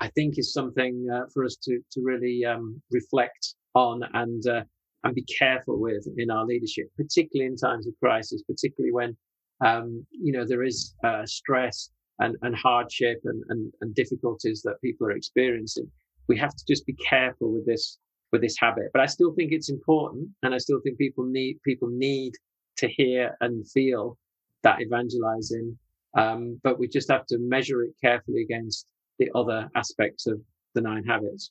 I 0.00 0.08
think 0.08 0.38
is 0.38 0.52
something 0.52 1.06
uh, 1.12 1.26
for 1.32 1.44
us 1.44 1.56
to 1.62 1.80
to 1.92 2.00
really 2.02 2.44
um, 2.44 2.80
reflect 2.90 3.54
on 3.74 4.02
and 4.14 4.46
uh, 4.46 4.62
and 5.04 5.14
be 5.14 5.24
careful 5.38 5.80
with 5.80 6.06
in 6.16 6.30
our 6.30 6.44
leadership, 6.44 6.86
particularly 6.96 7.50
in 7.50 7.56
times 7.56 7.86
of 7.86 7.94
crisis, 8.02 8.42
particularly 8.42 8.92
when 8.92 9.16
um, 9.64 10.04
you 10.10 10.32
know 10.32 10.44
there 10.46 10.64
is 10.64 10.94
uh, 11.04 11.24
stress 11.26 11.90
and, 12.18 12.36
and 12.42 12.54
hardship 12.56 13.20
and, 13.24 13.42
and, 13.48 13.72
and 13.80 13.94
difficulties 13.94 14.62
that 14.62 14.80
people 14.82 15.06
are 15.06 15.12
experiencing. 15.12 15.90
We 16.28 16.38
have 16.38 16.54
to 16.54 16.64
just 16.66 16.86
be 16.86 16.94
careful 16.94 17.52
with 17.52 17.66
this 17.66 17.98
with 18.32 18.42
this 18.42 18.56
habit. 18.58 18.86
But 18.92 19.02
I 19.02 19.06
still 19.06 19.32
think 19.34 19.52
it's 19.52 19.70
important, 19.70 20.28
and 20.42 20.54
I 20.54 20.58
still 20.58 20.80
think 20.82 20.98
people 20.98 21.24
need 21.24 21.58
people 21.64 21.88
need 21.88 22.32
to 22.78 22.88
hear 22.88 23.36
and 23.40 23.68
feel 23.70 24.18
that 24.62 24.80
evangelizing. 24.80 25.78
Um, 26.16 26.60
but 26.62 26.78
we 26.78 26.88
just 26.88 27.10
have 27.10 27.26
to 27.26 27.38
measure 27.38 27.82
it 27.82 27.92
carefully 28.02 28.42
against 28.42 28.86
the 29.18 29.30
other 29.34 29.68
aspects 29.74 30.26
of 30.26 30.40
the 30.74 30.80
nine 30.80 31.04
habits. 31.04 31.50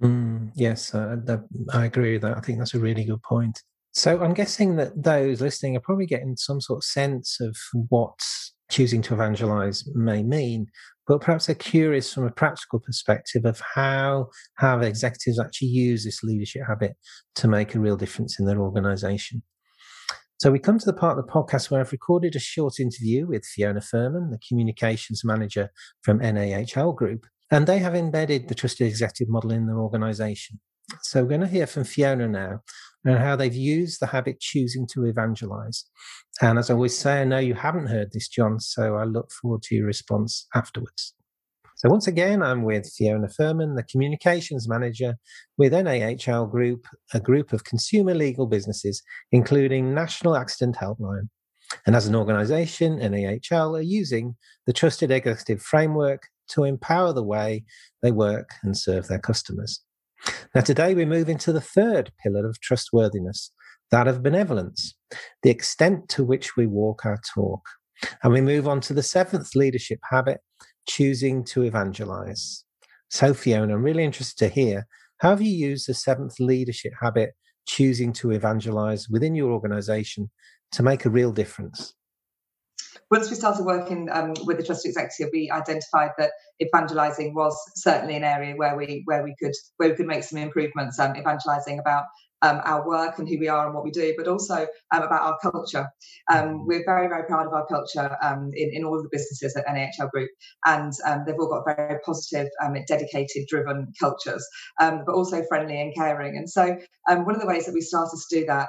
Mm, 0.00 0.52
yes, 0.54 0.94
uh, 0.94 1.16
I 1.72 1.86
agree 1.86 2.12
with 2.12 2.22
that. 2.22 2.36
I 2.36 2.40
think 2.40 2.58
that's 2.58 2.74
a 2.74 2.78
really 2.78 3.04
good 3.04 3.22
point. 3.22 3.62
So 3.92 4.22
I'm 4.22 4.34
guessing 4.34 4.76
that 4.76 5.02
those 5.02 5.40
listening 5.40 5.76
are 5.76 5.80
probably 5.80 6.06
getting 6.06 6.36
some 6.36 6.60
sort 6.60 6.78
of 6.78 6.84
sense 6.84 7.40
of 7.40 7.56
what 7.88 8.18
choosing 8.70 9.02
to 9.02 9.14
evangelize 9.14 9.88
may 9.94 10.22
mean, 10.22 10.66
but 11.06 11.20
perhaps 11.20 11.46
they're 11.46 11.54
curious 11.54 12.12
from 12.12 12.24
a 12.24 12.30
practical 12.30 12.80
perspective 12.80 13.44
of 13.44 13.60
how 13.74 14.28
how 14.56 14.80
executives 14.80 15.38
actually 15.38 15.68
use 15.68 16.04
this 16.04 16.22
leadership 16.22 16.62
habit 16.66 16.96
to 17.36 17.48
make 17.48 17.74
a 17.74 17.80
real 17.80 17.96
difference 17.96 18.38
in 18.38 18.46
their 18.46 18.60
organization. 18.60 19.42
So 20.38 20.50
we 20.50 20.58
come 20.58 20.78
to 20.78 20.84
the 20.84 20.92
part 20.92 21.18
of 21.18 21.24
the 21.24 21.32
podcast 21.32 21.70
where 21.70 21.80
I've 21.80 21.92
recorded 21.92 22.36
a 22.36 22.40
short 22.40 22.78
interview 22.78 23.26
with 23.26 23.46
Fiona 23.46 23.80
Furman, 23.80 24.30
the 24.30 24.40
communications 24.46 25.24
manager 25.24 25.70
from 26.02 26.18
NAHL 26.20 26.94
Group, 26.94 27.26
and 27.50 27.66
they 27.66 27.78
have 27.78 27.94
embedded 27.94 28.48
the 28.48 28.54
trusted 28.54 28.86
executive 28.86 29.30
model 29.30 29.52
in 29.52 29.66
their 29.66 29.78
organization. 29.78 30.60
So 31.02 31.22
we're 31.22 31.28
going 31.28 31.40
to 31.40 31.46
hear 31.46 31.66
from 31.66 31.84
Fiona 31.84 32.28
now 32.28 32.60
and 33.04 33.18
how 33.18 33.36
they've 33.36 33.54
used 33.54 34.00
the 34.00 34.06
habit 34.06 34.40
choosing 34.40 34.86
to 34.92 35.04
evangelize. 35.04 35.84
And 36.40 36.58
as 36.58 36.70
I 36.70 36.74
always 36.74 36.96
say, 36.96 37.20
I 37.20 37.24
know 37.24 37.38
you 37.38 37.54
haven't 37.54 37.86
heard 37.86 38.12
this, 38.12 38.28
John, 38.28 38.60
so 38.60 38.96
I 38.96 39.04
look 39.04 39.30
forward 39.32 39.62
to 39.64 39.74
your 39.74 39.86
response 39.86 40.46
afterwards. 40.54 41.14
So 41.76 41.90
once 41.90 42.06
again, 42.06 42.42
I'm 42.42 42.62
with 42.62 42.90
Fiona 42.96 43.28
Furman, 43.28 43.74
the 43.74 43.82
communications 43.82 44.66
manager 44.66 45.16
with 45.58 45.72
NAHL 45.72 46.50
Group, 46.50 46.86
a 47.12 47.20
group 47.20 47.52
of 47.52 47.64
consumer 47.64 48.14
legal 48.14 48.46
businesses, 48.46 49.02
including 49.30 49.94
National 49.94 50.36
Accident 50.36 50.76
Helpline. 50.76 51.28
And 51.84 51.94
as 51.94 52.06
an 52.06 52.14
organization, 52.14 52.98
NAHL 52.98 53.76
are 53.76 53.82
using 53.82 54.36
the 54.66 54.72
Trusted 54.72 55.10
Executive 55.10 55.60
Framework 55.60 56.22
to 56.48 56.64
empower 56.64 57.12
the 57.12 57.22
way 57.22 57.64
they 58.02 58.12
work 58.12 58.50
and 58.62 58.76
serve 58.76 59.08
their 59.08 59.18
customers. 59.18 59.82
Now, 60.54 60.60
today 60.62 60.94
we 60.94 61.04
move 61.04 61.28
into 61.28 61.52
the 61.52 61.60
third 61.60 62.12
pillar 62.22 62.48
of 62.48 62.60
trustworthiness, 62.60 63.52
that 63.90 64.08
of 64.08 64.22
benevolence, 64.22 64.96
the 65.42 65.50
extent 65.50 66.08
to 66.10 66.24
which 66.24 66.56
we 66.56 66.66
walk 66.66 67.04
our 67.04 67.18
talk. 67.34 67.60
And 68.22 68.32
we 68.32 68.40
move 68.40 68.68
on 68.68 68.80
to 68.82 68.94
the 68.94 69.02
seventh 69.02 69.54
leadership 69.54 70.00
habit, 70.10 70.40
choosing 70.88 71.44
to 71.46 71.62
evangelize. 71.62 72.64
So, 73.08 73.34
Fiona, 73.34 73.74
I'm 73.74 73.82
really 73.82 74.04
interested 74.04 74.38
to 74.38 74.48
hear 74.54 74.86
how 75.18 75.30
have 75.30 75.40
you 75.40 75.50
used 75.50 75.88
the 75.88 75.94
seventh 75.94 76.38
leadership 76.38 76.92
habit, 77.00 77.30
choosing 77.66 78.12
to 78.14 78.32
evangelize 78.32 79.08
within 79.08 79.34
your 79.34 79.50
organization 79.50 80.30
to 80.72 80.82
make 80.82 81.04
a 81.04 81.10
real 81.10 81.32
difference? 81.32 81.94
Once 83.10 83.30
we 83.30 83.36
started 83.36 83.64
working 83.64 84.08
um, 84.10 84.34
with 84.44 84.56
the 84.56 84.64
trusted 84.64 84.90
executive, 84.90 85.30
we 85.32 85.50
identified 85.50 86.10
that 86.18 86.32
evangelizing 86.60 87.34
was 87.34 87.56
certainly 87.76 88.16
an 88.16 88.24
area 88.24 88.56
where 88.56 88.76
we 88.76 89.02
where 89.04 89.22
we 89.22 89.34
could 89.38 89.52
where 89.76 89.90
we 89.90 89.94
could 89.94 90.06
make 90.06 90.24
some 90.24 90.38
improvements. 90.38 90.98
Um, 90.98 91.16
evangelizing 91.16 91.78
about 91.78 92.04
um, 92.42 92.60
our 92.64 92.86
work 92.86 93.18
and 93.18 93.28
who 93.28 93.38
we 93.38 93.48
are 93.48 93.66
and 93.66 93.74
what 93.74 93.84
we 93.84 93.90
do, 93.90 94.14
but 94.16 94.28
also 94.28 94.66
um, 94.94 95.02
about 95.02 95.22
our 95.22 95.38
culture. 95.42 95.86
Um, 96.32 96.66
we're 96.66 96.84
very, 96.84 97.08
very 97.08 97.24
proud 97.24 97.46
of 97.46 97.52
our 97.52 97.66
culture 97.66 98.16
um, 98.22 98.50
in, 98.54 98.70
in 98.72 98.84
all 98.84 98.96
of 98.96 99.02
the 99.02 99.08
businesses 99.10 99.56
at 99.56 99.66
NAHL 99.66 100.10
Group, 100.10 100.30
and 100.64 100.92
um, 101.06 101.24
they've 101.26 101.36
all 101.38 101.48
got 101.48 101.76
very 101.76 101.98
positive, 102.04 102.48
um, 102.62 102.76
dedicated, 102.86 103.46
driven 103.48 103.92
cultures, 103.98 104.46
but 104.78 105.08
also 105.08 105.44
friendly 105.48 105.80
and 105.80 105.94
caring. 105.94 106.36
And 106.36 106.48
so, 106.48 106.76
one 107.08 107.34
of 107.34 107.40
the 107.40 107.46
ways 107.46 107.66
that 107.66 107.74
we 107.74 107.80
started 107.80 108.18
to 108.28 108.40
do 108.40 108.46
that 108.46 108.68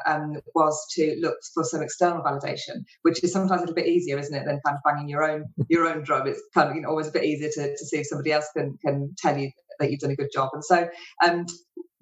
was 0.54 0.86
to 0.96 1.18
look 1.20 1.38
for 1.54 1.64
some 1.64 1.82
external 1.82 2.24
validation, 2.24 2.84
which 3.02 3.24
is 3.24 3.32
sometimes 3.32 3.60
a 3.60 3.64
little 3.64 3.76
bit 3.76 3.88
easier, 3.88 4.18
isn't 4.18 4.36
it, 4.36 4.46
than 4.46 4.60
kind 4.66 4.78
of 4.78 4.84
banging 4.84 5.10
your 5.10 5.24
own 5.24 5.46
your 5.70 5.88
own 5.88 6.04
drum. 6.04 6.28
It's 6.28 6.42
kind 6.54 6.70
of 6.70 6.76
you 6.76 6.82
know, 6.82 6.90
always 6.90 7.08
a 7.08 7.12
bit 7.12 7.24
easier 7.24 7.50
to, 7.50 7.76
to 7.76 7.86
see 7.86 7.98
if 7.98 8.08
somebody 8.08 8.32
else 8.32 8.48
can 8.56 8.78
can 8.86 9.14
tell 9.18 9.38
you 9.38 9.52
that 9.80 9.92
you've 9.92 10.00
done 10.00 10.12
a 10.12 10.16
good 10.16 10.32
job. 10.34 10.50
And 10.54 10.64
so 10.64 10.90
um, 11.24 11.46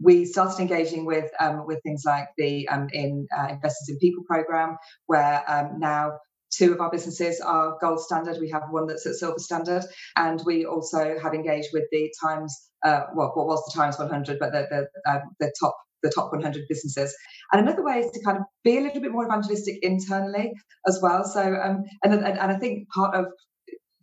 we 0.02 0.26
started 0.26 0.60
engaging 0.60 1.06
with 1.06 1.30
um, 1.40 1.66
with 1.66 1.82
things 1.84 2.04
like 2.06 2.28
the 2.38 2.68
um, 2.70 2.88
in 2.92 3.28
uh, 3.38 3.48
Investors 3.50 3.90
in 3.90 3.98
People 4.00 4.24
program, 4.28 4.78
where 5.08 5.44
um, 5.48 5.80
now 5.80 6.20
two 6.52 6.74
of 6.74 6.82
our 6.82 6.92
businesses 6.92 7.40
are 7.42 7.78
gold 7.82 8.00
standard. 8.00 8.38
We 8.40 8.50
have 8.50 8.64
one 8.70 8.88
that's 8.88 9.06
at 9.06 9.16
silver 9.16 9.40
standard, 9.40 9.84
and 10.16 10.42
we 10.46 10.66
also 10.66 11.18
have 11.22 11.34
engaged 11.34 11.70
with 11.74 11.86
the 11.92 12.12
Times. 12.22 12.70
Uh, 12.84 13.06
well, 13.16 13.32
what 13.34 13.48
was 13.48 13.64
the 13.66 13.80
Times 13.80 13.98
100, 13.98 14.38
but 14.40 14.52
the 14.52 14.68
the, 14.70 15.12
uh, 15.12 15.20
the 15.40 15.54
top 15.60 15.76
the 16.04 16.12
top 16.14 16.32
100 16.32 16.66
businesses. 16.70 17.16
And 17.52 17.62
another 17.62 17.84
way 17.84 18.00
is 18.00 18.12
to 18.12 18.24
kind 18.24 18.38
of 18.38 18.44
be 18.64 18.78
a 18.78 18.82
little 18.82 19.02
bit 19.02 19.12
more 19.12 19.26
evangelistic 19.26 19.80
internally 19.82 20.54
as 20.88 21.00
well. 21.02 21.24
So, 21.24 21.42
um, 21.42 21.84
and, 22.04 22.14
and, 22.14 22.26
and 22.26 22.52
I 22.52 22.58
think 22.58 22.88
part 22.90 23.16
of 23.16 23.26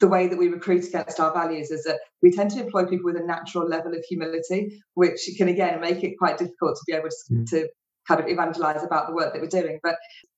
the 0.02 0.08
way 0.08 0.26
that 0.26 0.36
we 0.36 0.48
recruit 0.48 0.84
against 0.84 1.20
our 1.20 1.32
values 1.32 1.70
is 1.70 1.84
that 1.84 2.00
we 2.22 2.32
tend 2.32 2.50
to 2.50 2.60
employ 2.60 2.84
people 2.84 3.04
with 3.04 3.22
a 3.22 3.24
natural 3.24 3.68
level 3.68 3.94
of 3.94 4.04
humility, 4.08 4.82
which 4.94 5.20
can 5.38 5.46
again 5.46 5.80
make 5.80 6.02
it 6.02 6.18
quite 6.18 6.38
difficult 6.38 6.76
to 6.76 6.82
be 6.88 6.92
able 6.92 7.08
to, 7.08 7.34
mm. 7.34 7.48
to 7.50 7.68
kind 8.08 8.20
of 8.20 8.26
evangelize 8.26 8.82
about 8.82 9.06
the 9.06 9.14
work 9.14 9.32
that 9.32 9.40
we're 9.40 9.46
doing. 9.46 9.78
But 9.80 9.94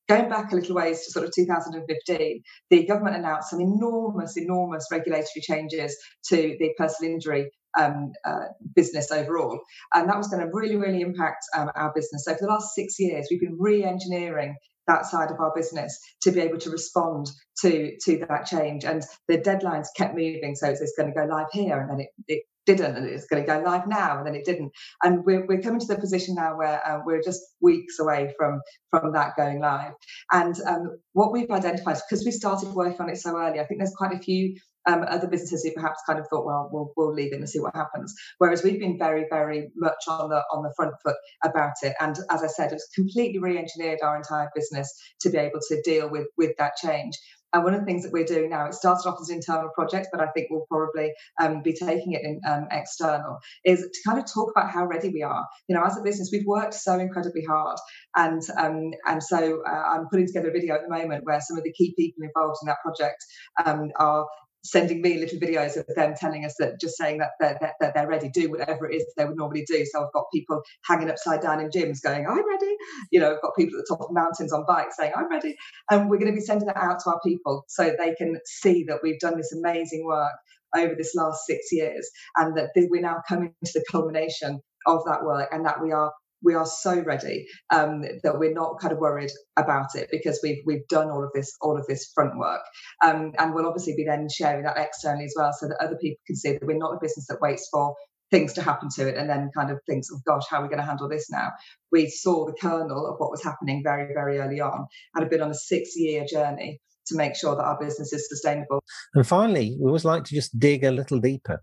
going 0.07 0.29
back 0.29 0.53
a 0.53 0.57
little 0.57 0.77
ways 0.77 1.07
to 1.07 1.13
sort 1.13 1.25
of 1.25 1.33
2015, 1.35 2.43
the 2.69 2.87
government 2.87 3.17
announced 3.17 3.49
some 3.49 3.61
enormous, 3.63 4.37
enormous 4.37 4.87
regulatory 4.93 5.41
changes 5.41 5.97
to 6.29 6.57
the 6.61 6.75
personal 6.77 7.15
injury 7.15 7.51
um, 7.81 8.13
uh, 8.27 8.49
business 8.77 9.11
overall. 9.11 9.59
And 9.95 10.11
that 10.11 10.19
was 10.19 10.29
going 10.29 10.45
to 10.45 10.51
really, 10.53 10.77
really 10.77 11.01
impact 11.01 11.47
um, 11.57 11.71
our 11.75 11.91
business. 11.95 12.27
So 12.27 12.35
for 12.35 12.41
the 12.43 12.53
last 12.53 12.75
six 12.75 13.01
years, 13.01 13.29
we've 13.31 13.41
been 13.41 13.57
re 13.59 13.83
engineering 13.83 14.57
that 14.87 15.07
side 15.07 15.31
of 15.31 15.41
our 15.41 15.53
business 15.55 15.99
to 16.23 16.31
be 16.31 16.41
able 16.41 16.59
to 16.59 16.71
respond 16.71 17.31
to 17.61 17.97
to 18.05 18.25
that 18.29 18.47
change. 18.47 18.85
And 18.85 19.03
the 19.29 19.39
deadlines 19.39 19.89
kept 19.97 20.15
moving, 20.15 20.55
so 20.55 20.69
it's, 20.69 20.95
going 20.97 21.13
to 21.13 21.19
go 21.19 21.27
live 21.27 21.49
here, 21.53 21.81
and 21.81 21.91
then 21.91 22.01
it, 22.01 22.09
it 22.29 22.43
didn't, 22.67 22.97
and 22.97 23.07
it's 23.07 23.27
going 23.27 23.43
to 23.43 23.47
go 23.47 23.61
live 23.61 23.87
now, 23.87 24.19
and 24.19 24.27
then 24.27 24.35
it 24.35 24.45
didn't. 24.45 24.73
And 25.03 25.25
we're, 25.25 25.47
we're 25.47 25.61
coming 25.61 25.81
to 25.81 25.87
the 25.87 25.99
position 25.99 26.35
now 26.35 26.57
where 26.57 26.87
uh, 26.87 27.01
we're 27.05 27.23
just 27.23 27.41
weeks 27.61 27.99
away 27.99 28.33
from 28.37 28.61
from 28.91 29.13
that 29.13 29.37
going 29.37 29.61
live. 29.61 29.93
And 30.33 30.55
um, 30.67 30.99
what 31.13 31.33
we've 31.33 31.51
identified, 31.51 31.99
because 32.09 32.25
we 32.25 32.31
started 32.31 32.71
working 32.71 33.01
on 33.01 33.11
it 33.11 33.19
so 33.19 33.37
early, 33.37 33.61
I 33.61 33.65
think 33.65 33.81
there's 33.81 33.95
quite 33.97 34.15
a 34.15 34.19
few 34.19 34.57
um, 34.87 35.05
other 35.09 35.27
businesses 35.27 35.65
who 35.65 35.73
perhaps 35.73 36.01
kind 36.07 36.19
of 36.19 36.27
thought, 36.29 36.45
well, 36.45 36.69
we'll 36.73 36.93
we'll 36.97 37.15
leave 37.15 37.33
it 37.33 37.39
and 37.39 37.49
see 37.49 37.61
what 37.61 37.75
happens. 37.75 38.15
Whereas 38.39 38.63
we've 38.63 38.81
been 38.81 38.99
very, 38.99 39.27
very 39.31 39.71
much 39.77 40.03
on 40.09 40.29
the 40.29 40.43
on 40.53 40.63
the 40.63 40.73
front 40.77 40.95
foot 41.03 41.17
about 41.45 41.75
it. 41.83 41.95
And 42.01 42.17
as 42.31 42.43
I 42.43 42.49
said, 42.49 42.73
it's 42.73 42.89
completely 42.95 43.39
re-engineered 43.39 44.01
our 44.03 44.17
entire 44.17 44.51
business 44.55 44.93
to 45.23 45.31
be 45.31 45.39
able 45.39 45.61
to 45.69 45.83
deal 45.83 46.11
with 46.11 46.27
with 46.37 46.53
that 46.59 46.77
change. 46.77 47.15
And 47.55 47.63
one 47.63 47.73
of 47.73 47.81
the 47.81 47.87
things 47.87 48.03
that 48.03 48.13
we're 48.13 48.25
doing 48.25 48.51
now, 48.51 48.67
it 48.67 48.75
started 48.75 49.09
off 49.09 49.19
as 49.21 49.31
internal 49.31 49.71
project, 49.71 50.09
but 50.11 50.21
I 50.21 50.27
think 50.27 50.49
we'll 50.51 50.67
probably 50.69 51.13
um, 51.41 51.63
be 51.63 51.73
taking 51.73 52.13
it 52.13 52.23
in 52.23 52.41
um, 52.47 52.67
external, 52.73 53.39
is 53.65 53.81
to 53.81 54.01
kind 54.05 54.19
of 54.19 54.27
talk 54.27 54.51
about 54.51 54.73
how 54.73 54.85
ready 54.85 55.11
we 55.11 55.23
are. 55.23 55.47
You 55.69 55.77
know, 55.77 55.85
as 55.85 55.97
a 55.97 56.03
business, 56.03 56.31
we've 56.33 56.45
worked 56.45 56.75
so 56.75 56.99
incredibly 56.99 57.45
hard, 57.45 57.79
and 58.17 58.43
um, 58.59 58.91
and 59.07 59.23
so 59.23 59.63
uh, 59.65 59.71
I'm 59.71 60.09
putting 60.09 60.27
together 60.27 60.49
a 60.49 60.53
video 60.53 60.75
at 60.75 60.83
the 60.83 60.89
moment 60.89 61.25
where 61.25 61.41
some 61.41 61.57
of 61.57 61.63
the 61.63 61.73
key 61.73 61.95
people 61.97 62.25
involved 62.25 62.59
in 62.61 62.67
that 62.67 62.79
project 62.83 63.25
um, 63.65 63.93
are 64.01 64.27
sending 64.65 65.03
me 65.03 65.19
little 65.19 65.39
videos 65.39 65.77
of 65.77 65.87
them 65.95 66.15
telling 66.19 66.45
us 66.45 66.55
that 66.59 66.81
just 66.81 66.97
saying 66.97 67.19
that 67.19 67.31
they're, 67.39 67.75
that, 67.81 67.95
they're 67.95 68.09
ready, 68.09 68.29
do 68.31 68.51
whatever 68.51 68.91
it 68.91 68.97
is 68.97 69.07
they 69.17 69.25
would 69.25 69.37
normally 69.37 69.65
do. 69.67 69.85
So 69.85 70.05
I've 70.05 70.13
got 70.13 70.25
people 70.33 70.63
hanging 70.85 71.11
upside 71.11 71.43
down 71.43 71.61
in 71.61 71.69
gyms 71.69 72.03
going, 72.03 72.27
I'm 72.27 72.49
ready. 72.49 72.75
You 73.11 73.21
know, 73.21 73.35
I've 73.35 73.43
got 73.43 73.55
people 73.57 73.79
at 73.79 73.85
the 73.87 73.95
top 73.95 74.07
of 74.07 74.15
mountains 74.15 74.53
on 74.53 74.65
bikes 74.67 74.97
saying, 74.97 75.13
I'm 75.15 75.31
ready. 75.31 75.57
And 75.91 76.09
we're 76.09 76.19
going 76.19 76.33
to 76.33 76.39
be 76.39 76.45
sending 76.45 76.67
that 76.69 76.77
out 76.77 77.01
to 77.05 77.11
our 77.11 77.21
people 77.25 77.65
so 77.69 77.95
they 77.99 78.15
can 78.15 78.39
see 78.47 78.85
that 78.89 79.01
we've 79.03 79.21
done 79.21 79.37
this 79.37 79.53
amazing 79.53 80.05
work 80.07 80.33
over 80.75 80.95
this 80.97 81.15
last 81.15 81.47
six 81.47 81.69
years 81.71 82.11
and 82.37 82.57
that 82.57 82.71
we're 82.77 83.03
now 83.03 83.23
coming 83.29 83.55
to 83.65 83.79
the 83.79 83.85
culmination 83.91 84.61
of 84.87 85.05
that 85.07 85.25
work 85.25 85.49
and 85.53 85.67
that 85.67 85.83
we 85.83 85.93
are 85.93 86.13
we 86.45 86.55
are 86.55 86.67
so 86.67 87.01
ready 87.01 87.47
um, 87.71 88.03
that 88.23 88.39
we're 88.39 88.53
not 88.53 88.79
kind 88.81 88.93
of 88.93 88.99
worried 88.99 89.33
about 89.57 89.95
it 89.95 90.09
because 90.13 90.39
we've 90.43 90.63
we've 90.67 90.87
done 90.89 91.11
all 91.11 91.25
of 91.25 91.31
this 91.35 91.53
all 91.61 91.77
of 91.77 91.87
this 91.87 92.11
front 92.15 92.39
work, 92.39 92.61
um, 93.05 93.33
and 93.39 93.55
we'll 93.55 93.67
obviously 93.67 93.95
be 93.97 94.05
then 94.05 94.29
sharing 94.29 94.65
that 94.65 94.77
externally 94.77 95.25
as 95.25 95.35
well, 95.37 95.53
so 95.53 95.67
that 95.69 95.83
other 95.83 95.97
people 95.97 96.21
can 96.27 96.37
see 96.37 96.53
that 96.53 96.67
we're 96.67 96.77
not 96.77 96.95
a 96.95 96.99
business 97.01 97.27
that 97.29 97.41
waits 97.41 97.69
for 97.73 97.95
things 98.31 98.53
to 98.55 98.63
happen 98.63 98.89
to 98.97 99.09
it 99.09 99.17
and 99.17 99.29
then 99.29 99.51
kind 99.57 99.71
of 99.71 99.79
thinks, 99.89 100.09
oh 100.13 100.19
gosh, 100.27 100.45
how 100.49 100.59
are 100.59 100.63
we 100.63 100.69
going 100.69 100.81
to 100.81 100.85
handle 100.85 101.09
this 101.09 101.31
now? 101.31 101.51
We 101.93 102.09
saw 102.09 102.47
the 102.47 102.55
kernel 102.61 103.07
of 103.07 103.17
what 103.19 103.31
was 103.31 103.43
happening 103.43 103.83
very 103.83 104.13
very 104.13 104.39
early 104.39 104.61
on, 104.61 104.87
and 105.15 105.23
have 105.25 105.31
been 105.31 105.43
on 105.43 105.51
a 105.51 105.55
six 105.55 105.97
year 105.97 106.25
journey 106.29 106.81
to 107.07 107.17
make 107.17 107.37
sure 107.37 107.55
that 107.55 107.63
our 107.63 107.79
business 107.79 108.13
is 108.13 108.29
sustainable. 108.29 108.83
And 109.15 109.27
finally, 109.27 109.77
we 109.79 109.89
always 109.89 110.05
like 110.05 110.25
to 110.25 110.35
just 110.35 110.59
dig 110.59 110.85
a 110.85 110.91
little 110.91 111.21
deeper 111.21 111.63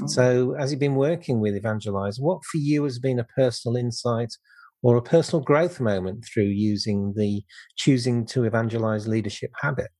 Mm. 0.00 0.10
So, 0.10 0.54
as 0.58 0.70
you've 0.70 0.80
been 0.80 0.96
working 0.96 1.40
with 1.40 1.54
Evangelize, 1.54 2.18
what 2.18 2.44
for 2.44 2.58
you 2.58 2.84
has 2.84 2.98
been 2.98 3.18
a 3.18 3.24
personal 3.24 3.76
insight 3.76 4.34
or 4.82 4.96
a 4.96 5.02
personal 5.02 5.42
growth 5.42 5.80
moment 5.80 6.24
through 6.24 6.44
using 6.44 7.14
the 7.16 7.42
choosing 7.76 8.26
to 8.26 8.44
evangelize 8.44 9.08
leadership 9.08 9.50
habit? 9.60 9.90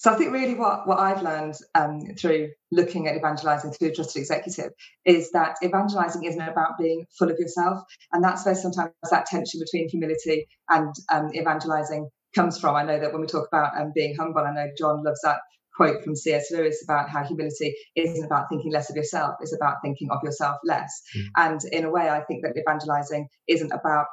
So 0.00 0.10
I 0.10 0.16
think 0.16 0.32
really 0.32 0.54
what, 0.54 0.88
what 0.88 0.98
I've 0.98 1.20
learned 1.22 1.56
um, 1.74 2.00
through 2.18 2.48
looking 2.72 3.06
at 3.06 3.16
evangelizing 3.16 3.72
through 3.72 3.88
a 3.88 3.94
trusted 3.94 4.20
executive 4.20 4.72
is 5.04 5.30
that 5.32 5.56
evangelizing 5.62 6.24
isn't 6.24 6.40
about 6.40 6.78
being 6.78 7.04
full 7.18 7.30
of 7.30 7.38
yourself. 7.38 7.80
And 8.10 8.24
that's 8.24 8.46
where 8.46 8.54
sometimes 8.54 8.92
that 9.10 9.26
tension 9.26 9.60
between 9.60 9.90
humility 9.90 10.48
and 10.70 10.94
um, 11.12 11.30
evangelizing 11.34 12.08
comes 12.34 12.58
from. 12.58 12.76
I 12.76 12.82
know 12.82 12.98
that 12.98 13.12
when 13.12 13.20
we 13.20 13.26
talk 13.26 13.46
about 13.52 13.78
um, 13.78 13.92
being 13.94 14.16
humble, 14.18 14.40
I 14.40 14.54
know 14.54 14.70
John 14.78 15.04
loves 15.04 15.20
that 15.22 15.40
quote 15.80 16.04
from 16.04 16.14
C.S. 16.14 16.50
Lewis 16.50 16.84
about 16.84 17.08
how 17.08 17.24
humility 17.24 17.74
isn't 17.96 18.22
about 18.22 18.50
thinking 18.50 18.70
less 18.70 18.90
of 18.90 18.96
yourself, 18.96 19.36
it's 19.40 19.54
about 19.54 19.76
thinking 19.82 20.10
of 20.10 20.18
yourself 20.22 20.56
less. 20.62 20.92
Mm. 21.16 21.24
And 21.36 21.60
in 21.72 21.84
a 21.84 21.90
way, 21.90 22.10
I 22.10 22.20
think 22.24 22.42
that 22.44 22.54
evangelizing 22.54 23.26
isn't 23.48 23.72
about 23.72 24.04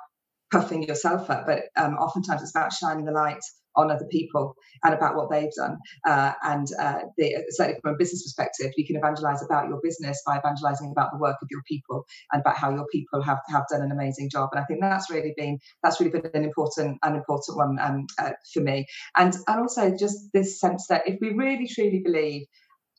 puffing 0.51 0.83
yourself 0.83 1.29
up, 1.29 1.45
but 1.45 1.63
um, 1.75 1.95
oftentimes 1.95 2.41
it's 2.41 2.55
about 2.55 2.73
shining 2.73 3.05
the 3.05 3.11
light 3.11 3.39
on 3.77 3.91
other 3.91 4.07
people 4.11 4.55
and 4.83 4.93
about 4.93 5.15
what 5.15 5.29
they've 5.29 5.53
done. 5.55 5.77
Uh, 6.05 6.33
and 6.43 6.67
uh, 6.79 6.99
the, 7.17 7.35
certainly 7.49 7.79
from 7.81 7.93
a 7.93 7.97
business 7.97 8.23
perspective, 8.23 8.73
you 8.75 8.85
can 8.85 8.95
evangelize 8.95 9.43
about 9.43 9.67
your 9.69 9.79
business 9.83 10.21
by 10.25 10.37
evangelizing 10.37 10.91
about 10.91 11.11
the 11.11 11.19
work 11.19 11.37
of 11.41 11.47
your 11.51 11.61
people 11.67 12.03
and 12.31 12.41
about 12.41 12.57
how 12.57 12.71
your 12.71 12.87
people 12.91 13.21
have, 13.21 13.39
have 13.47 13.63
done 13.71 13.83
an 13.83 13.91
amazing 13.91 14.29
job. 14.29 14.49
And 14.51 14.61
I 14.61 14.65
think 14.65 14.81
that's 14.81 15.09
really 15.09 15.33
been 15.37 15.59
that's 15.83 15.99
really 15.99 16.11
been 16.11 16.29
an 16.33 16.43
important 16.43 16.97
an 17.03 17.15
important 17.15 17.57
one 17.57 17.77
um, 17.79 18.07
uh, 18.19 18.31
for 18.51 18.61
me. 18.61 18.87
And 19.15 19.35
and 19.47 19.59
also 19.59 19.95
just 19.95 20.17
this 20.33 20.59
sense 20.59 20.87
that 20.87 21.07
if 21.07 21.19
we 21.21 21.29
really 21.29 21.67
truly 21.67 22.01
believe 22.03 22.43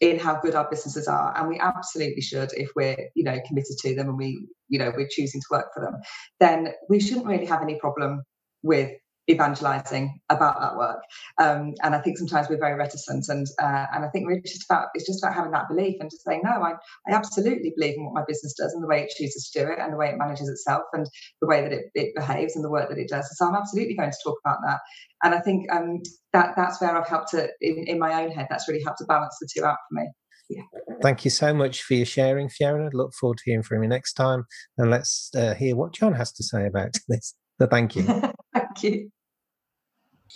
in 0.01 0.19
how 0.19 0.41
good 0.41 0.55
our 0.55 0.69
businesses 0.71 1.09
are 1.09 1.37
and 1.37 1.49
we 1.49 1.59
absolutely 1.59 2.21
should 2.21 2.51
if 2.53 2.71
we're 2.77 2.97
you 3.15 3.25
know 3.25 3.39
committed 3.47 3.77
to 3.79 3.95
them 3.95 4.09
and 4.09 4.17
we 4.17 4.47
you 4.69 4.79
know 4.79 4.93
we're 4.97 5.09
choosing 5.11 5.41
to 5.41 5.47
work 5.51 5.67
for 5.75 5.85
them 5.85 5.95
then 6.39 6.73
we 6.89 7.01
shouldn't 7.01 7.27
really 7.27 7.47
have 7.47 7.63
any 7.63 7.77
problem 7.77 8.23
with 8.63 8.93
evangelizing 9.29 10.21
about 10.31 10.61
that 10.61 10.77
work. 10.77 11.03
Um, 11.39 11.75
and 11.83 11.95
I 11.95 12.01
think 12.01 12.19
sometimes 12.19 12.49
we're 12.49 12.59
very 12.59 12.77
reticent, 12.77 13.29
and 13.29 13.47
uh, 13.61 13.87
and 13.95 14.05
I 14.05 14.09
think 14.09 14.27
we're 14.27 14.41
just 14.41 14.65
about 14.65 14.89
it's 14.95 15.07
just 15.07 15.23
about 15.23 15.35
having 15.35 15.53
that 15.53 15.69
belief 15.69 15.97
and 16.01 16.11
just 16.11 16.25
saying 16.25 16.43
no, 16.45 16.51
I 16.51 16.73
I 17.09 17.15
absolutely 17.15 17.73
believe 17.77 17.97
in 17.97 18.05
what 18.05 18.15
my 18.15 18.25
business 18.27 18.55
does 18.55 18.73
and 18.73 18.83
the 18.83 18.89
way 18.89 19.03
it 19.03 19.13
chooses 19.17 19.51
to 19.51 19.65
do 19.65 19.71
it 19.71 19.79
and 19.79 19.93
the 19.93 19.97
way 19.97 20.09
it 20.09 20.19
manages 20.19 20.49
itself 20.49 20.83
and 20.93 21.07
the 21.41 21.47
way 21.47 21.63
that 21.63 21.73
it, 21.73 21.87
it 21.95 22.15
behaves 22.15 22.57
and 22.57 22.65
the 22.65 22.71
work 22.71 22.89
that 22.89 22.99
it 22.99 23.09
does. 23.09 23.29
So 23.37 23.47
I'm 23.47 23.55
absolutely 23.55 23.95
going 23.95 24.11
to 24.11 24.19
talk 24.25 24.39
about 24.45 24.59
that. 24.67 24.81
And 25.23 25.35
I 25.35 25.41
think 25.41 25.71
um, 25.73 26.01
that 26.33 26.55
that's 26.57 26.81
where 26.81 26.97
I've 26.97 27.09
helped 27.09 27.31
to 27.31 27.49
in, 27.61 27.85
in 27.87 27.99
my 27.99 28.23
own 28.23 28.31
head. 28.31 28.47
That's 28.51 28.69
really 28.69 28.83
helped 28.83 28.99
to 28.99 29.05
balance 29.05 29.37
the 29.41 29.49
two 29.53 29.65
out 29.65 29.79
for 29.89 30.01
me. 30.01 30.09
Yeah. 30.51 30.63
Thank 31.03 31.25
you 31.25 31.31
so 31.31 31.53
much 31.53 31.83
for 31.83 31.95
your 31.95 32.07
sharing, 32.07 32.49
Fiona. 32.49 32.89
Look 32.93 33.13
forward 33.13 33.39
to 33.39 33.45
hearing 33.45 33.63
from 33.63 33.83
you 33.83 33.89
next 33.89 34.15
time. 34.15 34.45
And 34.79 34.91
let's 34.91 35.31
uh, 35.37 35.55
hear 35.55 35.77
what 35.77 35.93
John 35.93 36.15
has 36.15 36.33
to 36.33 36.43
say 36.43 36.67
about 36.67 36.95
this. 37.09 37.35
So 37.61 37.67
thank 37.67 37.97
you. 37.97 38.05
thank 38.55 38.83
you. 38.83 39.11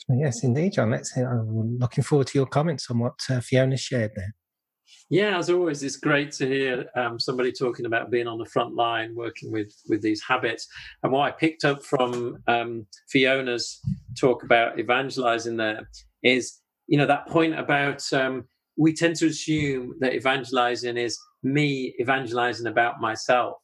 Yes, 0.09 0.43
indeed, 0.43 0.75
John. 0.75 0.91
Let's 0.91 1.13
hear, 1.13 1.31
I'm 1.31 1.79
looking 1.79 2.05
forward 2.05 2.29
to 2.29 2.39
your 2.39 2.47
comments 2.47 2.91
on 2.91 2.99
what 2.99 3.15
uh, 3.31 3.41
Fiona 3.41 3.77
shared 3.77 4.13
there. 4.17 4.35
Yeah, 5.11 5.37
as 5.37 5.51
always, 5.51 5.83
it's 5.83 5.97
great 5.97 6.33
to 6.33 6.47
hear 6.47 6.87
um, 6.97 7.21
somebody 7.21 7.53
talking 7.53 7.85
about 7.85 8.11
being 8.11 8.27
on 8.27 8.39
the 8.39 8.47
front 8.47 8.75
line, 8.75 9.15
working 9.15 9.53
with 9.53 9.71
with 9.89 10.01
these 10.01 10.23
habits. 10.23 10.67
And 11.03 11.13
what 11.13 11.29
I 11.29 11.31
picked 11.33 11.65
up 11.65 11.83
from 11.83 12.39
um, 12.47 12.87
Fiona's 13.11 13.79
talk 14.19 14.43
about 14.43 14.79
evangelizing 14.79 15.59
there 15.59 15.89
is, 16.23 16.59
you 16.87 16.97
know, 16.97 17.07
that 17.07 17.29
point 17.29 17.59
about 17.59 18.11
um, 18.13 18.45
we 18.79 18.95
tend 18.95 19.17
to 19.17 19.27
assume 19.27 19.95
that 20.01 20.15
evangelizing 20.15 20.97
is 20.97 21.19
me 21.43 21.95
evangelizing 22.01 22.67
about 22.67 23.01
myself, 23.01 23.57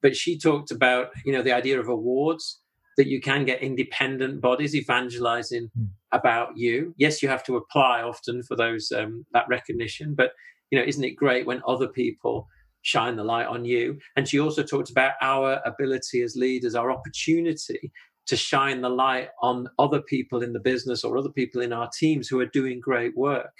but 0.00 0.16
she 0.16 0.38
talked 0.38 0.70
about, 0.70 1.08
you 1.24 1.32
know, 1.32 1.42
the 1.42 1.52
idea 1.52 1.78
of 1.78 1.88
awards 1.88 2.60
that 2.96 3.08
you 3.08 3.20
can 3.20 3.44
get 3.44 3.62
independent 3.62 4.40
bodies 4.40 4.74
evangelizing 4.74 5.70
mm. 5.78 5.88
about 6.12 6.56
you. 6.56 6.94
Yes, 6.96 7.22
you 7.22 7.28
have 7.28 7.44
to 7.44 7.56
apply 7.56 8.02
often 8.02 8.42
for 8.42 8.56
those 8.56 8.92
um, 8.92 9.26
that 9.32 9.46
recognition, 9.48 10.14
but 10.14 10.32
you 10.70 10.78
know, 10.78 10.84
isn't 10.84 11.04
it 11.04 11.16
great 11.16 11.46
when 11.46 11.62
other 11.66 11.88
people 11.88 12.48
shine 12.82 13.16
the 13.16 13.24
light 13.24 13.46
on 13.46 13.64
you? 13.64 13.98
And 14.16 14.28
she 14.28 14.40
also 14.40 14.62
talked 14.62 14.90
about 14.90 15.12
our 15.20 15.60
ability 15.64 16.22
as 16.22 16.36
leaders, 16.36 16.74
our 16.74 16.90
opportunity 16.90 17.92
to 18.26 18.36
shine 18.36 18.80
the 18.80 18.88
light 18.88 19.28
on 19.42 19.68
other 19.78 20.00
people 20.00 20.42
in 20.42 20.52
the 20.52 20.60
business 20.60 21.04
or 21.04 21.16
other 21.16 21.28
people 21.30 21.60
in 21.60 21.72
our 21.72 21.90
teams 21.98 22.28
who 22.28 22.40
are 22.40 22.46
doing 22.46 22.80
great 22.80 23.16
work. 23.16 23.52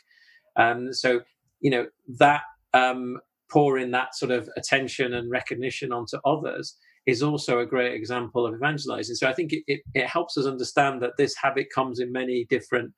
Um, 0.56 0.92
so, 0.92 1.20
you 1.60 1.70
know, 1.70 1.86
that 2.18 2.42
um, 2.72 3.18
pouring 3.50 3.90
that 3.90 4.14
sort 4.14 4.30
of 4.30 4.48
attention 4.56 5.14
and 5.14 5.30
recognition 5.30 5.92
onto 5.92 6.16
others 6.24 6.76
is 7.06 7.22
also 7.22 7.58
a 7.58 7.66
great 7.66 7.92
example 7.92 8.46
of 8.46 8.54
evangelizing. 8.54 9.14
So 9.14 9.28
I 9.28 9.34
think 9.34 9.52
it, 9.52 9.62
it, 9.66 9.80
it, 9.94 10.06
helps 10.06 10.38
us 10.38 10.46
understand 10.46 11.02
that 11.02 11.16
this 11.18 11.34
habit 11.36 11.66
comes 11.74 12.00
in 12.00 12.10
many 12.10 12.46
different 12.48 12.92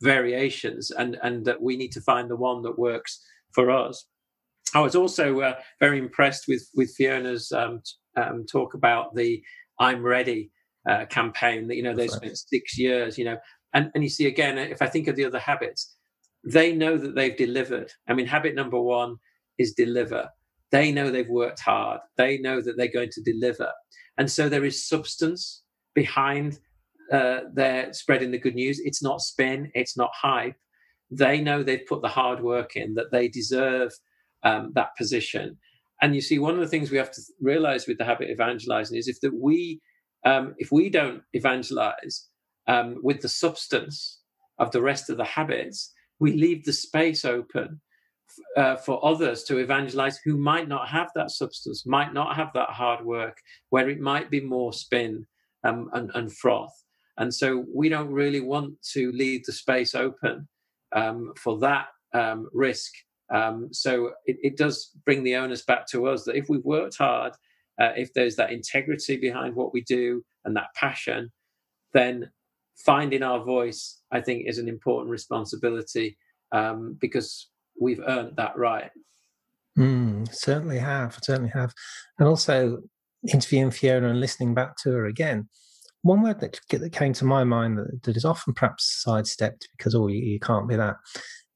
variations 0.00 0.90
and, 0.92 1.18
and 1.22 1.44
that 1.44 1.60
we 1.60 1.76
need 1.76 1.92
to 1.92 2.00
find 2.00 2.30
the 2.30 2.36
one 2.36 2.62
that 2.62 2.78
works 2.78 3.20
for 3.52 3.70
us. 3.70 4.06
I 4.74 4.80
was 4.80 4.94
also 4.94 5.40
uh, 5.40 5.54
very 5.80 5.98
impressed 5.98 6.46
with, 6.46 6.68
with 6.74 6.94
Fiona's 6.96 7.50
um, 7.52 7.82
um, 8.16 8.44
talk 8.50 8.74
about 8.74 9.14
the 9.14 9.42
I'm 9.80 10.02
Ready 10.02 10.50
uh, 10.88 11.06
campaign 11.06 11.66
that, 11.68 11.76
you 11.76 11.82
know, 11.82 11.94
they 11.94 12.08
spent 12.08 12.36
six 12.36 12.78
years, 12.78 13.18
you 13.18 13.24
know, 13.24 13.38
and, 13.74 13.90
and 13.94 14.04
you 14.04 14.10
see 14.10 14.26
again, 14.26 14.58
if 14.58 14.82
I 14.82 14.86
think 14.86 15.08
of 15.08 15.16
the 15.16 15.24
other 15.24 15.38
habits, 15.38 15.96
they 16.44 16.72
know 16.72 16.96
that 16.96 17.14
they've 17.14 17.36
delivered. 17.36 17.90
I 18.08 18.14
mean, 18.14 18.26
habit 18.26 18.54
number 18.54 18.80
one 18.80 19.16
is 19.58 19.74
deliver 19.74 20.28
they 20.70 20.92
know 20.92 21.10
they've 21.10 21.28
worked 21.28 21.60
hard. 21.60 22.00
They 22.16 22.38
know 22.38 22.60
that 22.60 22.76
they're 22.76 22.92
going 22.92 23.10
to 23.12 23.22
deliver. 23.22 23.70
And 24.18 24.30
so 24.30 24.48
there 24.48 24.64
is 24.64 24.86
substance 24.86 25.62
behind 25.94 26.58
uh, 27.12 27.40
their 27.54 27.92
spreading 27.92 28.30
the 28.30 28.38
good 28.38 28.54
news. 28.54 28.80
It's 28.84 29.02
not 29.02 29.20
spin, 29.20 29.70
it's 29.74 29.96
not 29.96 30.10
hype. 30.14 30.56
They 31.10 31.40
know 31.40 31.62
they've 31.62 31.86
put 31.88 32.02
the 32.02 32.08
hard 32.08 32.42
work 32.42 32.76
in, 32.76 32.94
that 32.94 33.12
they 33.12 33.28
deserve 33.28 33.92
um, 34.42 34.72
that 34.74 34.96
position. 34.96 35.56
And 36.02 36.14
you 36.14 36.20
see, 36.20 36.38
one 36.38 36.54
of 36.54 36.60
the 36.60 36.68
things 36.68 36.90
we 36.90 36.98
have 36.98 37.10
to 37.12 37.22
realize 37.40 37.86
with 37.86 37.98
the 37.98 38.04
habit 38.04 38.30
of 38.30 38.34
evangelizing 38.34 38.98
is 38.98 39.08
if 39.08 39.20
that 39.22 39.34
we 39.34 39.80
um, 40.24 40.54
if 40.58 40.70
we 40.72 40.90
don't 40.90 41.22
evangelize 41.32 42.28
um, 42.66 42.96
with 43.02 43.20
the 43.20 43.28
substance 43.28 44.20
of 44.58 44.72
the 44.72 44.82
rest 44.82 45.08
of 45.08 45.16
the 45.16 45.24
habits, 45.24 45.92
we 46.18 46.32
leave 46.32 46.64
the 46.64 46.72
space 46.72 47.24
open 47.24 47.80
uh, 48.56 48.76
for 48.76 49.04
others 49.04 49.44
to 49.44 49.58
evangelize 49.58 50.18
who 50.24 50.36
might 50.36 50.68
not 50.68 50.88
have 50.88 51.10
that 51.14 51.30
substance, 51.30 51.86
might 51.86 52.12
not 52.12 52.36
have 52.36 52.50
that 52.54 52.70
hard 52.70 53.04
work, 53.04 53.38
where 53.70 53.88
it 53.88 54.00
might 54.00 54.30
be 54.30 54.40
more 54.40 54.72
spin 54.72 55.26
um, 55.64 55.90
and, 55.92 56.10
and, 56.14 56.32
froth. 56.32 56.84
And 57.18 57.32
so 57.32 57.64
we 57.72 57.88
don't 57.88 58.10
really 58.12 58.40
want 58.40 58.74
to 58.92 59.12
leave 59.12 59.44
the 59.44 59.52
space 59.52 59.94
open 59.94 60.48
um, 60.94 61.32
for 61.36 61.58
that 61.58 61.88
um, 62.14 62.48
risk. 62.52 62.92
Um, 63.32 63.68
so 63.72 64.12
it, 64.24 64.36
it, 64.42 64.56
does 64.56 64.90
bring 65.04 65.22
the 65.22 65.36
onus 65.36 65.62
back 65.62 65.86
to 65.88 66.06
us 66.06 66.24
that 66.24 66.36
if 66.36 66.48
we've 66.48 66.64
worked 66.64 66.96
hard, 66.96 67.32
uh, 67.80 67.92
if 67.96 68.12
there's 68.14 68.36
that 68.36 68.52
integrity 68.52 69.16
behind 69.16 69.54
what 69.54 69.72
we 69.74 69.82
do 69.82 70.24
and 70.44 70.56
that 70.56 70.74
passion, 70.74 71.30
then 71.92 72.30
finding 72.76 73.22
our 73.22 73.44
voice, 73.44 74.00
I 74.10 74.20
think, 74.20 74.46
is 74.46 74.58
an 74.58 74.68
important 74.68 75.10
responsibility 75.10 76.16
um, 76.52 76.96
because 77.00 77.48
we've 77.80 78.00
earned 78.06 78.36
that 78.36 78.56
right. 78.56 78.90
Mm, 79.78 80.32
certainly 80.34 80.78
have, 80.78 81.18
certainly 81.22 81.50
have. 81.50 81.72
And 82.18 82.28
also 82.28 82.78
interviewing 83.32 83.70
Fiona 83.70 84.08
and 84.08 84.20
listening 84.20 84.54
back 84.54 84.76
to 84.82 84.90
her 84.90 85.06
again, 85.06 85.48
one 86.02 86.22
word 86.22 86.40
that, 86.40 86.60
that 86.70 86.92
came 86.92 87.12
to 87.14 87.24
my 87.24 87.44
mind 87.44 87.78
that, 87.78 88.02
that 88.04 88.16
is 88.16 88.24
often 88.24 88.54
perhaps 88.54 89.02
sidestepped 89.02 89.68
because, 89.76 89.94
oh, 89.94 90.08
you, 90.08 90.18
you 90.18 90.40
can't 90.40 90.68
be 90.68 90.76
that, 90.76 90.96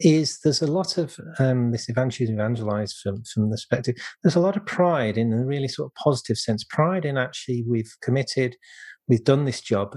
is 0.01 0.41
there's 0.41 0.63
a 0.63 0.67
lot 0.67 0.99
of 0.99 1.17
um, 1.39 1.71
this 1.71 1.89
evangelized 1.89 2.33
evangelized 2.33 2.97
from, 3.03 3.23
from 3.25 3.45
the 3.45 3.55
perspective, 3.55 3.95
there's 4.23 4.37
a 4.37 4.41
lot 4.41 4.57
of 4.57 4.67
pride 4.67 5.17
in 5.17 5.33
a 5.33 5.45
really 5.45 5.69
sort 5.69 5.87
of 5.87 5.95
positive 5.95 6.39
sense, 6.39 6.65
pride 6.65 7.05
in 7.05 7.17
actually 7.17 7.65
we've 7.69 7.95
committed, 8.03 8.57
we've 9.09 9.25
done 9.25 9.45
this 9.45 9.61
job 9.61 9.97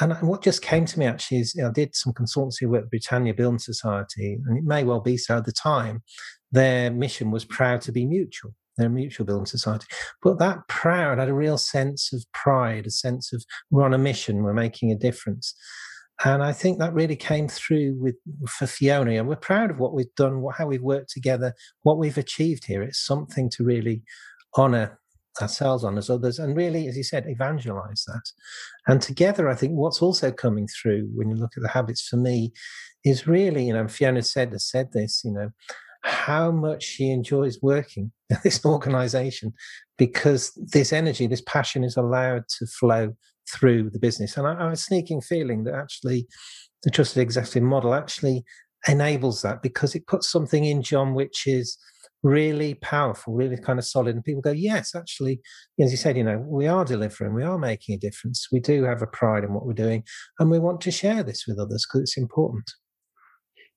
and 0.00 0.28
what 0.28 0.42
just 0.42 0.62
came 0.62 0.86
to 0.86 0.98
me 0.98 1.06
actually 1.06 1.38
is 1.38 1.58
I 1.58 1.70
did 1.70 1.94
some 1.94 2.12
consultancy 2.12 2.68
with 2.68 2.90
Britannia 2.90 3.34
Building 3.34 3.58
Society, 3.58 4.38
and 4.46 4.56
it 4.56 4.64
may 4.64 4.84
well 4.84 5.00
be 5.00 5.16
so 5.16 5.38
at 5.38 5.44
the 5.44 5.52
time. 5.52 6.02
Their 6.50 6.90
mission 6.90 7.30
was 7.30 7.44
proud 7.44 7.80
to 7.82 7.92
be 7.92 8.04
mutual. 8.04 8.54
They're 8.76 8.86
a 8.86 8.90
mutual 8.90 9.26
building 9.26 9.46
society. 9.46 9.86
But 10.22 10.38
that 10.38 10.66
proud 10.68 11.18
had 11.18 11.28
a 11.28 11.34
real 11.34 11.58
sense 11.58 12.12
of 12.12 12.24
pride, 12.32 12.86
a 12.86 12.90
sense 12.90 13.32
of 13.32 13.44
we're 13.70 13.84
on 13.84 13.94
a 13.94 13.98
mission, 13.98 14.42
we're 14.42 14.54
making 14.54 14.90
a 14.90 14.96
difference. 14.96 15.54
And 16.24 16.42
I 16.42 16.52
think 16.52 16.78
that 16.78 16.94
really 16.94 17.16
came 17.16 17.48
through 17.48 17.98
with 18.00 18.16
for 18.48 18.66
Fiona. 18.66 19.12
And 19.12 19.28
we're 19.28 19.36
proud 19.36 19.70
of 19.70 19.78
what 19.78 19.92
we've 19.92 20.14
done, 20.16 20.44
how 20.56 20.66
we've 20.66 20.82
worked 20.82 21.10
together, 21.10 21.54
what 21.82 21.98
we've 21.98 22.18
achieved 22.18 22.64
here. 22.66 22.82
It's 22.82 23.04
something 23.04 23.50
to 23.50 23.64
really 23.64 24.02
honor 24.54 25.00
ourselves 25.40 25.82
on 25.82 25.96
as 25.96 26.10
others 26.10 26.38
and 26.38 26.56
really 26.56 26.88
as 26.88 26.96
you 26.96 27.02
said 27.02 27.24
evangelize 27.26 28.04
that 28.06 28.22
and 28.86 29.00
together 29.00 29.48
i 29.48 29.54
think 29.54 29.72
what's 29.72 30.02
also 30.02 30.30
coming 30.30 30.66
through 30.68 31.08
when 31.14 31.30
you 31.30 31.36
look 31.36 31.52
at 31.56 31.62
the 31.62 31.68
habits 31.68 32.06
for 32.06 32.16
me 32.16 32.52
is 33.04 33.26
really 33.26 33.64
you 33.66 33.72
know 33.72 33.88
fiona 33.88 34.22
said 34.22 34.52
has 34.52 34.68
said 34.68 34.92
this 34.92 35.22
you 35.24 35.32
know 35.32 35.50
how 36.02 36.50
much 36.50 36.82
she 36.82 37.10
enjoys 37.10 37.58
working 37.62 38.12
at 38.30 38.42
this 38.42 38.64
organization 38.64 39.52
because 39.98 40.52
this 40.72 40.92
energy, 40.92 41.26
this 41.26 41.42
passion 41.42 41.84
is 41.84 41.96
allowed 41.96 42.44
to 42.58 42.66
flow 42.66 43.14
through 43.50 43.90
the 43.90 43.98
business. 43.98 44.36
And 44.36 44.46
I, 44.46 44.54
I 44.54 44.64
have 44.64 44.72
a 44.72 44.76
sneaking 44.76 45.20
feeling 45.20 45.64
that 45.64 45.74
actually 45.74 46.26
the 46.82 46.90
trusted 46.90 47.22
executive 47.22 47.62
model 47.62 47.94
actually 47.94 48.44
enables 48.88 49.42
that 49.42 49.62
because 49.62 49.94
it 49.94 50.08
puts 50.08 50.28
something 50.28 50.64
in 50.64 50.82
John 50.82 51.14
which 51.14 51.46
is 51.46 51.78
really 52.22 52.74
powerful, 52.74 53.34
really 53.34 53.56
kind 53.56 53.78
of 53.78 53.84
solid. 53.84 54.14
And 54.14 54.24
people 54.24 54.42
go, 54.42 54.52
yes, 54.52 54.94
actually, 54.94 55.40
as 55.80 55.90
you 55.90 55.96
said, 55.96 56.16
you 56.16 56.24
know, 56.24 56.38
we 56.38 56.66
are 56.66 56.84
delivering, 56.84 57.34
we 57.34 57.42
are 57.42 57.58
making 57.58 57.94
a 57.94 57.98
difference. 57.98 58.48
We 58.52 58.60
do 58.60 58.84
have 58.84 59.02
a 59.02 59.06
pride 59.06 59.44
in 59.44 59.52
what 59.52 59.66
we're 59.66 59.72
doing, 59.72 60.04
and 60.38 60.50
we 60.50 60.58
want 60.58 60.80
to 60.82 60.90
share 60.90 61.22
this 61.22 61.44
with 61.46 61.58
others 61.58 61.86
because 61.86 62.02
it's 62.02 62.18
important. 62.18 62.70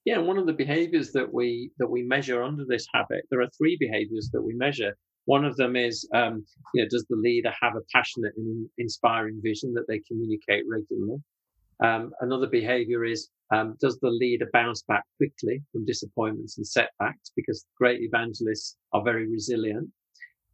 Yeah, 0.05 0.19
and 0.19 0.27
one 0.27 0.38
of 0.38 0.45
the 0.45 0.53
behaviors 0.53 1.12
that 1.13 1.34
we 1.34 1.71
that 1.79 1.89
we 1.89 2.03
measure 2.03 2.43
under 2.43 2.63
this 2.67 2.86
habit, 2.93 3.23
there 3.31 3.41
are 3.41 3.49
three 3.58 3.75
behaviors 3.79 4.29
that 4.34 4.41
we 4.41 4.53
measure. 4.53 4.95
One 5.25 5.43
of 5.43 5.58
them 5.58 5.75
is, 5.75 6.08
um, 6.13 6.45
you 6.75 6.84
know, 6.84 6.89
does 6.89 7.05
the 7.10 7.15
leader 7.15 7.51
have 7.60 7.75
a 7.75 7.81
passionate 7.91 8.34
and 8.38 8.69
inspiring 8.77 9.41
vision 9.43 9.73
that 9.73 9.86
they 9.88 9.99
communicate 10.08 10.65
regularly? 10.69 11.17
Um, 11.84 12.12
another 12.22 12.48
behavior 12.48 13.04
is, 13.04 13.30
um, 13.52 13.76
does 13.82 14.00
the 14.00 14.10
leader 14.10 14.48
bounce 14.54 14.84
back 14.84 15.04
quickly 15.18 15.62
from 15.72 15.86
disappointments 15.86 16.58
and 16.58 16.66
setbacks? 16.66 17.32
Because 17.36 17.66
great 17.78 18.02
evangelists 18.02 18.78
are 18.94 19.04
very 19.04 19.28
resilient. 19.28 19.90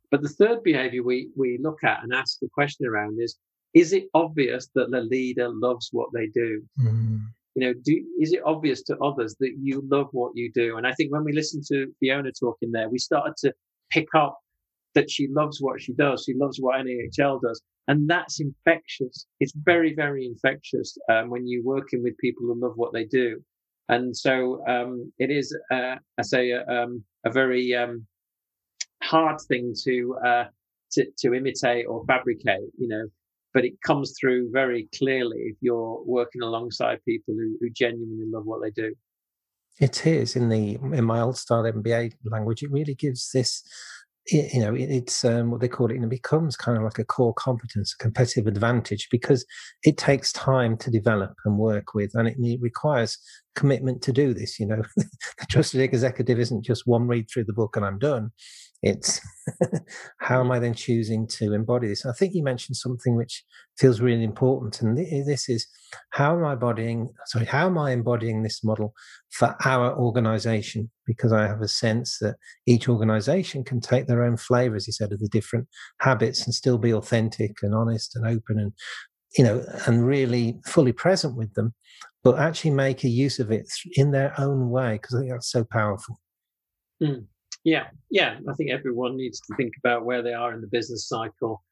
But 0.09 0.21
the 0.21 0.29
third 0.29 0.63
behavior 0.63 1.03
we, 1.03 1.29
we 1.37 1.57
look 1.61 1.83
at 1.83 2.03
and 2.03 2.13
ask 2.13 2.39
the 2.39 2.49
question 2.53 2.85
around 2.85 3.19
is, 3.21 3.37
is 3.73 3.93
it 3.93 4.05
obvious 4.13 4.69
that 4.75 4.91
the 4.91 5.01
leader 5.01 5.47
loves 5.49 5.89
what 5.91 6.09
they 6.13 6.27
do? 6.27 6.61
Mm 6.79 7.21
you 7.55 7.61
know 7.61 7.73
do 7.83 8.03
is 8.19 8.33
it 8.33 8.41
obvious 8.45 8.81
to 8.83 8.97
others 8.99 9.35
that 9.39 9.53
you 9.61 9.83
love 9.89 10.07
what 10.11 10.31
you 10.35 10.51
do 10.53 10.77
and 10.77 10.87
i 10.87 10.93
think 10.93 11.11
when 11.11 11.23
we 11.23 11.33
listened 11.33 11.63
to 11.67 11.87
fiona 11.99 12.31
talking 12.31 12.71
there 12.71 12.89
we 12.89 12.97
started 12.97 13.35
to 13.37 13.53
pick 13.89 14.07
up 14.15 14.37
that 14.95 15.09
she 15.09 15.27
loves 15.29 15.61
what 15.61 15.81
she 15.81 15.93
does 15.93 16.23
she 16.25 16.33
loves 16.33 16.59
what 16.59 16.83
nahl 16.85 17.39
does 17.39 17.61
and 17.87 18.09
that's 18.09 18.39
infectious 18.39 19.25
it's 19.39 19.53
very 19.55 19.93
very 19.93 20.25
infectious 20.25 20.97
um, 21.11 21.29
when 21.29 21.47
you're 21.47 21.63
working 21.63 22.03
with 22.03 22.17
people 22.17 22.45
who 22.45 22.59
love 22.59 22.73
what 22.75 22.93
they 22.93 23.05
do 23.05 23.41
and 23.89 24.15
so 24.15 24.63
um, 24.67 25.11
it 25.19 25.31
is 25.31 25.55
uh, 25.71 25.95
i 26.17 26.21
say 26.21 26.51
a, 26.51 26.65
um, 26.67 27.03
a 27.25 27.31
very 27.31 27.75
um, 27.75 28.05
hard 29.03 29.39
thing 29.47 29.73
to, 29.83 30.15
uh, 30.25 30.43
to 30.91 31.05
to 31.17 31.33
imitate 31.33 31.85
or 31.87 32.05
fabricate 32.05 32.69
you 32.77 32.87
know 32.87 33.05
but 33.53 33.65
it 33.65 33.73
comes 33.81 34.15
through 34.19 34.49
very 34.51 34.87
clearly 34.97 35.37
if 35.39 35.57
you're 35.61 36.01
working 36.05 36.41
alongside 36.41 37.03
people 37.05 37.33
who, 37.33 37.57
who 37.59 37.69
genuinely 37.69 38.25
love 38.27 38.45
what 38.45 38.61
they 38.61 38.71
do. 38.71 38.93
It 39.79 40.05
is 40.05 40.35
in 40.35 40.49
the 40.49 40.75
in 40.75 41.05
my 41.05 41.21
old 41.21 41.37
style 41.37 41.63
MBA 41.63 42.13
language. 42.25 42.61
It 42.61 42.71
really 42.71 42.93
gives 42.93 43.31
this, 43.31 43.63
you 44.27 44.59
know, 44.59 44.75
it's 44.75 45.25
um, 45.25 45.51
what 45.51 45.61
they 45.61 45.67
call 45.67 45.89
it, 45.89 45.95
and 45.95 46.05
it 46.05 46.09
becomes 46.09 46.55
kind 46.55 46.77
of 46.77 46.83
like 46.83 46.99
a 46.99 47.03
core 47.03 47.33
competence, 47.33 47.95
a 47.99 48.03
competitive 48.03 48.47
advantage, 48.47 49.07
because 49.11 49.45
it 49.83 49.97
takes 49.97 50.31
time 50.31 50.77
to 50.77 50.91
develop 50.91 51.33
and 51.45 51.57
work 51.57 51.93
with, 51.93 52.11
and 52.13 52.27
it, 52.27 52.35
it 52.39 52.59
requires 52.61 53.17
commitment 53.55 54.01
to 54.03 54.11
do 54.11 54.33
this. 54.33 54.59
You 54.59 54.67
know, 54.67 54.83
the 54.95 55.45
trusted 55.49 55.81
executive 55.81 56.39
isn't 56.39 56.63
just 56.63 56.85
one 56.85 57.07
read 57.07 57.29
through 57.29 57.45
the 57.45 57.53
book 57.53 57.75
and 57.75 57.85
I'm 57.85 57.99
done. 57.99 58.31
It's 58.83 59.21
how 60.19 60.41
am. 60.41 60.51
I 60.51 60.57
then 60.57 60.73
choosing 60.73 61.27
to 61.27 61.53
embody 61.53 61.87
this? 61.87 62.05
I 62.05 62.13
think 62.13 62.33
you 62.33 62.43
mentioned 62.43 62.77
something 62.77 63.15
which 63.15 63.43
feels 63.77 64.01
really 64.01 64.23
important, 64.23 64.81
and 64.81 64.97
this 64.97 65.49
is 65.49 65.67
how 66.09 66.35
am 66.35 66.43
I 66.43 66.53
embodying? 66.53 67.09
Sorry, 67.27 67.45
how 67.45 67.67
am 67.67 67.77
I 67.77 67.91
embodying 67.91 68.41
this 68.41 68.63
model 68.63 68.93
for 69.29 69.55
our 69.65 69.95
organization? 69.95 70.89
Because 71.05 71.31
I 71.31 71.47
have 71.47 71.61
a 71.61 71.67
sense 71.67 72.17
that 72.19 72.37
each 72.65 72.89
organization 72.89 73.63
can 73.63 73.81
take 73.81 74.07
their 74.07 74.23
own 74.23 74.37
flavor, 74.37 74.75
as 74.75 74.87
you 74.87 74.93
said, 74.93 75.11
of 75.11 75.19
the 75.19 75.29
different 75.29 75.67
habits 75.99 76.45
and 76.45 76.53
still 76.53 76.79
be 76.79 76.93
authentic 76.93 77.57
and 77.61 77.75
honest 77.75 78.15
and 78.15 78.25
open 78.25 78.59
and 78.59 78.73
you 79.37 79.43
know 79.43 79.63
and 79.85 80.05
really 80.07 80.59
fully 80.65 80.91
present 80.91 81.35
with 81.35 81.53
them, 81.53 81.75
but 82.23 82.39
actually 82.39 82.71
make 82.71 83.03
a 83.03 83.09
use 83.09 83.39
of 83.39 83.51
it 83.51 83.67
in 83.93 84.09
their 84.09 84.33
own 84.39 84.71
way 84.71 84.93
because 84.93 85.13
I 85.13 85.19
think 85.19 85.31
that's 85.31 85.51
so 85.51 85.63
powerful. 85.63 86.19
Mm. 87.01 87.25
Yeah, 87.63 87.87
yeah. 88.09 88.37
I 88.49 88.53
think 88.53 88.71
everyone 88.71 89.15
needs 89.17 89.39
to 89.41 89.55
think 89.55 89.73
about 89.83 90.05
where 90.05 90.23
they 90.23 90.33
are 90.33 90.53
in 90.53 90.61
the 90.61 90.67
business 90.67 91.07
cycle, 91.07 91.63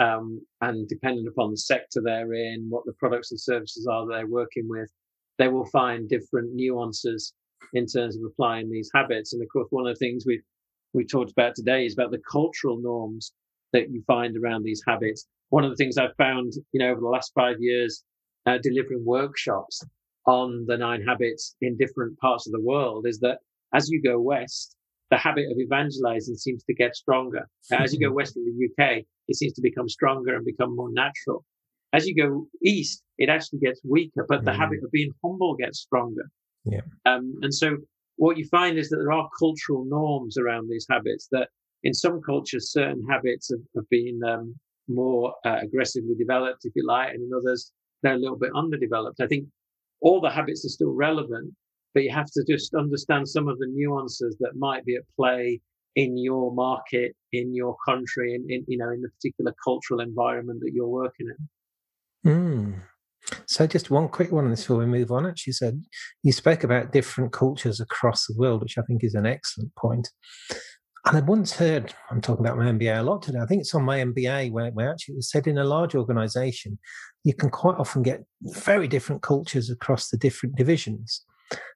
um, 0.00 0.40
and 0.62 0.88
depending 0.88 1.26
upon 1.28 1.50
the 1.50 1.58
sector 1.58 2.00
they're 2.02 2.32
in, 2.34 2.66
what 2.68 2.84
the 2.86 2.94
products 2.94 3.30
and 3.30 3.40
services 3.40 3.86
are 3.86 4.06
they're 4.06 4.26
working 4.26 4.68
with, 4.68 4.90
they 5.38 5.48
will 5.48 5.66
find 5.66 6.08
different 6.08 6.54
nuances 6.54 7.34
in 7.74 7.86
terms 7.86 8.16
of 8.16 8.22
applying 8.24 8.70
these 8.70 8.90
habits. 8.94 9.32
And 9.32 9.42
of 9.42 9.48
course, 9.52 9.68
one 9.70 9.86
of 9.86 9.94
the 9.94 9.98
things 9.98 10.24
we've 10.26 10.42
we 10.94 11.04
talked 11.04 11.30
about 11.30 11.54
today 11.54 11.84
is 11.84 11.92
about 11.94 12.10
the 12.10 12.22
cultural 12.30 12.78
norms 12.80 13.32
that 13.72 13.90
you 13.90 14.02
find 14.06 14.36
around 14.36 14.64
these 14.64 14.82
habits. 14.88 15.26
One 15.50 15.64
of 15.64 15.70
the 15.70 15.76
things 15.76 15.98
I've 15.98 16.16
found, 16.16 16.54
you 16.72 16.80
know, 16.80 16.90
over 16.90 17.00
the 17.00 17.08
last 17.08 17.32
five 17.34 17.56
years, 17.60 18.02
uh, 18.46 18.58
delivering 18.62 19.04
workshops 19.04 19.82
on 20.26 20.64
the 20.66 20.78
nine 20.78 21.02
habits 21.06 21.54
in 21.60 21.76
different 21.76 22.18
parts 22.18 22.46
of 22.46 22.52
the 22.52 22.60
world 22.60 23.06
is 23.06 23.20
that 23.20 23.38
as 23.74 23.90
you 23.90 24.02
go 24.02 24.18
west, 24.18 24.76
the 25.10 25.16
habit 25.16 25.46
of 25.50 25.58
evangelizing 25.58 26.36
seems 26.36 26.64
to 26.64 26.74
get 26.74 26.94
stronger. 26.94 27.48
As 27.72 27.92
you 27.92 28.00
go 28.00 28.12
west 28.12 28.36
of 28.36 28.42
the 28.44 28.68
UK, 28.68 29.04
it 29.28 29.36
seems 29.36 29.54
to 29.54 29.62
become 29.62 29.88
stronger 29.88 30.34
and 30.34 30.44
become 30.44 30.76
more 30.76 30.92
natural. 30.92 31.44
As 31.92 32.06
you 32.06 32.14
go 32.14 32.46
east, 32.62 33.02
it 33.16 33.30
actually 33.30 33.60
gets 33.60 33.80
weaker, 33.84 34.26
but 34.28 34.44
the 34.44 34.50
mm. 34.50 34.56
habit 34.56 34.80
of 34.84 34.90
being 34.90 35.10
humble 35.24 35.54
gets 35.56 35.80
stronger. 35.80 36.28
Yeah. 36.64 36.82
Um, 37.06 37.34
and 37.42 37.54
so 37.54 37.78
what 38.16 38.36
you 38.36 38.46
find 38.46 38.76
is 38.76 38.90
that 38.90 38.96
there 38.96 39.12
are 39.12 39.28
cultural 39.38 39.84
norms 39.86 40.36
around 40.36 40.68
these 40.68 40.86
habits 40.90 41.28
that 41.32 41.48
in 41.84 41.94
some 41.94 42.20
cultures, 42.20 42.72
certain 42.72 43.06
habits 43.08 43.50
have, 43.50 43.60
have 43.76 43.88
been 43.88 44.20
um, 44.28 44.54
more 44.88 45.34
uh, 45.44 45.58
aggressively 45.62 46.14
developed, 46.18 46.64
if 46.64 46.72
you 46.74 46.86
like, 46.86 47.10
and 47.10 47.22
in 47.22 47.30
others, 47.34 47.72
they're 48.02 48.14
a 48.14 48.18
little 48.18 48.38
bit 48.38 48.50
underdeveloped. 48.54 49.20
I 49.20 49.26
think 49.26 49.46
all 50.00 50.20
the 50.20 50.30
habits 50.30 50.64
are 50.64 50.70
still 50.70 50.92
relevant, 50.92 51.54
but 51.94 52.02
you 52.02 52.10
have 52.10 52.30
to 52.32 52.44
just 52.48 52.74
understand 52.74 53.28
some 53.28 53.48
of 53.48 53.58
the 53.58 53.66
nuances 53.68 54.36
that 54.40 54.52
might 54.56 54.84
be 54.84 54.96
at 54.96 55.02
play 55.16 55.60
in 55.96 56.16
your 56.16 56.54
market, 56.54 57.14
in 57.32 57.54
your 57.54 57.76
country, 57.86 58.34
in, 58.34 58.46
in 58.48 58.64
you 58.68 58.78
know, 58.78 58.90
in 58.90 59.02
the 59.02 59.08
particular 59.08 59.54
cultural 59.64 60.00
environment 60.00 60.60
that 60.60 60.72
you're 60.72 60.86
working 60.86 61.26
in. 62.24 62.30
Mm. 62.30 62.82
So, 63.46 63.66
just 63.66 63.90
one 63.90 64.08
quick 64.08 64.32
one 64.32 64.50
before 64.50 64.76
we 64.76 64.86
move 64.86 65.10
on. 65.10 65.26
Actually, 65.26 65.54
said 65.54 65.82
you 66.22 66.32
spoke 66.32 66.64
about 66.64 66.92
different 66.92 67.32
cultures 67.32 67.80
across 67.80 68.26
the 68.26 68.34
world, 68.36 68.62
which 68.62 68.78
I 68.78 68.82
think 68.82 69.02
is 69.02 69.14
an 69.14 69.26
excellent 69.26 69.74
point. 69.74 70.08
And 71.04 71.16
I 71.16 71.20
once 71.20 71.54
heard, 71.54 71.94
I'm 72.10 72.20
talking 72.20 72.44
about 72.44 72.58
my 72.58 72.66
MBA 72.66 72.98
a 72.98 73.02
lot 73.02 73.22
today. 73.22 73.38
I 73.38 73.46
think 73.46 73.60
it's 73.60 73.74
on 73.74 73.84
my 73.84 73.98
MBA 73.98 74.50
where, 74.50 74.70
where 74.72 74.90
actually 74.90 75.14
it 75.14 75.18
was 75.18 75.30
said 75.30 75.46
in 75.46 75.56
a 75.56 75.64
large 75.64 75.94
organization, 75.94 76.78
you 77.24 77.34
can 77.34 77.50
quite 77.50 77.76
often 77.76 78.02
get 78.02 78.24
very 78.42 78.88
different 78.88 79.22
cultures 79.22 79.70
across 79.70 80.10
the 80.10 80.18
different 80.18 80.56
divisions. 80.56 81.24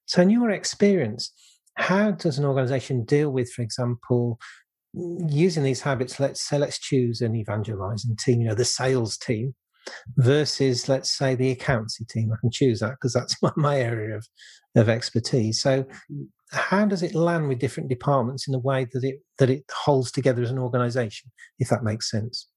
So, 0.07 0.23
in 0.23 0.31
your 0.31 0.51
experience, 0.51 1.33
how 1.77 2.13
does 2.13 2.39
an 2.39 2.45
organization 2.45 3.05
deal 3.05 3.31
with, 3.31 3.51
for 3.51 3.63
example, 3.63 4.39
using 4.93 5.63
these 5.63 5.81
habits? 5.81 6.21
Let's 6.21 6.47
say, 6.47 6.59
let's 6.59 6.79
choose 6.79 7.21
an 7.21 7.35
evangelizing 7.35 8.17
team, 8.17 8.41
you 8.41 8.49
know, 8.49 8.55
the 8.55 8.65
sales 8.65 9.17
team 9.17 9.55
versus, 10.17 10.89
let's 10.89 11.11
say, 11.11 11.35
the 11.35 11.51
accountancy 11.51 12.05
team. 12.05 12.31
I 12.33 12.37
can 12.41 12.51
choose 12.51 12.81
that 12.81 12.93
because 12.93 13.13
that's 13.13 13.37
my 13.57 13.79
area 13.79 14.17
of, 14.17 14.27
of 14.77 14.89
expertise. 14.89 15.63
So, 15.63 15.87
how 16.53 16.85
does 16.85 17.03
it 17.03 17.15
land 17.15 17.49
with 17.49 17.59
different 17.59 17.89
departments 17.89 18.47
in 18.47 18.53
the 18.53 18.59
way 18.59 18.87
that 18.93 19.05
it 19.05 19.21
that 19.39 19.51
it 19.51 19.65
holds 19.73 20.13
together 20.13 20.43
as 20.43 20.51
an 20.51 20.59
organization, 20.59 21.31
if 21.59 21.69
that 21.71 21.83
makes 21.83 22.11
sense? 22.11 22.49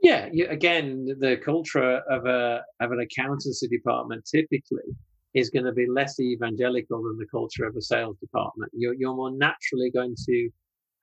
Yeah, 0.00 0.28
you, 0.32 0.48
again, 0.48 1.06
the 1.20 1.36
culture 1.36 2.00
of 2.10 2.26
a 2.26 2.62
of 2.80 2.90
an 2.90 2.98
accountancy 2.98 3.68
department 3.68 4.28
typically 4.28 4.96
is 5.34 5.50
going 5.50 5.64
to 5.64 5.72
be 5.72 5.86
less 5.88 6.20
evangelical 6.20 7.02
than 7.02 7.16
the 7.18 7.26
culture 7.30 7.64
of 7.64 7.76
a 7.76 7.80
sales 7.80 8.16
department. 8.18 8.70
You're, 8.74 8.94
you're 8.94 9.14
more 9.14 9.30
naturally 9.30 9.90
going 9.90 10.14
to 10.26 10.50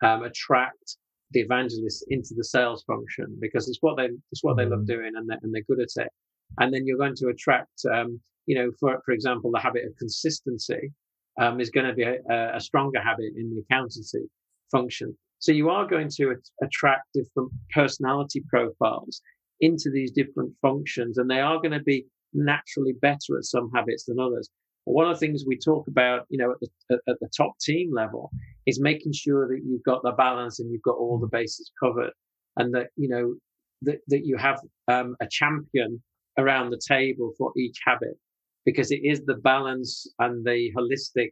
um, 0.03 0.23
attract 0.23 0.97
the 1.31 1.41
evangelists 1.41 2.03
into 2.09 2.33
the 2.35 2.43
sales 2.43 2.83
function 2.83 3.37
because 3.39 3.69
it's 3.69 3.77
what 3.81 3.97
they 3.97 4.09
it's 4.31 4.43
what 4.43 4.57
they 4.57 4.65
love 4.65 4.79
mm-hmm. 4.79 4.93
doing 4.93 5.11
and 5.15 5.29
they're, 5.29 5.39
and 5.41 5.53
they're 5.53 5.63
good 5.63 5.79
at 5.79 6.03
it. 6.03 6.11
And 6.59 6.73
then 6.73 6.85
you're 6.85 6.97
going 6.97 7.15
to 7.17 7.27
attract, 7.27 7.85
um, 7.91 8.19
you 8.45 8.55
know, 8.55 8.71
for 8.79 9.01
for 9.05 9.11
example, 9.11 9.51
the 9.51 9.59
habit 9.59 9.85
of 9.85 9.95
consistency 9.97 10.91
um, 11.39 11.59
is 11.59 11.69
going 11.69 11.87
to 11.87 11.93
be 11.93 12.03
a, 12.03 12.17
a, 12.55 12.59
stronger 12.59 13.01
habit 13.01 13.31
in 13.37 13.49
the 13.49 13.61
accountancy 13.61 14.23
function. 14.71 15.15
So 15.37 15.51
you 15.51 15.69
are 15.69 15.87
going 15.87 16.09
to 16.17 16.35
attract 16.61 17.03
different 17.13 17.51
personality 17.73 18.43
profiles 18.49 19.21
into 19.61 19.89
these 19.89 20.11
different 20.11 20.53
functions, 20.61 21.17
and 21.17 21.29
they 21.29 21.39
are 21.39 21.57
going 21.57 21.71
to 21.71 21.79
be 21.79 22.05
naturally 22.33 22.93
better 23.01 23.37
at 23.37 23.45
some 23.45 23.69
habits 23.73 24.05
than 24.05 24.19
others. 24.19 24.49
One 24.85 25.07
of 25.07 25.13
the 25.13 25.19
things 25.19 25.43
we 25.45 25.57
talk 25.57 25.87
about, 25.87 26.25
you 26.29 26.37
know, 26.37 26.51
at 26.51 26.57
the, 26.89 26.99
at 27.07 27.19
the 27.19 27.29
top 27.35 27.59
team 27.59 27.93
level 27.93 28.31
is 28.65 28.79
making 28.79 29.13
sure 29.13 29.47
that 29.47 29.61
you've 29.63 29.83
got 29.83 30.01
the 30.03 30.11
balance 30.11 30.59
and 30.59 30.71
you've 30.71 30.81
got 30.81 30.97
all 30.97 31.19
the 31.19 31.27
bases 31.27 31.71
covered 31.81 32.11
and 32.57 32.73
that, 32.73 32.87
you 32.95 33.07
know, 33.07 33.35
that, 33.83 33.99
that 34.07 34.25
you 34.25 34.37
have 34.37 34.59
um, 34.87 35.15
a 35.21 35.27
champion 35.29 36.01
around 36.37 36.69
the 36.69 36.81
table 36.87 37.33
for 37.37 37.51
each 37.57 37.77
habit 37.85 38.17
because 38.65 38.91
it 38.91 39.01
is 39.03 39.21
the 39.25 39.35
balance 39.35 40.07
and 40.19 40.45
the 40.45 40.71
holistic 40.75 41.29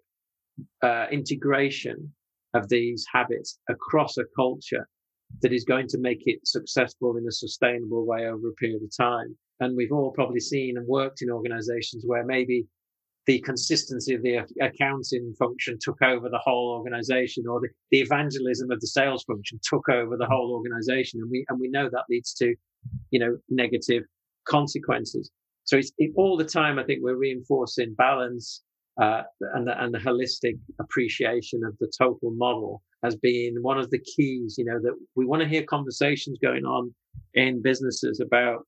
uh, 0.82 1.08
integration 1.12 2.12
of 2.54 2.68
these 2.70 3.06
habits 3.12 3.60
across 3.70 4.18
a 4.18 4.24
culture 4.36 4.88
that 5.42 5.54
is 5.54 5.66
going 5.66 5.88
to 5.88 5.98
make 5.98 6.24
it 6.26 6.40
successful 6.46 7.18
in 7.18 7.28
a 7.28 7.32
sustainable 7.32 8.06
way 8.06 8.28
over 8.28 8.50
a 8.50 8.54
period 8.54 8.82
of 8.82 8.96
time. 8.96 9.36
And 9.60 9.76
we've 9.76 9.92
all 9.92 10.12
probably 10.12 10.40
seen 10.40 10.78
and 10.78 10.88
worked 10.88 11.22
in 11.22 11.30
organizations 11.30 12.04
where 12.06 12.24
maybe 12.26 12.66
the 13.26 13.40
consistency 13.40 14.14
of 14.14 14.22
the 14.24 14.38
accounting 14.62 15.34
function 15.38 15.78
took 15.82 16.02
over 16.02 16.30
the 16.30 16.40
whole 16.44 16.72
organization 16.72 17.46
or 17.48 17.60
the, 17.60 17.68
the 17.92 18.00
evangelism 18.00 18.72
of 18.72 18.80
the 18.80 18.88
sales 18.88 19.24
function 19.24 19.60
took 19.64 19.90
over 19.90 20.16
the 20.16 20.26
whole 20.26 20.54
organization. 20.54 21.20
And 21.22 21.30
we, 21.30 21.46
and 21.50 21.60
we 21.60 21.70
know 21.70 21.90
that 21.90 22.06
leads 22.10 22.34
to, 22.36 22.56
you 23.12 23.20
know, 23.20 23.38
negative 23.50 24.04
consequences. 24.48 25.30
So 25.66 25.78
it's 25.78 25.92
it, 25.98 26.12
all 26.16 26.38
the 26.38 26.46
time. 26.46 26.80
I 26.80 26.84
think 26.84 27.00
we're 27.04 27.18
reinforcing 27.18 27.94
balance, 27.96 28.64
uh, 29.00 29.24
and 29.54 29.68
the, 29.68 29.84
and 29.84 29.94
the 29.94 30.00
holistic 30.00 30.58
appreciation 30.80 31.62
of 31.66 31.78
the 31.80 31.92
total 31.98 32.32
model 32.32 32.82
as 33.04 33.16
being 33.18 33.56
one 33.62 33.78
of 33.78 33.92
the 33.92 34.00
keys. 34.00 34.56
You 34.58 34.66
know 34.66 34.80
that 34.82 34.94
we 35.16 35.26
want 35.26 35.42
to 35.44 35.48
hear 35.48 35.64
conversations 35.64 36.40
going 36.42 36.66
on 36.66 36.94
in 37.34 37.62
businesses 37.62 38.22
about 38.22 38.66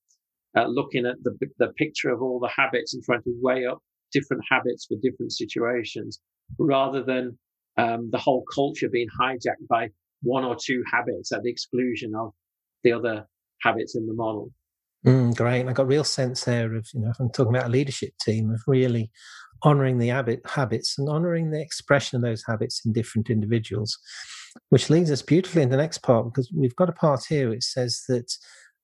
uh, 0.60 0.68
looking 0.68 1.06
at 1.06 1.16
the 1.24 1.38
the 1.58 1.70
picture 1.78 2.10
of 2.10 2.22
all 2.22 2.40
the 2.40 2.50
habits 2.50 2.94
and 2.94 3.04
trying 3.04 3.24
to 3.24 3.34
weigh 3.42 3.66
up 3.66 3.80
different 4.12 4.44
habits 4.50 4.86
for 4.86 4.98
different 5.02 5.32
situations, 5.32 6.20
rather 6.58 7.04
than 7.04 7.38
um, 7.78 8.10
the 8.12 8.18
whole 8.18 8.44
culture 8.54 8.90
being 8.90 9.08
hijacked 9.20 9.68
by 9.70 9.90
one 10.22 10.44
or 10.44 10.56
two 10.56 10.84
habits 10.92 11.32
at 11.32 11.44
the 11.44 11.50
exclusion 11.50 12.14
of 12.16 12.32
the 12.84 12.92
other 12.92 13.26
habits 13.62 13.96
in 13.96 14.08
the 14.08 14.14
model. 14.14 14.52
Mm, 15.06 15.36
great. 15.36 15.62
And 15.62 15.70
I 15.70 15.74
got 15.74 15.88
real 15.88 16.04
sense 16.04 16.44
there 16.44 16.76
of, 16.76 16.88
you 16.94 17.00
know, 17.00 17.10
if 17.10 17.20
I'm 17.20 17.30
talking 17.30 17.56
about 17.56 17.68
a 17.68 17.72
leadership 17.72 18.12
team, 18.22 18.52
of 18.52 18.62
really 18.68 19.10
honoring 19.64 19.98
the 19.98 20.10
habit, 20.10 20.42
habits 20.46 20.98
and 20.98 21.10
honoring 21.10 21.52
the 21.52 21.62
expression 21.62 22.18
of 22.18 22.22
those 22.22 22.44
habits 22.46 22.82
in 22.86 22.94
different 22.94 23.30
individuals, 23.30 23.98
which 24.70 24.90
leads 24.90 25.12
us 25.12 25.22
beautifully 25.22 25.64
in 25.64 25.70
the 25.70 25.78
next 25.78 26.00
part 26.00 26.26
because 26.26 26.52
we've 26.56 26.76
got 26.76 26.90
a 26.90 26.94
part 26.94 27.22
here 27.28 27.50
which 27.50 27.64
says 27.64 28.04
that 28.08 28.32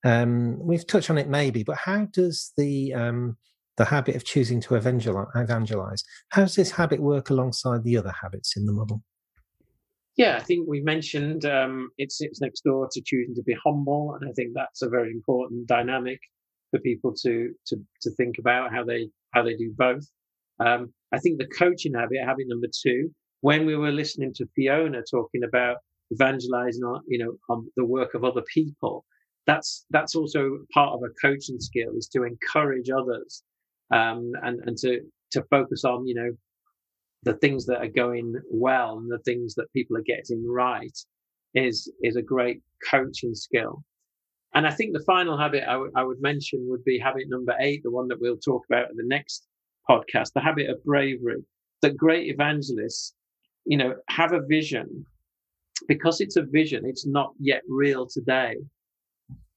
um, 0.06 0.58
we've 0.60 0.86
touched 0.86 1.10
on 1.10 1.18
it 1.18 1.28
maybe, 1.28 1.64
but 1.64 1.76
how 1.76 2.06
does 2.12 2.52
the 2.56 2.94
um, 2.94 3.36
the 3.76 3.84
habit 3.84 4.14
of 4.14 4.24
choosing 4.24 4.60
to 4.62 4.74
evangelize, 4.76 6.04
how 6.30 6.42
does 6.42 6.54
this 6.54 6.70
habit 6.70 7.00
work 7.00 7.28
alongside 7.28 7.82
the 7.82 7.96
other 7.96 8.14
habits 8.22 8.56
in 8.56 8.66
the 8.66 8.72
model? 8.72 9.02
Yeah, 10.16 10.36
I 10.36 10.44
think 10.44 10.66
we 10.66 10.80
mentioned 10.80 11.44
um, 11.44 11.90
it 11.98 12.10
sits 12.12 12.40
next 12.40 12.62
door 12.62 12.88
to 12.90 13.02
choosing 13.04 13.34
to 13.34 13.42
be 13.42 13.56
humble, 13.64 14.14
and 14.14 14.30
I 14.30 14.32
think 14.32 14.52
that's 14.54 14.82
a 14.82 14.88
very 14.88 15.10
important 15.10 15.66
dynamic 15.66 16.20
for 16.70 16.78
people 16.80 17.12
to 17.22 17.52
to 17.66 17.76
to 18.02 18.10
think 18.12 18.38
about 18.38 18.72
how 18.72 18.84
they 18.84 19.10
how 19.32 19.42
they 19.42 19.56
do 19.56 19.74
both. 19.76 20.06
Um, 20.60 20.94
I 21.12 21.18
think 21.18 21.38
the 21.38 21.48
coaching 21.48 21.94
habit, 21.94 22.18
habit 22.24 22.46
number 22.48 22.68
two, 22.82 23.10
when 23.40 23.66
we 23.66 23.76
were 23.76 23.92
listening 23.92 24.32
to 24.34 24.46
Fiona 24.54 25.02
talking 25.10 25.42
about 25.42 25.78
evangelizing, 26.12 26.84
on, 26.84 27.02
you 27.08 27.18
know, 27.18 27.32
on 27.50 27.66
the 27.76 27.84
work 27.84 28.14
of 28.14 28.24
other 28.24 28.42
people, 28.54 29.04
that's 29.46 29.86
that's 29.90 30.14
also 30.14 30.58
part 30.72 30.92
of 30.92 31.02
a 31.02 31.12
coaching 31.20 31.60
skill 31.60 31.92
is 31.96 32.08
to 32.08 32.24
encourage 32.24 32.90
others 32.90 33.42
um, 33.92 34.32
and 34.42 34.60
and 34.66 34.76
to 34.78 35.00
to 35.32 35.42
focus 35.50 35.84
on 35.84 36.06
you 36.06 36.14
know 36.14 36.30
the 37.22 37.34
things 37.34 37.66
that 37.66 37.78
are 37.78 37.88
going 37.88 38.34
well 38.50 38.98
and 38.98 39.10
the 39.10 39.18
things 39.24 39.54
that 39.54 39.72
people 39.72 39.96
are 39.96 40.02
getting 40.02 40.46
right 40.48 40.96
is 41.54 41.90
is 42.02 42.16
a 42.16 42.22
great 42.22 42.60
coaching 42.90 43.34
skill. 43.34 43.82
And 44.54 44.66
I 44.66 44.70
think 44.70 44.92
the 44.92 45.04
final 45.04 45.36
habit 45.36 45.64
I, 45.68 45.72
w- 45.72 45.92
I 45.96 46.04
would 46.04 46.20
mention 46.20 46.66
would 46.68 46.84
be 46.84 46.98
habit 46.98 47.24
number 47.28 47.54
eight, 47.60 47.82
the 47.82 47.90
one 47.90 48.08
that 48.08 48.20
we'll 48.20 48.38
talk 48.38 48.64
about 48.70 48.90
in 48.90 48.96
the 48.96 49.04
next 49.06 49.46
podcast, 49.88 50.32
the 50.34 50.40
habit 50.40 50.70
of 50.70 50.82
bravery. 50.84 51.44
That 51.82 51.96
great 51.96 52.28
evangelists, 52.28 53.14
you 53.66 53.76
know, 53.76 53.96
have 54.08 54.32
a 54.32 54.46
vision 54.46 55.04
because 55.88 56.20
it's 56.20 56.36
a 56.36 56.42
vision. 56.42 56.84
It's 56.86 57.06
not 57.06 57.32
yet 57.38 57.62
real 57.68 58.06
today, 58.06 58.56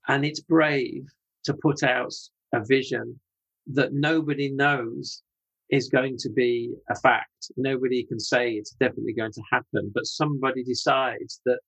and 0.10 0.26
it's 0.26 0.42
brave 0.42 1.06
to 1.46 1.54
put 1.54 1.84
out 1.84 2.14
a 2.54 2.66
vision 2.66 3.20
that 3.68 3.94
nobody 3.94 4.52
knows 4.52 5.22
is 5.70 5.88
going 5.88 6.18
to 6.18 6.30
be 6.32 6.74
a 6.90 6.96
fact. 6.96 7.52
Nobody 7.56 8.04
can 8.04 8.20
say 8.20 8.54
it's 8.54 8.72
definitely 8.72 9.14
going 9.14 9.32
to 9.34 9.44
happen, 9.52 9.92
but 9.94 10.06
somebody 10.06 10.64
decides 10.64 11.40
that 11.46 11.60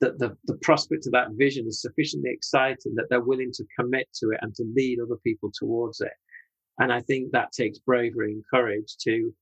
that 0.00 0.18
the, 0.18 0.36
the 0.46 0.58
prospect 0.62 1.06
of 1.06 1.12
that 1.12 1.28
vision 1.34 1.66
is 1.68 1.80
sufficiently 1.80 2.30
exciting 2.30 2.94
that 2.96 3.06
they're 3.08 3.20
willing 3.20 3.52
to 3.54 3.64
commit 3.78 4.08
to 4.12 4.30
it 4.30 4.40
and 4.42 4.52
to 4.54 4.64
lead 4.74 4.98
other 5.00 5.16
people 5.24 5.50
towards 5.54 6.00
it. 6.00 6.12
And 6.78 6.92
I 6.92 7.00
think 7.00 7.30
that 7.30 7.52
takes 7.52 7.78
bravery 7.78 8.32
and 8.32 8.42
courage 8.52 8.96
to 9.04 9.32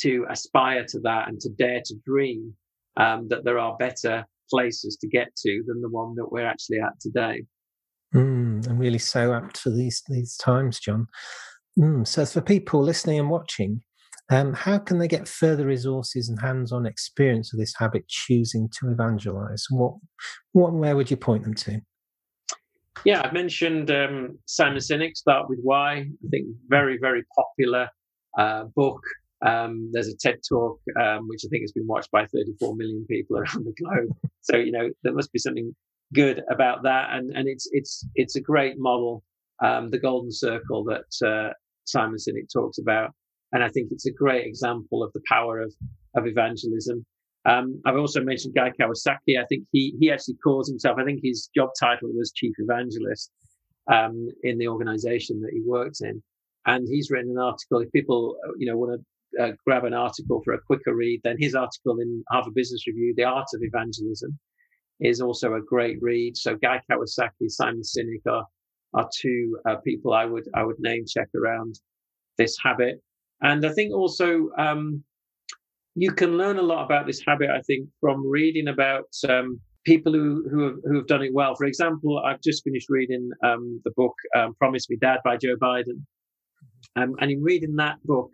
to 0.00 0.26
aspire 0.28 0.84
to 0.88 0.98
that 1.00 1.28
and 1.28 1.40
to 1.40 1.48
dare 1.50 1.80
to 1.84 1.94
dream 2.04 2.52
um, 2.96 3.28
that 3.28 3.44
there 3.44 3.58
are 3.58 3.76
better 3.78 4.26
places 4.50 4.96
to 5.00 5.08
get 5.08 5.34
to 5.36 5.62
than 5.66 5.80
the 5.80 5.88
one 5.88 6.14
that 6.16 6.30
we're 6.30 6.46
actually 6.46 6.80
at 6.80 6.98
today. 7.00 7.44
Mm, 8.14 8.68
I'm 8.68 8.78
really 8.78 8.98
so 8.98 9.32
apt 9.32 9.58
for 9.58 9.70
these 9.70 10.02
these 10.08 10.36
times, 10.36 10.78
John. 10.78 11.06
Mm, 11.78 12.06
so, 12.06 12.24
for 12.24 12.40
people 12.40 12.80
listening 12.80 13.18
and 13.18 13.30
watching, 13.30 13.82
um, 14.30 14.54
how 14.54 14.78
can 14.78 14.98
they 14.98 15.08
get 15.08 15.28
further 15.28 15.66
resources 15.66 16.28
and 16.28 16.40
hands-on 16.40 16.86
experience 16.86 17.52
of 17.52 17.58
this 17.58 17.74
habit 17.76 18.06
choosing 18.08 18.68
to 18.78 18.90
evangelize? 18.90 19.66
What, 19.70 19.94
what, 20.52 20.72
where 20.72 20.96
would 20.96 21.10
you 21.10 21.16
point 21.16 21.44
them 21.44 21.54
to? 21.54 21.80
Yeah, 23.04 23.22
I've 23.22 23.34
mentioned 23.34 23.90
um, 23.90 24.38
Simon 24.46 24.78
Sinek, 24.78 25.16
Start 25.16 25.48
With 25.48 25.58
Why. 25.62 25.92
I 25.96 26.28
think 26.30 26.46
very, 26.68 26.96
very 26.96 27.24
popular 27.36 27.90
uh, 28.38 28.64
book. 28.76 29.02
Um, 29.44 29.90
there's 29.92 30.08
a 30.08 30.16
TED 30.16 30.38
talk, 30.48 30.80
um, 30.98 31.28
which 31.28 31.42
I 31.44 31.48
think 31.48 31.62
has 31.64 31.72
been 31.72 31.86
watched 31.86 32.10
by 32.10 32.24
34 32.24 32.76
million 32.76 33.04
people 33.10 33.36
around 33.38 33.66
the 33.66 33.74
globe. 33.78 34.16
So, 34.40 34.56
you 34.56 34.72
know, 34.72 34.88
there 35.02 35.12
must 35.12 35.32
be 35.32 35.38
something 35.38 35.74
good 36.14 36.42
about 36.50 36.82
that. 36.84 37.08
And, 37.12 37.30
and 37.36 37.48
it's, 37.48 37.68
it's, 37.72 38.06
it's 38.14 38.36
a 38.36 38.40
great 38.40 38.76
model. 38.78 39.22
Um, 39.62 39.90
the 39.90 39.98
golden 39.98 40.32
circle 40.32 40.84
that, 40.84 41.10
uh, 41.26 41.52
Simon 41.84 42.16
Sinek 42.16 42.48
talks 42.52 42.78
about. 42.78 43.10
And 43.52 43.62
I 43.62 43.68
think 43.68 43.88
it's 43.92 44.06
a 44.06 44.12
great 44.12 44.46
example 44.46 45.02
of 45.02 45.12
the 45.12 45.20
power 45.28 45.60
of, 45.60 45.72
of 46.16 46.26
evangelism. 46.26 47.04
Um, 47.46 47.80
I've 47.84 47.96
also 47.96 48.22
mentioned 48.22 48.54
Guy 48.54 48.70
Kawasaki. 48.70 49.38
I 49.38 49.44
think 49.48 49.64
he, 49.70 49.94
he 50.00 50.10
actually 50.10 50.36
calls 50.42 50.68
himself, 50.68 50.98
I 50.98 51.04
think 51.04 51.20
his 51.22 51.50
job 51.54 51.68
title 51.78 52.08
was 52.14 52.32
chief 52.32 52.54
evangelist, 52.58 53.30
um, 53.92 54.28
in 54.42 54.58
the 54.58 54.68
organization 54.68 55.40
that 55.42 55.52
he 55.52 55.60
worked 55.66 56.00
in. 56.00 56.22
And 56.66 56.88
he's 56.88 57.10
written 57.10 57.32
an 57.32 57.38
article. 57.38 57.80
If 57.80 57.92
people, 57.92 58.36
you 58.58 58.66
know, 58.66 58.78
want 58.78 58.98
to 58.98 59.42
uh, 59.42 59.52
grab 59.66 59.84
an 59.84 59.92
article 59.92 60.40
for 60.42 60.54
a 60.54 60.60
quicker 60.66 60.94
read, 60.94 61.20
then 61.22 61.36
his 61.38 61.54
article 61.54 61.98
in 62.00 62.24
Harvard 62.30 62.54
Business 62.54 62.86
Review, 62.86 63.12
The 63.14 63.24
Art 63.24 63.48
of 63.54 63.62
Evangelism, 63.62 64.38
is 65.00 65.20
also 65.20 65.54
a 65.54 65.60
great 65.60 65.98
read. 66.00 66.36
So 66.36 66.56
Guy 66.56 66.80
Kawasaki, 66.90 67.48
Simon 67.48 67.82
Sinek 67.82 68.30
are 68.30 68.44
are 68.94 69.08
two 69.20 69.58
uh, 69.68 69.76
people 69.84 70.12
I 70.12 70.24
would 70.24 70.44
I 70.54 70.64
would 70.64 70.78
name 70.78 71.04
check 71.06 71.28
around 71.34 71.78
this 72.38 72.56
habit. 72.62 73.00
And 73.42 73.66
I 73.66 73.72
think 73.72 73.92
also 73.92 74.50
um, 74.56 75.02
you 75.94 76.12
can 76.12 76.36
learn 76.36 76.58
a 76.58 76.62
lot 76.62 76.84
about 76.84 77.06
this 77.06 77.22
habit. 77.26 77.50
I 77.50 77.60
think 77.62 77.88
from 78.00 78.26
reading 78.26 78.68
about 78.68 79.08
um, 79.28 79.60
people 79.84 80.12
who 80.12 80.48
who 80.50 80.64
have, 80.64 80.76
who 80.84 80.96
have 80.96 81.06
done 81.06 81.22
it 81.22 81.32
well. 81.32 81.54
For 81.54 81.66
example, 81.66 82.18
I've 82.18 82.40
just 82.40 82.64
finished 82.64 82.88
reading 82.88 83.30
um, 83.44 83.80
the 83.84 83.92
book 83.96 84.14
um, 84.36 84.54
"Promise 84.54 84.88
Me, 84.90 84.96
Dad" 84.96 85.20
by 85.24 85.36
Joe 85.36 85.56
Biden, 85.56 86.04
um, 86.96 87.14
and 87.20 87.30
in 87.30 87.42
reading 87.42 87.76
that 87.76 88.02
book, 88.04 88.30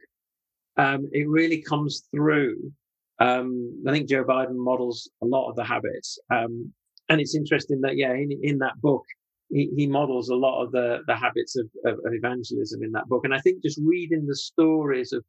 um, 0.76 1.08
it 1.12 1.28
really 1.28 1.62
comes 1.62 2.04
through. 2.14 2.72
Um, 3.20 3.82
I 3.86 3.92
think 3.92 4.08
Joe 4.08 4.24
Biden 4.24 4.56
models 4.56 5.10
a 5.22 5.26
lot 5.26 5.48
of 5.50 5.56
the 5.56 5.64
habits, 5.64 6.18
um, 6.32 6.72
and 7.08 7.20
it's 7.20 7.34
interesting 7.34 7.80
that 7.82 7.96
yeah, 7.96 8.12
in 8.12 8.30
in 8.42 8.58
that 8.58 8.80
book 8.80 9.04
he, 9.50 9.70
he 9.76 9.86
models 9.86 10.28
a 10.28 10.34
lot 10.34 10.62
of 10.62 10.72
the, 10.72 11.00
the 11.06 11.16
habits 11.16 11.56
of, 11.56 11.66
of, 11.84 11.98
of 12.04 12.12
evangelism 12.12 12.82
in 12.82 12.92
that 12.92 13.08
book. 13.08 13.24
And 13.24 13.34
I 13.34 13.40
think 13.40 13.62
just 13.62 13.80
reading 13.84 14.26
the 14.26 14.36
stories 14.36 15.12
of 15.12 15.24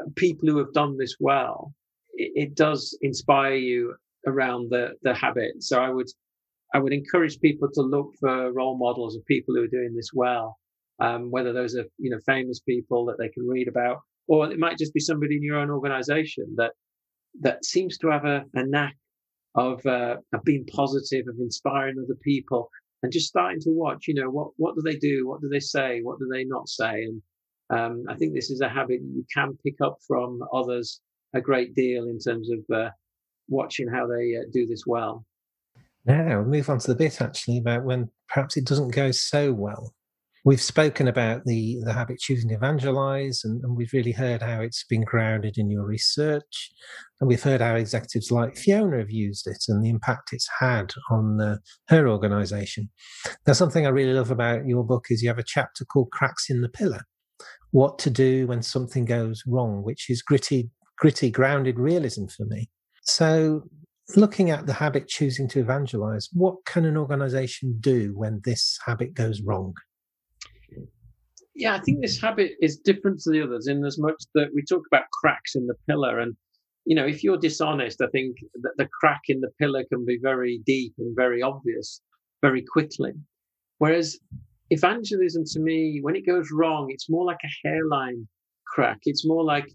uh, 0.00 0.04
people 0.14 0.48
who 0.48 0.58
have 0.58 0.72
done 0.72 0.96
this 0.96 1.16
well, 1.18 1.72
it, 2.14 2.32
it 2.34 2.54
does 2.54 2.96
inspire 3.02 3.54
you 3.54 3.94
around 4.26 4.70
the, 4.70 4.90
the 5.02 5.14
habit. 5.14 5.62
So 5.62 5.80
I 5.80 5.90
would, 5.90 6.06
I 6.74 6.78
would 6.78 6.92
encourage 6.92 7.40
people 7.40 7.68
to 7.74 7.82
look 7.82 8.12
for 8.20 8.52
role 8.52 8.78
models 8.78 9.16
of 9.16 9.26
people 9.26 9.54
who 9.54 9.64
are 9.64 9.68
doing 9.68 9.94
this 9.94 10.10
well. 10.14 10.56
Um, 10.98 11.30
whether 11.30 11.52
those 11.52 11.76
are, 11.76 11.84
you 11.98 12.08
know, 12.08 12.18
famous 12.24 12.60
people 12.60 13.04
that 13.06 13.18
they 13.18 13.28
can 13.28 13.46
read 13.46 13.68
about, 13.68 13.98
or 14.28 14.50
it 14.50 14.58
might 14.58 14.78
just 14.78 14.94
be 14.94 15.00
somebody 15.00 15.36
in 15.36 15.42
your 15.42 15.58
own 15.58 15.68
organization 15.68 16.46
that, 16.56 16.72
that 17.40 17.64
seems 17.64 17.98
to 17.98 18.08
have 18.08 18.24
a, 18.24 18.44
a 18.54 18.64
knack 18.64 18.96
of, 19.54 19.84
uh, 19.86 20.16
of 20.32 20.44
being 20.44 20.66
positive, 20.66 21.26
of 21.28 21.36
inspiring 21.38 21.96
other 21.98 22.18
people, 22.22 22.70
and 23.02 23.12
just 23.12 23.28
starting 23.28 23.60
to 23.60 23.70
watch, 23.70 24.08
you 24.08 24.14
know, 24.14 24.30
what, 24.30 24.48
what 24.56 24.74
do 24.74 24.82
they 24.82 24.96
do? 24.96 25.26
What 25.26 25.40
do 25.40 25.48
they 25.48 25.60
say? 25.60 26.00
What 26.02 26.18
do 26.18 26.28
they 26.32 26.44
not 26.44 26.68
say? 26.68 27.04
And 27.04 27.22
um, 27.70 28.04
I 28.08 28.14
think 28.14 28.34
this 28.34 28.50
is 28.50 28.60
a 28.60 28.68
habit 28.68 29.00
you 29.02 29.24
can 29.32 29.56
pick 29.64 29.76
up 29.82 29.98
from 30.06 30.40
others 30.52 31.00
a 31.34 31.40
great 31.40 31.74
deal 31.74 32.04
in 32.04 32.18
terms 32.18 32.50
of 32.50 32.58
uh, 32.74 32.90
watching 33.48 33.88
how 33.88 34.06
they 34.06 34.36
uh, 34.36 34.44
do 34.52 34.66
this 34.66 34.84
well. 34.86 35.24
Now 36.04 36.38
we'll 36.40 36.44
move 36.44 36.70
on 36.70 36.78
to 36.78 36.88
the 36.88 36.94
bit 36.94 37.20
actually 37.20 37.58
about 37.58 37.84
when 37.84 38.10
perhaps 38.28 38.56
it 38.56 38.64
doesn't 38.64 38.94
go 38.94 39.10
so 39.10 39.52
well. 39.52 39.92
We've 40.46 40.62
spoken 40.62 41.08
about 41.08 41.44
the, 41.44 41.80
the 41.82 41.92
habit 41.92 42.20
choosing 42.20 42.50
to 42.50 42.54
evangelize, 42.54 43.40
and, 43.42 43.60
and, 43.64 43.76
we've 43.76 43.92
really 43.92 44.12
heard 44.12 44.42
how 44.42 44.60
it's 44.60 44.84
been 44.84 45.02
grounded 45.02 45.58
in 45.58 45.72
your 45.72 45.84
research. 45.84 46.70
And 47.20 47.26
we've 47.26 47.42
heard 47.42 47.60
how 47.60 47.74
executives 47.74 48.30
like 48.30 48.56
Fiona 48.56 48.98
have 48.98 49.10
used 49.10 49.48
it 49.48 49.58
and 49.66 49.84
the 49.84 49.90
impact 49.90 50.32
it's 50.32 50.48
had 50.60 50.92
on 51.10 51.40
uh, 51.40 51.56
her 51.88 52.08
organization. 52.08 52.88
Now, 53.44 53.54
something 53.54 53.86
I 53.86 53.90
really 53.90 54.12
love 54.12 54.30
about 54.30 54.68
your 54.68 54.84
book 54.84 55.06
is 55.10 55.20
you 55.20 55.28
have 55.30 55.40
a 55.40 55.44
chapter 55.44 55.84
called 55.84 56.12
Cracks 56.12 56.48
in 56.48 56.60
the 56.60 56.68
Pillar 56.68 57.00
What 57.72 57.98
to 58.00 58.10
Do 58.10 58.46
When 58.46 58.62
Something 58.62 59.04
Goes 59.04 59.42
Wrong, 59.48 59.82
which 59.82 60.08
is 60.08 60.22
gritty, 60.22 60.70
gritty, 60.96 61.28
grounded 61.28 61.76
realism 61.76 62.26
for 62.26 62.44
me. 62.44 62.70
So, 63.02 63.64
looking 64.14 64.50
at 64.50 64.66
the 64.66 64.74
habit 64.74 65.08
choosing 65.08 65.48
to 65.48 65.58
evangelize, 65.58 66.28
what 66.32 66.64
can 66.66 66.84
an 66.84 66.96
organization 66.96 67.78
do 67.80 68.12
when 68.14 68.42
this 68.44 68.78
habit 68.86 69.12
goes 69.12 69.42
wrong? 69.42 69.74
Yeah, 71.58 71.74
I 71.74 71.80
think 71.80 72.02
this 72.02 72.20
habit 72.20 72.52
is 72.60 72.76
different 72.76 73.18
to 73.20 73.30
the 73.30 73.42
others 73.42 73.66
in 73.66 73.82
as 73.86 73.98
much 73.98 74.22
that 74.34 74.48
we 74.54 74.62
talk 74.62 74.82
about 74.92 75.10
cracks 75.10 75.54
in 75.54 75.66
the 75.66 75.74
pillar. 75.88 76.18
And, 76.18 76.36
you 76.84 76.94
know, 76.94 77.06
if 77.06 77.24
you're 77.24 77.38
dishonest, 77.38 78.02
I 78.02 78.08
think 78.08 78.36
that 78.60 78.74
the 78.76 78.86
crack 79.00 79.22
in 79.28 79.40
the 79.40 79.50
pillar 79.58 79.82
can 79.90 80.04
be 80.04 80.18
very 80.20 80.60
deep 80.66 80.92
and 80.98 81.16
very 81.16 81.40
obvious 81.40 82.02
very 82.42 82.62
quickly. 82.62 83.12
Whereas 83.78 84.18
evangelism 84.68 85.44
to 85.52 85.60
me, 85.60 86.00
when 86.02 86.14
it 86.14 86.26
goes 86.26 86.50
wrong, 86.52 86.88
it's 86.90 87.08
more 87.08 87.24
like 87.24 87.40
a 87.42 87.68
hairline 87.68 88.28
crack. 88.66 88.98
It's 89.04 89.26
more 89.26 89.42
like 89.42 89.72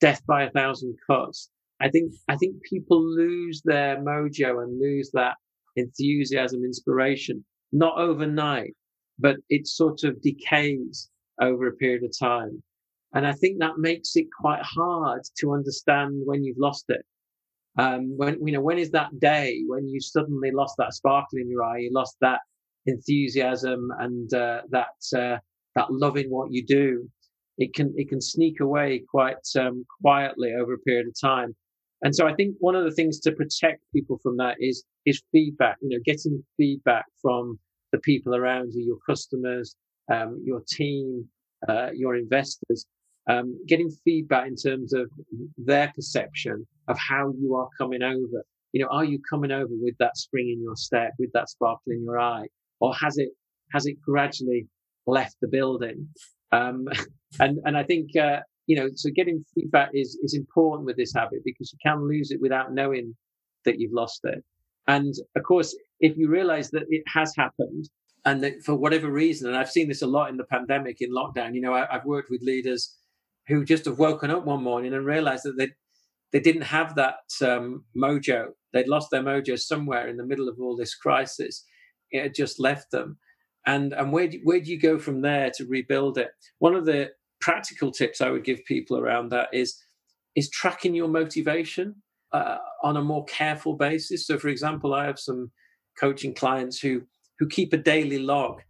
death 0.00 0.24
by 0.26 0.44
a 0.44 0.50
thousand 0.50 0.96
cuts. 1.06 1.50
I 1.80 1.90
think 1.90 2.14
I 2.28 2.36
think 2.36 2.62
people 2.62 3.04
lose 3.04 3.60
their 3.66 3.98
mojo 3.98 4.62
and 4.62 4.80
lose 4.80 5.10
that 5.12 5.36
enthusiasm, 5.76 6.64
inspiration, 6.64 7.44
not 7.70 7.98
overnight, 7.98 8.74
but 9.18 9.36
it 9.50 9.66
sort 9.66 10.04
of 10.04 10.22
decays 10.22 11.10
over 11.40 11.66
a 11.66 11.72
period 11.72 12.04
of 12.04 12.12
time. 12.18 12.62
And 13.14 13.26
I 13.26 13.32
think 13.32 13.58
that 13.58 13.78
makes 13.78 14.16
it 14.16 14.26
quite 14.38 14.62
hard 14.62 15.22
to 15.38 15.54
understand 15.54 16.22
when 16.24 16.44
you've 16.44 16.58
lost 16.58 16.84
it. 16.88 17.02
Um, 17.78 18.16
when, 18.16 18.44
you 18.44 18.52
know, 18.52 18.60
when 18.60 18.78
is 18.78 18.90
that 18.90 19.18
day 19.20 19.62
when 19.66 19.88
you 19.88 20.00
suddenly 20.00 20.50
lost 20.50 20.74
that 20.78 20.94
sparkle 20.94 21.38
in 21.38 21.48
your 21.48 21.62
eye? 21.62 21.78
You 21.78 21.90
lost 21.92 22.16
that 22.20 22.40
enthusiasm 22.86 23.88
and, 23.98 24.32
uh, 24.34 24.62
that, 24.70 25.16
uh, 25.16 25.38
that 25.76 25.90
loving 25.90 26.28
what 26.28 26.52
you 26.52 26.66
do. 26.66 27.08
It 27.56 27.74
can, 27.74 27.94
it 27.96 28.08
can 28.08 28.20
sneak 28.20 28.60
away 28.60 29.02
quite, 29.10 29.36
um, 29.58 29.86
quietly 30.02 30.52
over 30.60 30.74
a 30.74 30.78
period 30.78 31.06
of 31.08 31.14
time. 31.20 31.56
And 32.02 32.14
so 32.14 32.26
I 32.28 32.34
think 32.34 32.56
one 32.60 32.76
of 32.76 32.84
the 32.84 32.92
things 32.92 33.18
to 33.20 33.32
protect 33.32 33.80
people 33.94 34.18
from 34.22 34.36
that 34.36 34.56
is, 34.60 34.84
is 35.06 35.22
feedback, 35.32 35.76
you 35.80 35.88
know, 35.88 36.02
getting 36.04 36.44
feedback 36.56 37.06
from 37.22 37.58
the 37.92 37.98
people 37.98 38.36
around 38.36 38.72
you, 38.74 38.84
your 38.84 38.98
customers, 39.08 39.74
um, 40.12 40.42
your 40.44 40.62
team, 40.68 41.28
uh, 41.68 41.90
your 41.94 42.16
investors, 42.16 42.86
um, 43.28 43.58
getting 43.66 43.90
feedback 44.04 44.46
in 44.46 44.56
terms 44.56 44.92
of 44.92 45.10
their 45.56 45.92
perception 45.94 46.66
of 46.88 46.98
how 46.98 47.32
you 47.40 47.54
are 47.54 47.68
coming 47.76 48.02
over. 48.02 48.44
You 48.72 48.82
know, 48.82 48.88
are 48.90 49.04
you 49.04 49.20
coming 49.28 49.50
over 49.50 49.70
with 49.70 49.94
that 49.98 50.16
spring 50.16 50.50
in 50.50 50.62
your 50.62 50.76
step, 50.76 51.12
with 51.18 51.32
that 51.32 51.48
sparkle 51.48 51.92
in 51.92 52.04
your 52.04 52.18
eye, 52.18 52.46
or 52.80 52.94
has 52.94 53.18
it 53.18 53.30
has 53.72 53.86
it 53.86 54.00
gradually 54.00 54.66
left 55.06 55.36
the 55.40 55.48
building? 55.48 56.08
Um, 56.52 56.86
and 57.40 57.58
and 57.64 57.76
I 57.76 57.82
think 57.82 58.16
uh, 58.16 58.40
you 58.66 58.76
know, 58.76 58.88
so 58.94 59.10
getting 59.14 59.44
feedback 59.54 59.90
is 59.94 60.18
is 60.22 60.34
important 60.34 60.86
with 60.86 60.96
this 60.96 61.14
habit 61.14 61.40
because 61.44 61.72
you 61.72 61.78
can 61.82 62.06
lose 62.06 62.30
it 62.30 62.40
without 62.40 62.72
knowing 62.72 63.16
that 63.64 63.80
you've 63.80 63.92
lost 63.92 64.20
it. 64.24 64.42
And 64.86 65.14
of 65.36 65.42
course, 65.42 65.76
if 66.00 66.16
you 66.16 66.28
realize 66.28 66.70
that 66.70 66.84
it 66.88 67.02
has 67.06 67.34
happened 67.36 67.88
and 68.28 68.42
that 68.42 68.62
for 68.62 68.74
whatever 68.74 69.10
reason, 69.10 69.48
and 69.48 69.56
I've 69.56 69.70
seen 69.70 69.88
this 69.88 70.02
a 70.02 70.06
lot 70.06 70.28
in 70.28 70.36
the 70.36 70.44
pandemic, 70.44 71.00
in 71.00 71.10
lockdown, 71.10 71.54
you 71.54 71.62
know, 71.62 71.72
I, 71.72 71.86
have 71.90 72.04
worked 72.04 72.30
with 72.30 72.42
leaders 72.42 72.94
who 73.46 73.64
just 73.64 73.86
have 73.86 73.98
woken 73.98 74.30
up 74.30 74.44
one 74.44 74.62
morning 74.62 74.92
and 74.92 75.06
realized 75.06 75.44
that 75.44 75.56
they 75.56 75.70
they 76.32 76.40
didn't 76.40 76.62
have 76.62 76.94
that 76.96 77.20
um, 77.40 77.84
mojo. 77.96 78.48
They'd 78.74 78.86
lost 78.86 79.10
their 79.10 79.22
mojo 79.22 79.58
somewhere 79.58 80.08
in 80.08 80.18
the 80.18 80.26
middle 80.26 80.46
of 80.46 80.60
all 80.60 80.76
this 80.76 80.94
crisis. 80.94 81.64
It 82.10 82.22
had 82.22 82.34
just 82.34 82.60
left 82.60 82.90
them. 82.90 83.16
And 83.66 83.94
and 83.94 84.12
where 84.12 84.28
do, 84.28 84.40
where 84.44 84.60
do 84.60 84.70
you 84.70 84.78
go 84.78 84.98
from 84.98 85.22
there 85.22 85.50
to 85.56 85.64
rebuild 85.66 86.18
it? 86.18 86.28
One 86.58 86.74
of 86.74 86.84
the 86.84 87.12
practical 87.40 87.90
tips 87.90 88.20
I 88.20 88.30
would 88.30 88.44
give 88.44 88.62
people 88.66 88.98
around 88.98 89.30
that 89.30 89.48
is 89.54 89.82
is 90.36 90.50
tracking 90.50 90.94
your 90.94 91.08
motivation 91.08 91.94
uh, 92.32 92.58
on 92.82 92.98
a 92.98 93.02
more 93.02 93.24
careful 93.24 93.74
basis. 93.74 94.26
So, 94.26 94.38
for 94.38 94.48
example, 94.48 94.92
I 94.92 95.06
have 95.06 95.18
some 95.18 95.50
coaching 95.98 96.34
clients 96.34 96.78
who 96.78 97.02
who 97.38 97.48
keep 97.48 97.72
a 97.72 97.78
daily 97.78 98.18
log 98.18 98.62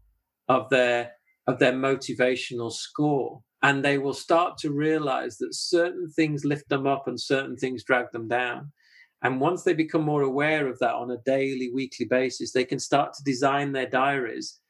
of 0.49 0.69
their 0.71 1.13
of 1.47 1.59
their 1.59 1.73
motivational 1.73 2.71
score, 2.71 3.41
and 3.63 3.83
they 3.83 3.97
will 3.99 4.15
start 4.15 4.59
to 4.59 4.71
realize 4.71 5.39
that 5.39 5.55
certain 5.55 6.11
things 6.11 6.45
lift 6.45 6.69
them 6.69 6.87
up 6.87 7.09
and 7.09 7.19
certain 7.19 7.57
things 7.57 7.85
drag 7.85 8.11
them 8.13 8.29
down. 8.29 8.71
And 9.23 9.41
once 9.41 9.65
they 9.65 9.73
become 9.73 10.03
more 10.03 10.23
aware 10.23 10.69
of 10.69 10.79
that 10.79 10.95
on 10.95 11.11
a 11.11 11.17
daily, 11.25 11.71
weekly 11.73 12.07
basis, 12.07 12.53
they 12.53 12.65
can 12.65 12.79
start 12.79 13.15
to 13.15 13.25
design 13.25 13.73
their 13.73 13.89
diaries 13.89 14.61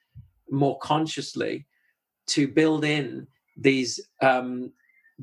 more 0.50 0.78
consciously 0.78 1.66
to 2.28 2.48
build 2.48 2.84
in 2.84 3.26
these 3.56 4.00
um, 4.22 4.72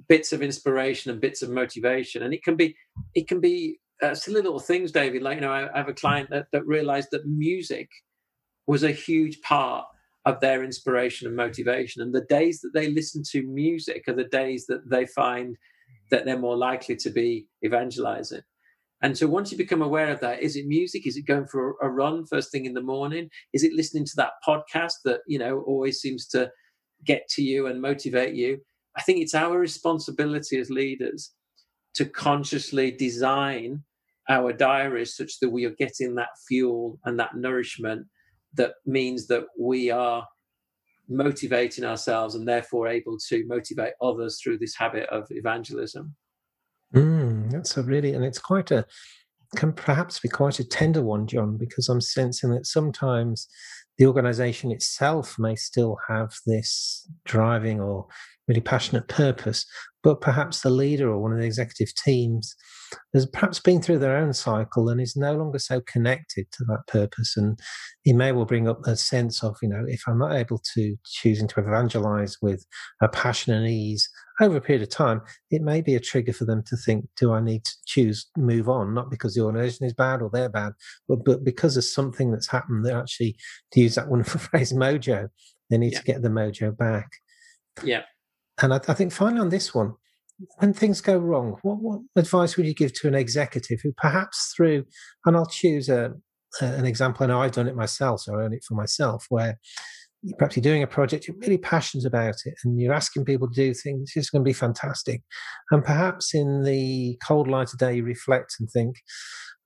bits 0.07 0.33
of 0.33 0.41
inspiration 0.41 1.11
and 1.11 1.21
bits 1.21 1.41
of 1.41 1.49
motivation. 1.49 2.23
And 2.23 2.33
it 2.33 2.43
can 2.43 2.55
be 2.55 2.75
it 3.15 3.27
can 3.27 3.39
be 3.39 3.79
uh, 4.01 4.13
silly 4.13 4.41
little 4.41 4.59
things 4.59 4.91
david. 4.91 5.23
Like 5.23 5.35
you 5.35 5.41
know 5.41 5.51
I, 5.51 5.73
I 5.73 5.77
have 5.77 5.89
a 5.89 5.93
client 5.93 6.29
that, 6.31 6.47
that 6.51 6.65
realized 6.67 7.09
that 7.11 7.25
music 7.25 7.89
was 8.67 8.83
a 8.83 8.91
huge 8.91 9.41
part 9.41 9.85
of 10.25 10.39
their 10.39 10.63
inspiration 10.63 11.27
and 11.27 11.35
motivation 11.35 12.01
and 12.01 12.13
the 12.13 12.25
days 12.29 12.59
that 12.61 12.71
they 12.73 12.89
listen 12.89 13.21
to 13.31 13.43
music 13.43 14.03
are 14.07 14.15
the 14.15 14.23
days 14.23 14.65
that 14.67 14.89
they 14.89 15.05
find 15.05 15.55
that 16.09 16.25
they're 16.25 16.39
more 16.39 16.57
likely 16.57 16.95
to 16.95 17.09
be 17.09 17.47
evangelizing 17.63 18.41
and 19.01 19.17
so 19.17 19.27
once 19.27 19.51
you 19.51 19.57
become 19.57 19.83
aware 19.83 20.11
of 20.11 20.21
that, 20.21 20.41
is 20.41 20.55
it 20.55 20.65
music? 20.65 21.05
Is 21.05 21.17
it 21.17 21.27
going 21.27 21.45
for 21.47 21.75
a 21.81 21.89
run 21.89 22.25
first 22.25 22.49
thing 22.49 22.65
in 22.65 22.73
the 22.73 22.81
morning? 22.81 23.29
Is 23.53 23.63
it 23.63 23.73
listening 23.73 24.05
to 24.05 24.15
that 24.15 24.31
podcast 24.47 24.93
that, 25.03 25.19
you 25.27 25.37
know, 25.37 25.63
always 25.67 25.99
seems 25.99 26.25
to 26.29 26.49
get 27.05 27.27
to 27.29 27.43
you 27.43 27.67
and 27.67 27.81
motivate 27.81 28.35
you. 28.35 28.59
I 28.97 29.01
think 29.01 29.19
it's 29.19 29.35
our 29.35 29.59
responsibility 29.59 30.57
as 30.59 30.69
leaders 30.69 31.31
to 31.95 32.05
consciously 32.05 32.91
design 32.91 33.83
our 34.29 34.51
diaries 34.51 35.15
such 35.15 35.39
that 35.39 35.49
we 35.49 35.65
are 35.65 35.75
getting 35.77 36.15
that 36.15 36.29
fuel 36.47 36.99
and 37.05 37.19
that 37.19 37.35
nourishment 37.35 38.07
that 38.55 38.73
means 38.85 39.27
that 39.27 39.45
we 39.59 39.91
are 39.91 40.25
motivating 41.07 41.83
ourselves 41.83 42.35
and 42.35 42.47
therefore 42.47 42.87
able 42.87 43.17
to 43.29 43.45
motivate 43.47 43.93
others 44.01 44.39
through 44.41 44.57
this 44.57 44.75
habit 44.75 45.07
of 45.09 45.27
evangelism. 45.29 46.15
Mm, 46.93 47.51
that's 47.51 47.77
a 47.77 47.83
really, 47.83 48.13
and 48.13 48.23
it's 48.23 48.39
quite 48.39 48.71
a, 48.71 48.85
can 49.55 49.73
perhaps 49.73 50.19
be 50.19 50.29
quite 50.29 50.59
a 50.59 50.67
tender 50.67 51.01
one, 51.01 51.27
John, 51.27 51.57
because 51.57 51.89
I'm 51.89 52.01
sensing 52.01 52.51
that 52.51 52.65
sometimes 52.65 53.47
the 53.97 54.05
organization 54.05 54.71
itself 54.71 55.37
may 55.39 55.55
still 55.55 55.97
have 56.07 56.33
this 56.45 57.07
driving 57.23 57.79
or 57.79 58.07
really 58.47 58.61
passionate 58.61 59.07
purpose, 59.07 59.65
but 60.03 60.21
perhaps 60.21 60.61
the 60.61 60.69
leader 60.69 61.09
or 61.09 61.19
one 61.19 61.31
of 61.31 61.39
the 61.39 61.45
executive 61.45 61.93
teams 61.95 62.55
has 63.13 63.25
perhaps 63.25 63.59
been 63.59 63.81
through 63.81 63.99
their 63.99 64.17
own 64.17 64.33
cycle 64.33 64.89
and 64.89 65.01
is 65.01 65.15
no 65.15 65.33
longer 65.33 65.57
so 65.57 65.81
connected 65.81 66.45
to 66.51 66.63
that 66.65 66.83
purpose. 66.87 67.35
And 67.35 67.59
he 68.03 68.13
may 68.13 68.31
well 68.31 68.45
bring 68.45 68.67
up 68.67 68.85
a 68.85 68.95
sense 68.95 69.43
of, 69.43 69.57
you 69.61 69.69
know, 69.69 69.83
if 69.87 70.03
I'm 70.07 70.19
not 70.19 70.35
able 70.35 70.61
to 70.75 70.95
choosing 71.05 71.47
to 71.49 71.59
evangelize 71.59 72.37
with 72.41 72.65
a 73.01 73.07
passion 73.07 73.53
and 73.53 73.67
ease 73.67 74.07
over 74.39 74.57
a 74.57 74.61
period 74.61 74.83
of 74.83 74.89
time, 74.89 75.21
it 75.49 75.61
may 75.61 75.81
be 75.81 75.95
a 75.95 75.99
trigger 75.99 76.33
for 76.33 76.45
them 76.45 76.63
to 76.67 76.77
think, 76.77 77.07
do 77.17 77.33
I 77.33 77.41
need 77.41 77.65
to 77.65 77.73
choose 77.85 78.27
move 78.37 78.69
on? 78.69 78.93
Not 78.93 79.09
because 79.09 79.33
the 79.33 79.41
organization 79.41 79.87
is 79.87 79.93
bad 79.93 80.21
or 80.21 80.29
they're 80.31 80.49
bad, 80.49 80.73
but, 81.07 81.25
but 81.25 81.43
because 81.43 81.77
of 81.77 81.83
something 81.83 82.31
that's 82.31 82.49
happened 82.49 82.85
that 82.85 82.95
actually, 82.95 83.37
to 83.71 83.81
use 83.81 83.95
that 83.95 84.09
wonderful 84.09 84.39
phrase, 84.39 84.73
mojo, 84.73 85.29
they 85.69 85.77
need 85.77 85.93
yeah. 85.93 85.99
to 85.99 86.05
get 86.05 86.21
the 86.21 86.29
mojo 86.29 86.77
back. 86.77 87.09
Yeah. 87.83 88.03
And 88.61 88.73
I, 88.73 88.79
I, 88.87 88.93
think 88.93 89.11
finally 89.11 89.41
on 89.41 89.49
this 89.49 89.73
one, 89.73 89.93
when 90.57 90.73
things 90.73 91.01
go 91.01 91.17
wrong, 91.17 91.57
what, 91.61 91.81
what 91.81 91.99
advice 92.15 92.57
would 92.57 92.65
you 92.65 92.73
give 92.73 92.93
to 92.93 93.07
an 93.07 93.15
executive 93.15 93.79
who 93.83 93.93
perhaps 93.97 94.53
through, 94.55 94.85
and 95.25 95.35
I'll 95.35 95.45
choose 95.45 95.89
a, 95.89 96.13
a, 96.61 96.65
an 96.65 96.85
example, 96.85 97.23
I 97.23 97.27
know 97.27 97.41
I've 97.41 97.51
done 97.51 97.67
it 97.67 97.75
myself, 97.75 98.21
so 98.21 98.35
I 98.35 98.43
own 98.43 98.53
it 98.53 98.63
for 98.67 98.75
myself, 98.75 99.25
where 99.29 99.59
perhaps 100.37 100.55
you're 100.55 100.63
doing 100.63 100.83
a 100.83 100.87
project, 100.87 101.27
you're 101.27 101.37
really 101.37 101.57
passionate 101.57 102.05
about 102.05 102.35
it, 102.45 102.55
and 102.63 102.79
you're 102.79 102.93
asking 102.93 103.25
people 103.25 103.47
to 103.49 103.53
do 103.53 103.73
things, 103.73 104.11
it's 104.15 104.29
going 104.29 104.43
to 104.43 104.49
be 104.49 104.53
fantastic. 104.53 105.21
And 105.71 105.83
perhaps 105.83 106.33
in 106.33 106.63
the 106.63 107.17
cold 107.25 107.47
light 107.47 107.73
of 107.73 107.79
day, 107.79 107.95
you 107.95 108.03
reflect 108.03 108.55
and 108.59 108.69
think, 108.69 108.95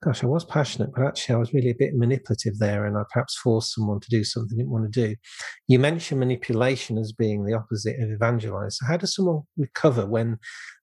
gosh, 0.02 0.24
I 0.24 0.28
was 0.28 0.46
passionate, 0.46 0.92
but 0.96 1.06
actually 1.06 1.36
I 1.36 1.40
was 1.40 1.54
really 1.54 1.72
a 1.72 1.76
bit 1.76 1.96
manipulative 1.96 2.58
there, 2.58 2.86
and 2.86 2.98
I 2.98 3.04
perhaps 3.12 3.38
forced 3.38 3.74
someone 3.74 4.00
to 4.00 4.10
do 4.10 4.24
something 4.24 4.58
they 4.58 4.64
didn't 4.64 4.72
want 4.72 4.92
to 4.92 5.08
do. 5.08 5.16
You 5.68 5.80
mentioned 5.80 6.20
manipulation 6.20 6.98
as 6.98 7.12
being 7.12 7.46
the 7.46 7.54
opposite 7.54 8.00
of 8.00 8.10
evangelize. 8.10 8.78
So 8.78 8.86
how 8.86 8.98
does 8.98 9.16
someone 9.16 9.42
recover 9.58 10.06
when 10.06 10.38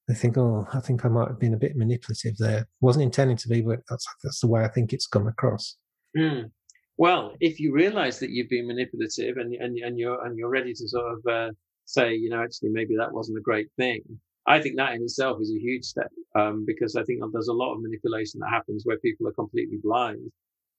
they 0.08 0.14
think, 0.14 0.36
oh, 0.36 0.66
I 0.72 0.80
think 0.80 1.04
I 1.04 1.08
might 1.08 1.28
have 1.28 1.40
been 1.40 1.54
a 1.54 1.58
bit 1.58 1.76
manipulative 1.76 2.36
there? 2.38 2.66
Wasn't 2.80 3.02
intending 3.02 3.38
to 3.38 3.48
be, 3.48 3.62
but 3.62 3.80
that's 3.88 4.06
that's 4.22 4.40
the 4.40 4.48
way 4.48 4.64
I 4.64 4.68
think 4.68 4.92
it's 4.92 5.06
come 5.06 5.26
across. 5.26 5.76
Mm. 6.16 6.50
Well, 6.98 7.34
if 7.40 7.60
you 7.60 7.72
realize 7.72 8.18
that 8.20 8.30
you've 8.30 8.48
been 8.48 8.66
manipulative 8.66 9.36
and 9.38 9.54
and 9.54 9.78
and 9.78 9.98
you're 9.98 10.24
and 10.24 10.36
you're 10.36 10.50
ready 10.50 10.72
to 10.74 10.88
sort 10.88 11.12
of 11.12 11.26
uh, 11.30 11.50
say, 11.86 12.14
you 12.14 12.28
know, 12.28 12.42
actually 12.42 12.70
maybe 12.70 12.96
that 12.96 13.12
wasn't 13.12 13.38
a 13.38 13.42
great 13.42 13.68
thing. 13.78 14.02
I 14.48 14.60
think 14.60 14.76
that 14.76 14.94
in 14.94 15.02
itself 15.02 15.40
is 15.40 15.52
a 15.52 15.58
huge 15.58 15.84
step 15.84 16.10
um, 16.34 16.64
because 16.66 16.94
I 16.96 17.02
think 17.04 17.20
there's 17.32 17.48
a 17.48 17.52
lot 17.52 17.74
of 17.74 17.82
manipulation 17.82 18.40
that 18.40 18.50
happens 18.50 18.84
where 18.84 18.98
people 18.98 19.26
are 19.26 19.32
completely 19.32 19.78
blind 19.82 20.30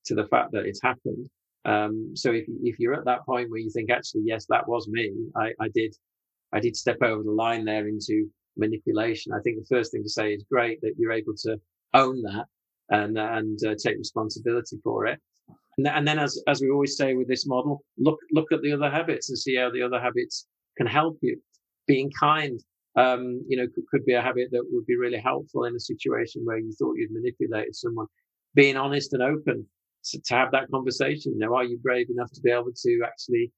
to 0.05 0.15
the 0.15 0.27
fact 0.27 0.51
that 0.53 0.65
it's 0.65 0.81
happened. 0.81 1.27
Um, 1.65 2.11
so 2.15 2.31
if 2.31 2.45
if 2.63 2.79
you're 2.79 2.93
at 2.93 3.05
that 3.05 3.25
point 3.25 3.49
where 3.49 3.59
you 3.59 3.69
think 3.69 3.91
actually 3.91 4.21
yes 4.25 4.45
that 4.49 4.67
was 4.67 4.87
me, 4.87 5.11
I, 5.35 5.51
I 5.59 5.67
did 5.73 5.93
I 6.53 6.59
did 6.59 6.77
step 6.77 6.97
over 7.01 7.23
the 7.23 7.31
line 7.31 7.65
there 7.65 7.87
into 7.87 8.29
manipulation. 8.55 9.33
I 9.33 9.41
think 9.41 9.57
the 9.57 9.75
first 9.75 9.91
thing 9.91 10.03
to 10.03 10.09
say 10.09 10.33
is 10.33 10.45
great 10.49 10.79
that 10.81 10.93
you're 10.97 11.11
able 11.11 11.33
to 11.43 11.59
own 11.93 12.21
that 12.23 12.45
and 12.89 13.17
and 13.17 13.59
uh, 13.65 13.75
take 13.77 13.97
responsibility 13.97 14.77
for 14.83 15.05
it. 15.07 15.19
And, 15.77 15.85
th- 15.85 15.95
and 15.95 16.07
then, 16.07 16.19
as 16.19 16.41
as 16.47 16.61
we 16.61 16.69
always 16.69 16.97
say 16.97 17.13
with 17.15 17.27
this 17.27 17.45
model, 17.45 17.83
look 17.97 18.19
look 18.31 18.51
at 18.51 18.61
the 18.61 18.71
other 18.71 18.89
habits 18.89 19.29
and 19.29 19.37
see 19.37 19.55
how 19.55 19.69
the 19.69 19.81
other 19.81 19.99
habits 19.99 20.47
can 20.77 20.87
help 20.87 21.17
you. 21.21 21.39
Being 21.85 22.11
kind, 22.19 22.59
um, 22.97 23.43
you 23.47 23.55
know, 23.55 23.67
could, 23.73 23.87
could 23.89 24.05
be 24.05 24.13
a 24.13 24.21
habit 24.21 24.49
that 24.51 24.65
would 24.69 24.85
be 24.85 24.97
really 24.97 25.19
helpful 25.19 25.65
in 25.65 25.75
a 25.75 25.79
situation 25.79 26.41
where 26.43 26.57
you 26.57 26.73
thought 26.73 26.95
you'd 26.97 27.11
manipulated 27.11 27.75
someone. 27.75 28.07
Being 28.55 28.75
honest 28.75 29.13
and 29.13 29.21
open 29.21 29.67
to, 30.05 30.19
to 30.19 30.33
have 30.33 30.51
that 30.51 30.69
conversation. 30.71 31.33
You 31.33 31.39
know, 31.39 31.55
are 31.55 31.63
you 31.63 31.77
brave 31.77 32.07
enough 32.09 32.31
to 32.33 32.41
be 32.41 32.49
able 32.49 32.71
to 32.75 33.01
actually 33.05 33.51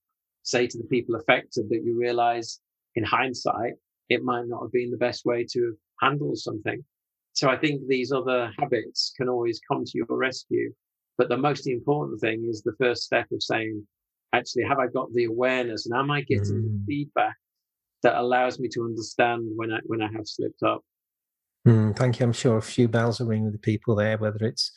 say 0.44 0.68
to 0.68 0.78
the 0.78 0.84
people 0.86 1.16
affected 1.16 1.70
that 1.70 1.84
you 1.84 1.98
realize 1.98 2.60
in 2.96 3.04
hindsight 3.04 3.74
it 4.10 4.24
might 4.24 4.48
not 4.48 4.62
have 4.62 4.72
been 4.72 4.92
the 4.92 4.98
best 4.98 5.26
way 5.26 5.46
to 5.52 5.78
handle 6.02 6.36
something. 6.36 6.84
So 7.34 7.48
I 7.48 7.58
think 7.58 7.88
these 7.88 8.12
other 8.12 8.52
habits 8.58 9.14
can 9.16 9.30
always 9.30 9.62
come 9.72 9.86
to 9.86 9.92
your 9.94 10.18
rescue. 10.18 10.74
But 11.18 11.30
the 11.30 11.38
most 11.38 11.68
important 11.68 12.20
thing 12.20 12.46
is 12.50 12.62
the 12.62 12.76
first 12.80 13.04
step 13.04 13.28
of 13.32 13.44
saying, 13.44 13.86
actually, 14.34 14.64
have 14.64 14.80
I 14.80 14.88
got 14.88 15.14
the 15.14 15.26
awareness 15.26 15.86
and 15.86 15.98
am 15.98 16.10
I 16.12 16.22
getting 16.22 16.56
mm. 16.56 16.64
the 16.64 16.84
feedback 16.88 17.36
that 18.04 18.16
allows 18.16 18.60
me 18.60 18.70
to 18.70 18.84
understand 18.84 19.44
when 19.56 19.72
I, 19.72 19.80
when 19.86 20.02
I 20.02 20.10
have 20.16 20.28
slipped 20.28 20.64
up? 20.64 20.84
Mm, 21.68 21.96
thank 21.96 22.20
you. 22.20 22.26
I'm 22.26 22.34
sure 22.34 22.58
a 22.58 22.62
few 22.62 22.88
bells 22.88 23.20
are 23.20 23.26
ringing 23.26 23.46
with 23.46 23.54
the 23.54 23.60
people 23.60 23.96
there, 23.96 24.18
whether 24.18 24.46
it's 24.46 24.72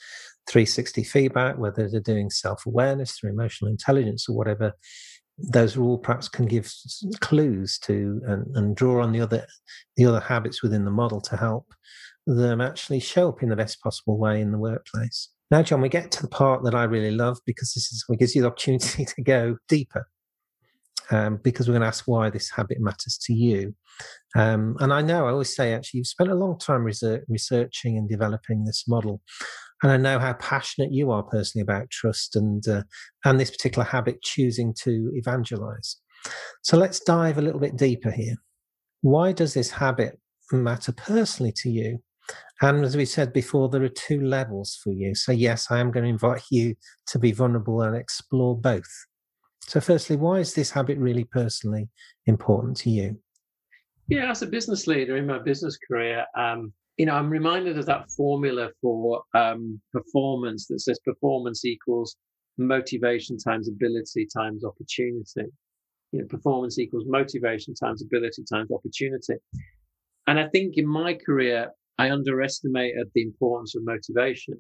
360 0.51 1.05
feedback, 1.05 1.59
whether 1.59 1.89
they're 1.89 2.01
doing 2.01 2.31
self 2.31 2.67
awareness 2.67 3.13
through 3.13 3.31
emotional 3.31 3.71
intelligence 3.71 4.29
or 4.29 4.37
whatever 4.37 4.75
those 5.39 5.77
all 5.77 5.99
perhaps 5.99 6.29
can 6.29 6.47
give 6.47 6.73
clues 7.21 7.79
to 7.79 8.21
and, 8.27 8.47
and 8.55 8.77
draw 8.77 9.03
on 9.03 9.13
the 9.13 9.21
other 9.21 9.47
the 9.97 10.05
other 10.05 10.21
habits 10.21 10.63
within 10.63 10.85
the 10.85 10.91
model 10.91 11.21
to 11.21 11.37
help 11.37 11.73
them 12.27 12.61
actually 12.61 13.01
show 13.01 13.29
up 13.29 13.43
in 13.43 13.49
the 13.49 13.57
best 13.57 13.81
possible 13.83 14.19
way 14.19 14.41
in 14.41 14.53
the 14.53 14.59
workplace. 14.59 15.31
Now, 15.51 15.63
John, 15.63 15.81
we 15.81 15.89
get 15.89 16.11
to 16.13 16.23
the 16.23 16.29
part 16.29 16.63
that 16.65 16.75
I 16.75 16.85
really 16.85 17.11
love 17.11 17.39
because 17.45 17.73
this 17.75 17.93
is 17.93 18.05
what 18.07 18.19
gives 18.19 18.35
you 18.35 18.43
the 18.43 18.49
opportunity 18.49 19.05
to 19.17 19.23
go 19.23 19.57
deeper. 19.69 20.07
Um, 21.13 21.39
because 21.45 21.69
we're 21.69 21.75
going 21.75 21.83
to 21.83 21.89
ask 21.89 22.09
why 22.09 22.31
this 22.31 22.51
habit 22.51 22.79
matters 22.81 23.19
to 23.27 23.35
you. 23.35 23.75
Um, 24.35 24.77
and 24.81 24.95
I 24.95 25.03
know 25.03 25.27
I 25.27 25.31
always 25.31 25.55
say, 25.55 25.75
actually, 25.75 25.99
you've 25.99 26.07
spent 26.07 26.31
a 26.31 26.35
long 26.35 26.59
time 26.59 26.85
research, 26.85 27.23
researching 27.29 27.99
and 27.99 28.09
developing 28.09 28.65
this 28.65 28.85
model. 28.89 29.21
And 29.83 29.93
I 29.93 29.99
know 29.99 30.19
how 30.19 30.33
passionate 30.35 30.93
you 30.93 31.11
are 31.11 31.23
personally 31.23 31.63
about 31.63 31.91
trust 31.91 32.35
and 32.35 32.67
uh, 32.67 32.85
and 33.25 33.39
this 33.39 33.51
particular 33.51 33.85
habit, 33.85 34.23
choosing 34.23 34.75
to 34.83 35.11
evangelize. 35.15 35.97
So 36.63 36.77
let's 36.77 37.01
dive 37.01 37.37
a 37.37 37.43
little 37.43 37.61
bit 37.61 37.77
deeper 37.77 38.11
here. 38.11 38.37
Why 39.03 39.33
does 39.33 39.55
this 39.55 39.71
habit 39.71 40.19
matter 40.53 40.93
personally 40.93 41.53
to 41.57 41.71
you? 41.71 41.99
And 42.61 42.85
as 42.85 42.97
we 42.97 43.05
said 43.05 43.33
before, 43.33 43.69
there 43.69 43.83
are 43.83 43.89
two 43.89 44.21
levels 44.21 44.79
for 44.83 44.93
you. 44.93 45.15
So 45.17 45.33
yes, 45.33 45.71
I 45.71 45.81
am 45.81 45.91
going 45.91 46.05
to 46.05 46.11
invite 46.11 46.45
you 46.51 46.77
to 47.09 47.19
be 47.19 47.33
vulnerable 47.33 47.83
and 47.83 47.97
explore 47.97 48.57
both. 48.57 48.89
So, 49.69 49.81
firstly, 49.81 50.17
why 50.17 50.39
is 50.39 50.55
this 50.55 50.71
habit 50.71 50.99
really 50.99 51.25
personally 51.25 51.89
important 52.27 52.77
to 52.79 52.91
you? 52.91 53.19
Yeah, 54.09 54.31
as 54.31 54.43
a 54.43 54.47
business 54.47 54.87
leader 54.87 55.17
in 55.17 55.27
my 55.27 55.39
business 55.39 55.79
career, 55.89 56.27
um, 56.37 56.73
you 56.99 57.07
know, 57.07 57.15
I'm 57.15 57.31
reminded 57.31 57.79
of 57.79 57.87
that 57.87 58.11
formula 58.11 58.71
for 58.81 59.23
um, 59.35 59.81
performance 59.93 60.67
that 60.67 60.81
says 60.81 60.99
performance 61.05 61.65
equals 61.65 62.17
motivation 62.59 63.39
times 63.39 63.69
ability 63.69 64.29
times 64.35 64.65
opportunity. 64.65 65.51
You 66.13 66.21
know, 66.21 66.27
performance 66.27 66.79
equals 66.79 67.05
motivation 67.07 67.75
times 67.75 68.03
ability 68.03 68.45
times 68.53 68.71
opportunity. 68.71 69.35
And 70.27 70.39
I 70.39 70.49
think 70.49 70.77
in 70.77 70.87
my 70.87 71.15
career, 71.15 71.71
I 71.99 72.11
underestimated 72.11 73.09
the 73.15 73.23
importance 73.23 73.75
of 73.75 73.85
motivation. 73.85 74.55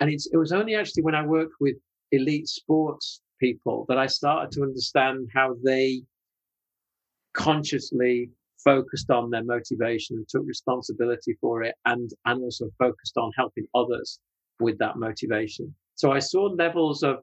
And 0.00 0.10
it 0.10 0.36
was 0.36 0.52
only 0.52 0.74
actually 0.74 1.02
when 1.02 1.14
I 1.14 1.24
worked 1.24 1.54
with 1.60 1.76
elite 2.12 2.48
sports 2.48 3.20
people 3.38 3.84
that 3.88 3.98
I 3.98 4.06
started 4.06 4.52
to 4.52 4.62
understand 4.62 5.28
how 5.34 5.56
they 5.64 6.02
consciously 7.34 8.30
focused 8.64 9.10
on 9.10 9.30
their 9.30 9.44
motivation 9.44 10.16
and 10.16 10.28
took 10.28 10.44
responsibility 10.46 11.36
for 11.40 11.62
it 11.62 11.74
and, 11.84 12.10
and 12.26 12.42
also 12.42 12.68
focused 12.78 13.16
on 13.16 13.30
helping 13.36 13.66
others 13.74 14.18
with 14.60 14.76
that 14.78 14.96
motivation. 14.96 15.74
So 15.94 16.12
I 16.12 16.18
saw 16.18 16.44
levels 16.44 17.02
of, 17.02 17.18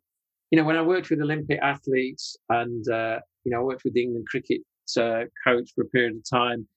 you 0.52 0.58
know, 0.58 0.66
when 0.66 0.78
I 0.78 0.82
worked 0.82 1.10
with 1.10 1.22
Olympic 1.22 1.60
athletes 1.62 2.38
and, 2.50 2.88
uh, 2.90 3.20
you 3.44 3.52
know, 3.52 3.60
I 3.60 3.64
worked 3.64 3.84
with 3.84 3.94
the 3.94 4.04
England 4.04 4.28
cricket 4.30 4.62
uh, 4.98 5.24
coach 5.44 5.70
for 5.76 5.84
a 5.84 5.88
period 5.88 6.16
of 6.16 6.24
time, 6.30 6.68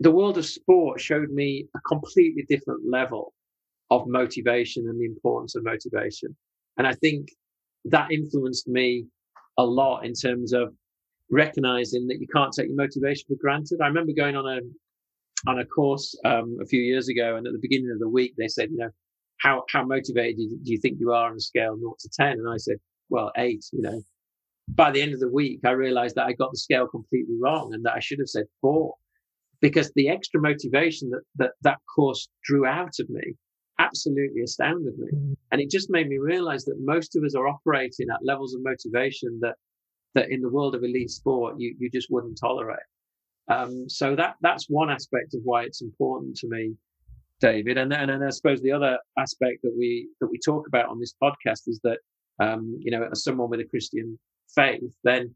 the 0.00 0.10
world 0.10 0.38
of 0.38 0.46
sport 0.46 1.00
showed 1.00 1.30
me 1.30 1.66
a 1.76 1.80
completely 1.80 2.44
different 2.48 2.80
level 2.88 3.32
of 3.90 4.06
motivation 4.06 4.88
and 4.88 5.00
the 5.00 5.04
importance 5.04 5.54
of 5.54 5.64
motivation. 5.64 6.34
And 6.78 6.86
I 6.86 6.94
think 6.94 7.28
that 7.86 8.10
influenced 8.10 8.68
me 8.68 9.06
a 9.58 9.64
lot 9.64 10.04
in 10.04 10.14
terms 10.14 10.52
of 10.52 10.74
recognizing 11.30 12.06
that 12.06 12.20
you 12.20 12.26
can't 12.28 12.52
take 12.52 12.68
your 12.68 12.76
motivation 12.76 13.24
for 13.28 13.36
granted. 13.40 13.80
I 13.82 13.86
remember 13.86 14.12
going 14.12 14.36
on 14.36 14.46
a 14.46 14.60
on 15.46 15.58
a 15.58 15.64
course 15.64 16.16
um, 16.24 16.56
a 16.62 16.66
few 16.66 16.80
years 16.80 17.08
ago, 17.08 17.36
and 17.36 17.46
at 17.46 17.52
the 17.52 17.58
beginning 17.60 17.90
of 17.92 17.98
the 17.98 18.08
week, 18.08 18.34
they 18.38 18.48
said, 18.48 18.70
you 18.70 18.78
know, 18.78 18.90
how 19.38 19.64
how 19.70 19.84
motivated 19.84 20.36
do 20.36 20.72
you 20.72 20.78
think 20.78 20.98
you 20.98 21.12
are 21.12 21.30
on 21.30 21.36
a 21.36 21.40
scale 21.40 21.76
zero 21.76 21.94
to 22.00 22.08
ten? 22.18 22.32
And 22.32 22.48
I 22.48 22.56
said, 22.56 22.76
well, 23.10 23.30
eight. 23.36 23.64
You 23.72 23.82
know, 23.82 24.02
by 24.68 24.90
the 24.90 25.02
end 25.02 25.12
of 25.12 25.20
the 25.20 25.28
week, 25.28 25.60
I 25.64 25.72
realized 25.72 26.14
that 26.16 26.26
I 26.26 26.32
got 26.32 26.52
the 26.52 26.58
scale 26.58 26.86
completely 26.86 27.36
wrong, 27.40 27.74
and 27.74 27.84
that 27.84 27.94
I 27.94 28.00
should 28.00 28.18
have 28.20 28.28
said 28.28 28.46
four, 28.60 28.94
because 29.60 29.92
the 29.94 30.08
extra 30.08 30.40
motivation 30.40 31.10
that 31.10 31.22
that 31.36 31.52
that 31.62 31.78
course 31.94 32.28
drew 32.44 32.64
out 32.64 32.94
of 33.00 33.08
me 33.10 33.34
absolutely 33.78 34.42
astounded 34.42 34.98
me, 34.98 35.08
mm. 35.12 35.36
and 35.52 35.60
it 35.60 35.70
just 35.70 35.90
made 35.90 36.08
me 36.08 36.18
realize 36.18 36.64
that 36.64 36.76
most 36.80 37.16
of 37.16 37.24
us 37.24 37.34
are 37.34 37.48
operating 37.48 38.06
at 38.12 38.24
levels 38.24 38.54
of 38.54 38.62
motivation 38.62 39.38
that 39.40 39.56
that 40.14 40.30
in 40.30 40.40
the 40.40 40.48
world 40.48 40.74
of 40.74 40.84
elite 40.84 41.10
sport 41.10 41.54
you 41.58 41.74
you 41.78 41.90
just 41.90 42.08
wouldn't 42.10 42.38
tolerate. 42.40 42.78
Um, 43.48 43.88
so 43.88 44.16
that 44.16 44.36
that's 44.40 44.66
one 44.68 44.90
aspect 44.90 45.34
of 45.34 45.40
why 45.44 45.64
it's 45.64 45.82
important 45.82 46.36
to 46.36 46.48
me, 46.48 46.74
David. 47.40 47.78
And 47.78 47.90
then 47.90 48.10
and 48.10 48.24
I 48.24 48.30
suppose 48.30 48.62
the 48.62 48.72
other 48.72 48.98
aspect 49.18 49.58
that 49.62 49.74
we 49.76 50.08
that 50.20 50.28
we 50.28 50.38
talk 50.44 50.66
about 50.66 50.88
on 50.88 51.00
this 51.00 51.14
podcast 51.22 51.62
is 51.66 51.80
that 51.84 51.98
um, 52.40 52.76
you 52.80 52.90
know 52.90 53.08
as 53.10 53.24
someone 53.24 53.50
with 53.50 53.60
a 53.60 53.68
Christian 53.68 54.18
faith, 54.54 54.94
then 55.04 55.34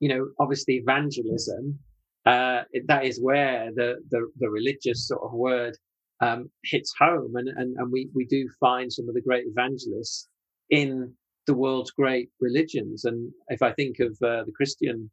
you 0.00 0.08
know 0.08 0.28
obviously 0.38 0.74
evangelism 0.74 1.78
uh, 2.26 2.62
that 2.88 3.04
is 3.04 3.20
where 3.22 3.70
the, 3.74 3.96
the 4.10 4.28
the 4.38 4.50
religious 4.50 5.06
sort 5.06 5.22
of 5.22 5.32
word 5.32 5.76
um, 6.20 6.50
hits 6.64 6.94
home, 6.98 7.36
and, 7.36 7.48
and 7.48 7.76
and 7.76 7.92
we 7.92 8.08
we 8.14 8.24
do 8.26 8.48
find 8.60 8.92
some 8.92 9.08
of 9.08 9.14
the 9.14 9.20
great 9.20 9.44
evangelists 9.46 10.28
in 10.70 11.12
the 11.46 11.54
world's 11.54 11.92
great 11.92 12.28
religions. 12.40 13.04
And 13.04 13.32
if 13.48 13.62
I 13.62 13.72
think 13.72 14.00
of 14.00 14.10
uh, 14.22 14.44
the 14.44 14.52
Christian 14.56 15.10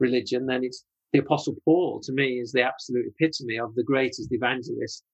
religion, 0.00 0.46
then 0.46 0.64
it's 0.64 0.84
the 1.12 1.20
Apostle 1.20 1.56
Paul. 1.64 2.00
To 2.04 2.12
me, 2.12 2.40
is 2.40 2.52
the 2.52 2.62
absolute 2.62 3.06
epitome 3.06 3.58
of 3.58 3.74
the 3.74 3.84
greatest 3.84 4.32
evangelist 4.32 5.04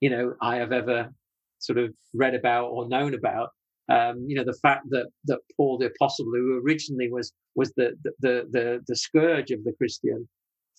you 0.00 0.10
know 0.10 0.34
I 0.40 0.56
have 0.56 0.72
ever 0.72 1.12
sort 1.58 1.78
of 1.78 1.92
read 2.14 2.34
about 2.34 2.66
or 2.66 2.88
known 2.88 3.14
about. 3.14 3.50
Um, 3.90 4.24
you 4.26 4.36
know 4.36 4.44
the 4.44 4.58
fact 4.62 4.84
that 4.90 5.06
that 5.24 5.38
Paul 5.56 5.78
the 5.78 5.86
apostle, 5.86 6.26
who 6.26 6.60
originally 6.64 7.10
was 7.10 7.32
was 7.54 7.72
the 7.76 7.96
the 8.02 8.46
the 8.50 8.80
the, 8.86 8.96
scourge 8.96 9.50
of 9.50 9.64
the 9.64 9.72
Christian 9.78 10.28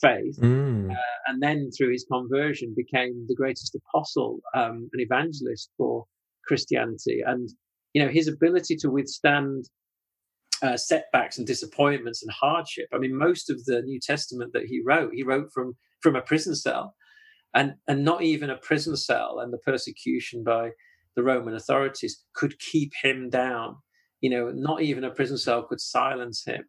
faith, 0.01 0.39
mm. 0.39 0.89
uh, 0.91 1.17
and 1.27 1.41
then 1.41 1.69
through 1.77 1.91
his 1.91 2.05
conversion 2.11 2.73
became 2.75 3.25
the 3.27 3.35
greatest 3.35 3.75
apostle, 3.75 4.39
um, 4.55 4.89
an 4.93 4.99
evangelist 4.99 5.71
for 5.77 6.05
Christianity, 6.47 7.21
and 7.25 7.49
you 7.93 8.03
know, 8.03 8.09
his 8.09 8.27
ability 8.27 8.75
to 8.77 8.89
withstand 8.89 9.65
uh, 10.61 10.77
setbacks 10.77 11.37
and 11.37 11.47
disappointments 11.47 12.21
and 12.21 12.31
hardship. 12.31 12.87
I 12.93 12.97
mean, 12.97 13.17
most 13.17 13.49
of 13.49 13.63
the 13.65 13.81
New 13.81 13.99
Testament 13.99 14.53
that 14.53 14.65
he 14.65 14.81
wrote, 14.85 15.11
he 15.13 15.23
wrote 15.23 15.49
from 15.53 15.73
from 16.01 16.15
a 16.15 16.21
prison 16.21 16.55
cell, 16.55 16.95
and 17.53 17.73
and 17.87 18.03
not 18.03 18.21
even 18.21 18.49
a 18.49 18.57
prison 18.57 18.95
cell 18.95 19.39
and 19.39 19.53
the 19.53 19.57
persecution 19.59 20.43
by 20.43 20.71
the 21.15 21.23
Roman 21.23 21.55
authorities 21.55 22.23
could 22.35 22.59
keep 22.59 22.91
him 23.01 23.29
down. 23.29 23.77
You 24.21 24.29
know, 24.29 24.51
not 24.53 24.81
even 24.81 25.03
a 25.03 25.11
prison 25.11 25.37
cell 25.37 25.63
could 25.63 25.79
silence 25.79 26.43
him, 26.45 26.63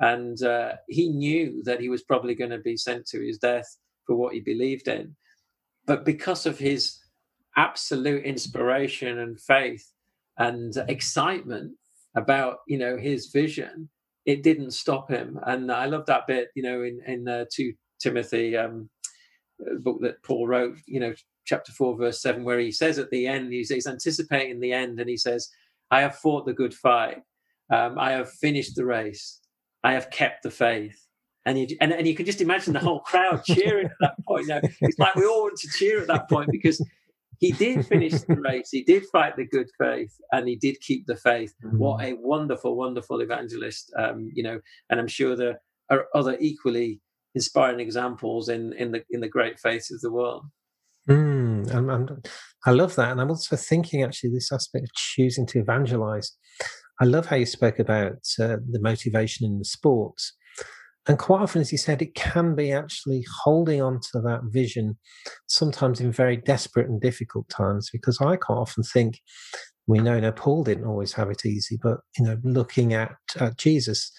and 0.00 0.42
uh, 0.42 0.72
he 0.88 1.08
knew 1.08 1.62
that 1.64 1.80
he 1.80 1.88
was 1.88 2.02
probably 2.02 2.34
going 2.34 2.50
to 2.50 2.58
be 2.58 2.76
sent 2.76 3.06
to 3.06 3.20
his 3.20 3.38
death 3.38 3.66
for 4.06 4.16
what 4.16 4.34
he 4.34 4.40
believed 4.40 4.88
in, 4.88 5.14
but 5.86 6.04
because 6.04 6.46
of 6.46 6.58
his 6.58 6.98
absolute 7.56 8.24
inspiration 8.24 9.18
and 9.18 9.40
faith 9.40 9.84
and 10.38 10.76
excitement 10.88 11.72
about 12.14 12.58
you 12.66 12.78
know 12.78 12.96
his 12.96 13.26
vision, 13.26 13.88
it 14.24 14.42
didn't 14.42 14.72
stop 14.72 15.10
him. 15.10 15.38
And 15.44 15.70
I 15.72 15.86
love 15.86 16.06
that 16.06 16.26
bit, 16.26 16.48
you 16.54 16.62
know, 16.62 16.82
in 16.82 17.00
in 17.06 17.28
uh, 17.28 17.44
two 17.52 17.72
Timothy 18.00 18.56
um, 18.56 18.88
book 19.80 20.00
that 20.02 20.22
Paul 20.22 20.46
wrote, 20.46 20.76
you 20.86 21.00
know, 21.00 21.14
chapter 21.44 21.72
four, 21.72 21.96
verse 21.96 22.20
seven, 22.22 22.44
where 22.44 22.58
he 22.58 22.70
says 22.70 22.98
at 22.98 23.10
the 23.10 23.26
end, 23.26 23.52
he's, 23.52 23.70
he's 23.70 23.86
anticipating 23.86 24.60
the 24.60 24.72
end, 24.72 25.00
and 25.00 25.08
he 25.08 25.16
says, 25.16 25.48
"I 25.90 26.00
have 26.00 26.16
fought 26.16 26.46
the 26.46 26.52
good 26.52 26.74
fight, 26.74 27.22
um, 27.70 27.98
I 27.98 28.12
have 28.12 28.30
finished 28.30 28.76
the 28.76 28.86
race, 28.86 29.40
I 29.84 29.92
have 29.92 30.10
kept 30.10 30.42
the 30.42 30.50
faith." 30.50 31.04
And 31.46 31.58
you, 31.58 31.76
and, 31.80 31.92
and 31.92 32.06
you 32.06 32.14
can 32.14 32.26
just 32.26 32.42
imagine 32.42 32.74
the 32.74 32.78
whole 32.80 33.00
crowd 33.00 33.42
cheering 33.44 33.86
at 33.86 33.92
that 34.00 34.14
point. 34.26 34.42
You 34.42 34.48
know, 34.48 34.60
it's 34.82 34.98
like 34.98 35.14
we 35.14 35.24
all 35.24 35.44
want 35.44 35.58
to 35.58 35.68
cheer 35.68 36.00
at 36.02 36.08
that 36.08 36.28
point 36.28 36.50
because 36.52 36.84
he 37.38 37.52
did 37.52 37.86
finish 37.86 38.12
the 38.12 38.36
race. 38.36 38.68
He 38.70 38.82
did 38.82 39.04
fight 39.12 39.36
the 39.36 39.46
good 39.46 39.68
faith, 39.80 40.14
and 40.32 40.48
he 40.48 40.56
did 40.56 40.80
keep 40.80 41.06
the 41.06 41.16
faith. 41.16 41.54
Mm-hmm. 41.64 41.78
What 41.78 42.04
a 42.04 42.14
wonderful, 42.14 42.76
wonderful 42.76 43.20
evangelist! 43.20 43.92
Um, 43.96 44.30
you 44.34 44.42
know, 44.42 44.60
and 44.90 45.00
I'm 45.00 45.08
sure 45.08 45.36
there 45.36 45.60
are 45.90 46.06
other 46.14 46.36
equally 46.40 47.00
inspiring 47.34 47.80
examples 47.80 48.48
in 48.48 48.72
in 48.74 48.92
the 48.92 49.04
in 49.10 49.20
the 49.20 49.28
great 49.28 49.58
faiths 49.58 49.92
of 49.92 50.00
the 50.00 50.12
world. 50.12 50.44
Mm, 51.08 51.72
I'm, 51.74 51.88
I'm, 51.88 52.22
i 52.66 52.70
love 52.70 52.94
that, 52.96 53.12
and 53.12 53.20
I'm 53.20 53.30
also 53.30 53.56
thinking 53.56 54.02
actually 54.02 54.30
this 54.30 54.52
aspect 54.52 54.84
of 54.84 54.92
choosing 54.94 55.46
to 55.46 55.60
evangelize. 55.60 56.36
I 57.00 57.04
love 57.04 57.26
how 57.26 57.36
you 57.36 57.46
spoke 57.46 57.78
about 57.78 58.18
uh, 58.40 58.56
the 58.70 58.80
motivation 58.80 59.46
in 59.46 59.58
the 59.58 59.64
sports, 59.64 60.32
and 61.08 61.18
quite 61.18 61.40
often, 61.40 61.62
as 61.62 61.72
you 61.72 61.78
said, 61.78 62.02
it 62.02 62.14
can 62.14 62.54
be 62.54 62.70
actually 62.70 63.24
holding 63.42 63.80
on 63.80 63.98
to 64.12 64.20
that 64.20 64.42
vision, 64.44 64.98
sometimes 65.46 66.00
in 66.00 66.12
very 66.12 66.36
desperate 66.36 66.88
and 66.88 67.00
difficult 67.00 67.48
times. 67.48 67.88
Because 67.90 68.20
I 68.20 68.36
quite 68.36 68.56
often 68.56 68.82
think 68.82 69.20
we 69.86 70.00
know, 70.00 70.20
now 70.20 70.32
Paul 70.32 70.64
didn't 70.64 70.84
always 70.84 71.14
have 71.14 71.30
it 71.30 71.46
easy, 71.46 71.78
but 71.82 72.00
you 72.18 72.26
know, 72.26 72.36
looking 72.44 72.92
at, 72.92 73.12
at 73.40 73.56
Jesus, 73.56 74.12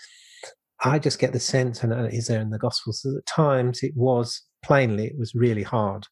I 0.84 0.98
just 0.98 1.20
get 1.20 1.32
the 1.32 1.40
sense, 1.40 1.84
and 1.84 1.94
it 1.94 2.14
is 2.14 2.26
there 2.28 2.42
in 2.42 2.50
the 2.50 2.58
Gospels, 2.58 3.02
that 3.04 3.18
at 3.18 3.26
times 3.28 3.84
it 3.84 3.94
was 3.96 4.42
plainly 4.64 5.06
it 5.06 5.18
was 5.18 5.36
really 5.36 5.64
hard. 5.64 6.08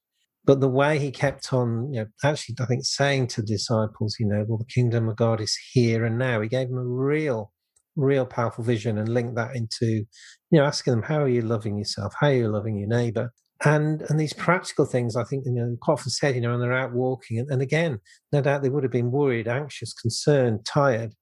But 0.48 0.62
the 0.62 0.70
way 0.70 0.98
he 0.98 1.12
kept 1.12 1.52
on, 1.52 1.94
you 1.94 2.00
know, 2.00 2.08
actually, 2.24 2.56
I 2.62 2.66
think 2.66 2.86
saying 2.86 3.28
to 3.28 3.42
disciples, 3.42 4.16
you 4.18 4.26
know, 4.26 4.46
well, 4.48 4.58
the 4.58 4.74
kingdom 4.74 5.10
of 5.10 5.18
God 5.18 5.42
is 5.42 5.56
here 5.74 6.06
and 6.06 6.18
now. 6.18 6.40
He 6.40 6.48
gave 6.48 6.70
them 6.70 6.78
a 6.78 6.86
real, 6.86 7.52
real 7.98 8.26
powerful 8.26 8.64
vision 8.64 8.98
and 8.98 9.10
linked 9.10 9.36
that 9.36 9.58
into, 9.58 9.86
you 9.86 10.06
know, 10.54 10.64
asking 10.64 10.92
them, 10.92 11.04
how 11.04 11.22
are 11.22 11.28
you 11.28 11.42
loving 11.42 11.78
yourself? 11.78 12.14
How 12.18 12.28
are 12.28 12.34
you 12.34 12.48
loving 12.48 12.78
your 12.78 12.88
neighbor? 12.88 13.34
And 13.66 14.04
and 14.04 14.20
these 14.20 14.34
practical 14.34 14.86
things, 14.86 15.18
I 15.18 15.26
think, 15.26 15.44
you 15.46 15.52
know, 15.52 15.76
quite 15.82 15.96
often 15.96 16.12
said, 16.12 16.36
you 16.36 16.42
know, 16.42 16.52
when 16.52 16.62
they're 16.62 16.72
out 16.72 16.94
walking, 16.94 17.40
and, 17.40 17.50
and 17.52 17.62
again, 17.62 18.00
no 18.32 18.40
doubt 18.42 18.62
they 18.62 18.70
would 18.70 18.84
have 18.84 18.92
been 18.92 19.12
worried, 19.12 19.50
anxious, 19.50 19.94
concerned, 19.94 20.64
tired 20.64 21.14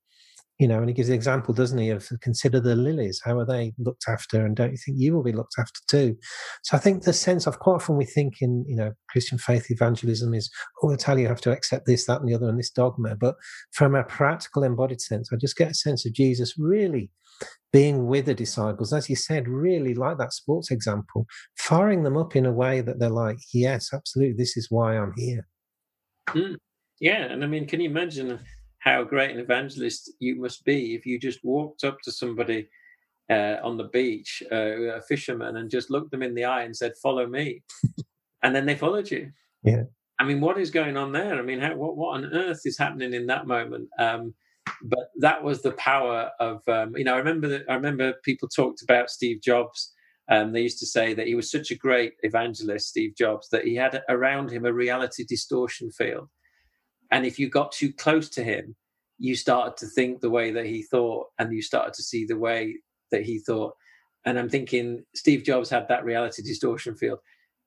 you 0.59 0.67
know, 0.67 0.79
and 0.79 0.87
he 0.87 0.93
gives 0.93 1.09
the 1.09 1.13
example, 1.13 1.53
doesn't 1.53 1.77
he, 1.77 1.89
of 1.89 2.09
consider 2.21 2.61
the 2.61 2.75
lilies. 2.75 3.21
How 3.23 3.37
are 3.37 3.45
they 3.45 3.73
looked 3.77 4.05
after? 4.07 4.45
And 4.45 4.55
don't 4.55 4.71
you 4.71 4.77
think 4.77 4.97
you 4.97 5.13
will 5.13 5.23
be 5.23 5.33
looked 5.33 5.55
after 5.59 5.79
too? 5.87 6.17
So 6.63 6.77
I 6.77 6.79
think 6.79 7.03
the 7.03 7.13
sense 7.13 7.45
of 7.45 7.59
quite 7.59 7.75
often 7.75 7.97
we 7.97 8.05
think 8.05 8.35
in, 8.41 8.63
you 8.67 8.75
know, 8.75 8.93
Christian 9.09 9.37
faith 9.37 9.69
evangelism 9.69 10.33
is, 10.33 10.49
oh, 10.81 10.93
I 10.93 10.95
tell 10.95 11.17
you, 11.17 11.23
you 11.23 11.27
have 11.27 11.41
to 11.41 11.51
accept 11.51 11.85
this, 11.85 12.05
that, 12.05 12.21
and 12.21 12.29
the 12.29 12.35
other, 12.35 12.47
and 12.47 12.57
this 12.57 12.69
dogma. 12.69 13.15
But 13.15 13.35
from 13.73 13.95
a 13.95 14.03
practical 14.03 14.63
embodied 14.63 15.01
sense, 15.01 15.29
I 15.31 15.35
just 15.35 15.57
get 15.57 15.71
a 15.71 15.75
sense 15.75 16.05
of 16.05 16.13
Jesus 16.13 16.57
really 16.57 17.11
being 17.73 18.07
with 18.07 18.25
the 18.25 18.33
disciples, 18.33 18.93
as 18.93 19.09
you 19.09 19.17
said, 19.17 19.49
really 19.49 19.93
like 19.93 20.17
that 20.17 20.31
sports 20.31 20.71
example, 20.71 21.25
firing 21.57 22.03
them 22.03 22.15
up 22.15 22.33
in 22.33 22.45
a 22.45 22.53
way 22.53 22.79
that 22.79 22.99
they're 22.99 23.09
like, 23.09 23.39
yes, 23.53 23.89
absolutely, 23.93 24.37
this 24.37 24.55
is 24.55 24.67
why 24.69 24.97
I'm 24.97 25.11
here. 25.17 25.45
Mm. 26.29 26.55
Yeah. 27.01 27.25
And 27.25 27.43
I 27.43 27.47
mean, 27.47 27.67
can 27.67 27.81
you 27.81 27.89
imagine? 27.89 28.39
How 28.85 29.03
great 29.03 29.31
an 29.31 29.39
evangelist 29.39 30.13
you 30.19 30.35
must 30.39 30.63
be 30.63 30.93
if 30.93 31.05
you 31.05 31.19
just 31.19 31.43
walked 31.43 31.83
up 31.83 31.99
to 32.03 32.11
somebody 32.11 32.69
uh, 33.31 33.55
on 33.63 33.77
the 33.77 33.85
beach, 33.85 34.43
uh, 34.51 34.55
a 34.55 35.01
fisherman, 35.01 35.57
and 35.57 35.71
just 35.71 35.89
looked 35.89 36.11
them 36.11 36.21
in 36.21 36.35
the 36.35 36.45
eye 36.45 36.63
and 36.63 36.75
said, 36.75 36.93
"Follow 37.01 37.25
me," 37.25 37.63
and 38.43 38.55
then 38.55 38.65
they 38.65 38.75
followed 38.75 39.09
you. 39.09 39.31
Yeah. 39.63 39.83
I 40.19 40.23
mean, 40.23 40.39
what 40.39 40.59
is 40.59 40.69
going 40.69 40.95
on 40.95 41.11
there? 41.11 41.37
I 41.37 41.41
mean, 41.41 41.59
how, 41.59 41.75
what 41.75 41.97
what 41.97 42.17
on 42.17 42.25
earth 42.25 42.61
is 42.65 42.77
happening 42.77 43.13
in 43.13 43.25
that 43.25 43.47
moment? 43.47 43.89
Um, 43.97 44.35
but 44.83 45.09
that 45.19 45.43
was 45.43 45.61
the 45.61 45.71
power 45.71 46.29
of 46.39 46.61
um, 46.67 46.95
you 46.95 47.03
know. 47.03 47.15
I 47.15 47.17
remember 47.17 47.47
that. 47.47 47.63
I 47.67 47.73
remember 47.73 48.13
people 48.23 48.47
talked 48.47 48.83
about 48.83 49.09
Steve 49.09 49.41
Jobs. 49.41 49.93
Um, 50.29 50.53
they 50.53 50.61
used 50.61 50.79
to 50.79 50.87
say 50.87 51.13
that 51.15 51.27
he 51.27 51.35
was 51.35 51.51
such 51.51 51.71
a 51.71 51.75
great 51.75 52.13
evangelist, 52.21 52.87
Steve 52.89 53.15
Jobs, 53.15 53.49
that 53.49 53.63
he 53.63 53.75
had 53.75 54.01
around 54.09 54.51
him 54.51 54.65
a 54.65 54.73
reality 54.73 55.23
distortion 55.23 55.91
field 55.91 56.29
and 57.11 57.25
if 57.25 57.39
you 57.39 57.49
got 57.49 57.71
too 57.71 57.93
close 57.93 58.29
to 58.29 58.43
him, 58.43 58.75
you 59.17 59.35
started 59.35 59.77
to 59.77 59.87
think 59.87 60.19
the 60.19 60.29
way 60.29 60.51
that 60.51 60.65
he 60.65 60.83
thought 60.83 61.27
and 61.39 61.53
you 61.53 61.61
started 61.61 61.93
to 61.93 62.03
see 62.03 62.25
the 62.25 62.37
way 62.37 62.75
that 63.11 63.23
he 63.23 63.39
thought. 63.39 63.73
And 64.25 64.37
I'm 64.37 64.49
thinking 64.49 65.03
Steve 65.15 65.43
Jobs 65.43 65.69
had 65.69 65.87
that 65.87 66.03
reality 66.03 66.41
distortion 66.41 66.95
field. 66.95 67.19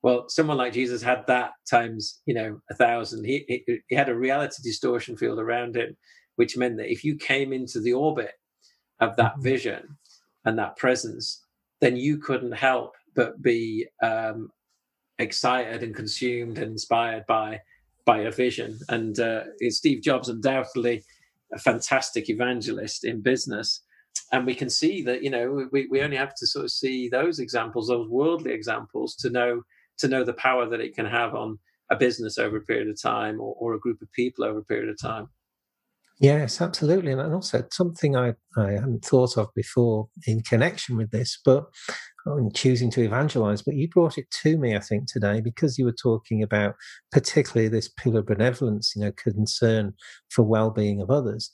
Well, 0.02 0.28
someone 0.28 0.56
like 0.56 0.72
Jesus 0.72 1.02
had 1.02 1.26
that 1.26 1.52
times, 1.68 2.20
you 2.26 2.34
know, 2.34 2.60
a 2.70 2.74
thousand. 2.74 3.24
He, 3.24 3.44
he, 3.48 3.80
he 3.88 3.96
had 3.96 4.08
a 4.08 4.14
reality 4.14 4.62
distortion 4.62 5.16
field 5.16 5.38
around 5.38 5.76
him, 5.76 5.96
which 6.36 6.56
meant 6.56 6.76
that 6.76 6.92
if 6.92 7.04
you 7.04 7.16
came 7.16 7.52
into 7.52 7.80
the 7.80 7.94
orbit 7.94 8.32
of 9.00 9.16
that 9.16 9.32
mm-hmm. 9.32 9.42
vision 9.42 9.98
and 10.44 10.58
that 10.58 10.76
presence, 10.76 11.44
then 11.80 11.96
you 11.96 12.18
couldn't 12.18 12.52
help 12.52 12.94
but 13.14 13.40
be 13.42 13.86
um, 14.02 14.50
excited 15.18 15.82
and 15.82 15.94
consumed 15.94 16.58
and 16.58 16.72
inspired 16.72 17.24
by 17.26 17.60
by 18.08 18.20
a 18.20 18.30
vision. 18.30 18.78
And 18.88 19.20
uh, 19.20 19.42
Steve 19.68 20.02
Jobs, 20.02 20.30
undoubtedly 20.30 21.04
a 21.52 21.58
fantastic 21.58 22.30
evangelist 22.30 23.04
in 23.04 23.20
business. 23.20 23.82
And 24.32 24.46
we 24.46 24.54
can 24.54 24.70
see 24.70 25.02
that, 25.02 25.22
you 25.22 25.28
know, 25.28 25.68
we, 25.70 25.86
we 25.90 26.00
only 26.00 26.16
have 26.16 26.34
to 26.36 26.46
sort 26.46 26.64
of 26.64 26.70
see 26.70 27.10
those 27.10 27.38
examples, 27.38 27.88
those 27.88 28.08
worldly 28.08 28.52
examples, 28.52 29.14
to 29.16 29.28
know 29.28 29.60
to 29.98 30.08
know 30.08 30.24
the 30.24 30.32
power 30.32 30.64
that 30.70 30.80
it 30.80 30.94
can 30.94 31.04
have 31.04 31.34
on 31.34 31.58
a 31.90 31.96
business 31.96 32.38
over 32.38 32.56
a 32.56 32.62
period 32.62 32.88
of 32.88 33.02
time 33.02 33.40
or, 33.40 33.54
or 33.58 33.74
a 33.74 33.80
group 33.80 34.00
of 34.00 34.10
people 34.12 34.44
over 34.44 34.60
a 34.60 34.64
period 34.64 34.88
of 34.88 34.98
time. 34.98 35.26
Yes, 36.20 36.60
absolutely. 36.60 37.12
And 37.12 37.34
also 37.34 37.64
something 37.70 38.16
I, 38.16 38.34
I 38.56 38.72
hadn't 38.72 39.04
thought 39.04 39.36
of 39.36 39.48
before 39.54 40.08
in 40.26 40.40
connection 40.42 40.96
with 40.96 41.10
this, 41.10 41.38
but 41.44 41.64
in 42.36 42.50
choosing 42.52 42.90
to 42.90 43.02
evangelize, 43.02 43.62
but 43.62 43.74
you 43.74 43.88
brought 43.88 44.18
it 44.18 44.30
to 44.42 44.58
me, 44.58 44.76
I 44.76 44.80
think, 44.80 45.06
today 45.06 45.40
because 45.40 45.78
you 45.78 45.84
were 45.84 45.92
talking 45.92 46.42
about 46.42 46.74
particularly 47.10 47.68
this 47.68 47.88
pillar 47.88 48.20
of 48.20 48.26
benevolence, 48.26 48.94
you 48.94 49.02
know, 49.02 49.12
concern 49.12 49.94
for 50.28 50.42
well-being 50.42 51.00
of 51.00 51.10
others. 51.10 51.52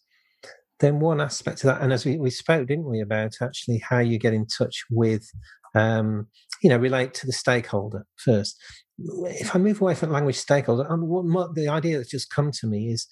Then 0.81 0.99
one 0.99 1.21
aspect 1.21 1.63
of 1.63 1.69
that, 1.69 1.83
and 1.83 1.93
as 1.93 2.05
we, 2.05 2.19
we 2.19 2.31
spoke, 2.31 2.67
didn't 2.67 2.91
we, 2.91 3.01
about 3.01 3.35
actually 3.41 3.79
how 3.79 4.01
you 4.01 4.19
get 4.19 4.35
in 4.35 4.47
touch 4.47 4.85
with, 4.91 5.31
um, 5.75 6.27
you 6.63 6.69
know, 6.69 6.77
relate 6.77 7.15
to 7.15 7.27
the 7.27 7.33
stakeholder 7.33 8.07
first. 8.17 8.61
If 8.99 9.55
I 9.55 9.59
move 9.59 9.81
away 9.81 9.95
from 9.95 10.11
language 10.11 10.37
stakeholder, 10.37 10.91
um, 10.91 11.03
what, 11.09 11.55
the 11.55 11.69
idea 11.69 11.97
that's 11.97 12.11
just 12.11 12.31
come 12.31 12.51
to 12.53 12.67
me 12.67 12.89
is 12.89 13.07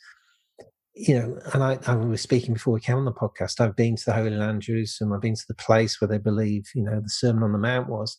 you 0.94 1.18
know, 1.18 1.38
and 1.54 1.64
I, 1.64 1.78
I 1.86 1.94
was 1.94 2.20
speaking 2.20 2.52
before 2.52 2.74
we 2.74 2.80
came 2.80 2.96
on 2.96 3.06
the 3.06 3.12
podcast. 3.12 3.60
I've 3.60 3.76
been 3.76 3.96
to 3.96 4.04
the 4.04 4.12
Holy 4.12 4.30
Land, 4.30 4.62
Jerusalem. 4.62 5.12
I've 5.12 5.22
been 5.22 5.34
to 5.34 5.44
the 5.48 5.54
place 5.54 6.00
where 6.00 6.08
they 6.08 6.18
believe, 6.18 6.64
you 6.74 6.82
know, 6.82 7.00
the 7.00 7.08
Sermon 7.08 7.42
on 7.42 7.52
the 7.52 7.58
Mount 7.58 7.88
was. 7.88 8.18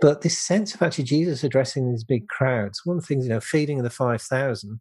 But 0.00 0.22
this 0.22 0.38
sense 0.38 0.74
of 0.74 0.80
actually 0.80 1.04
Jesus 1.04 1.44
addressing 1.44 1.90
these 1.90 2.04
big 2.04 2.26
crowds, 2.28 2.80
one 2.84 2.96
of 2.96 3.02
the 3.02 3.06
things, 3.06 3.26
you 3.26 3.30
know, 3.30 3.40
feeding 3.40 3.78
of 3.78 3.84
the 3.84 3.90
5,000, 3.90 4.80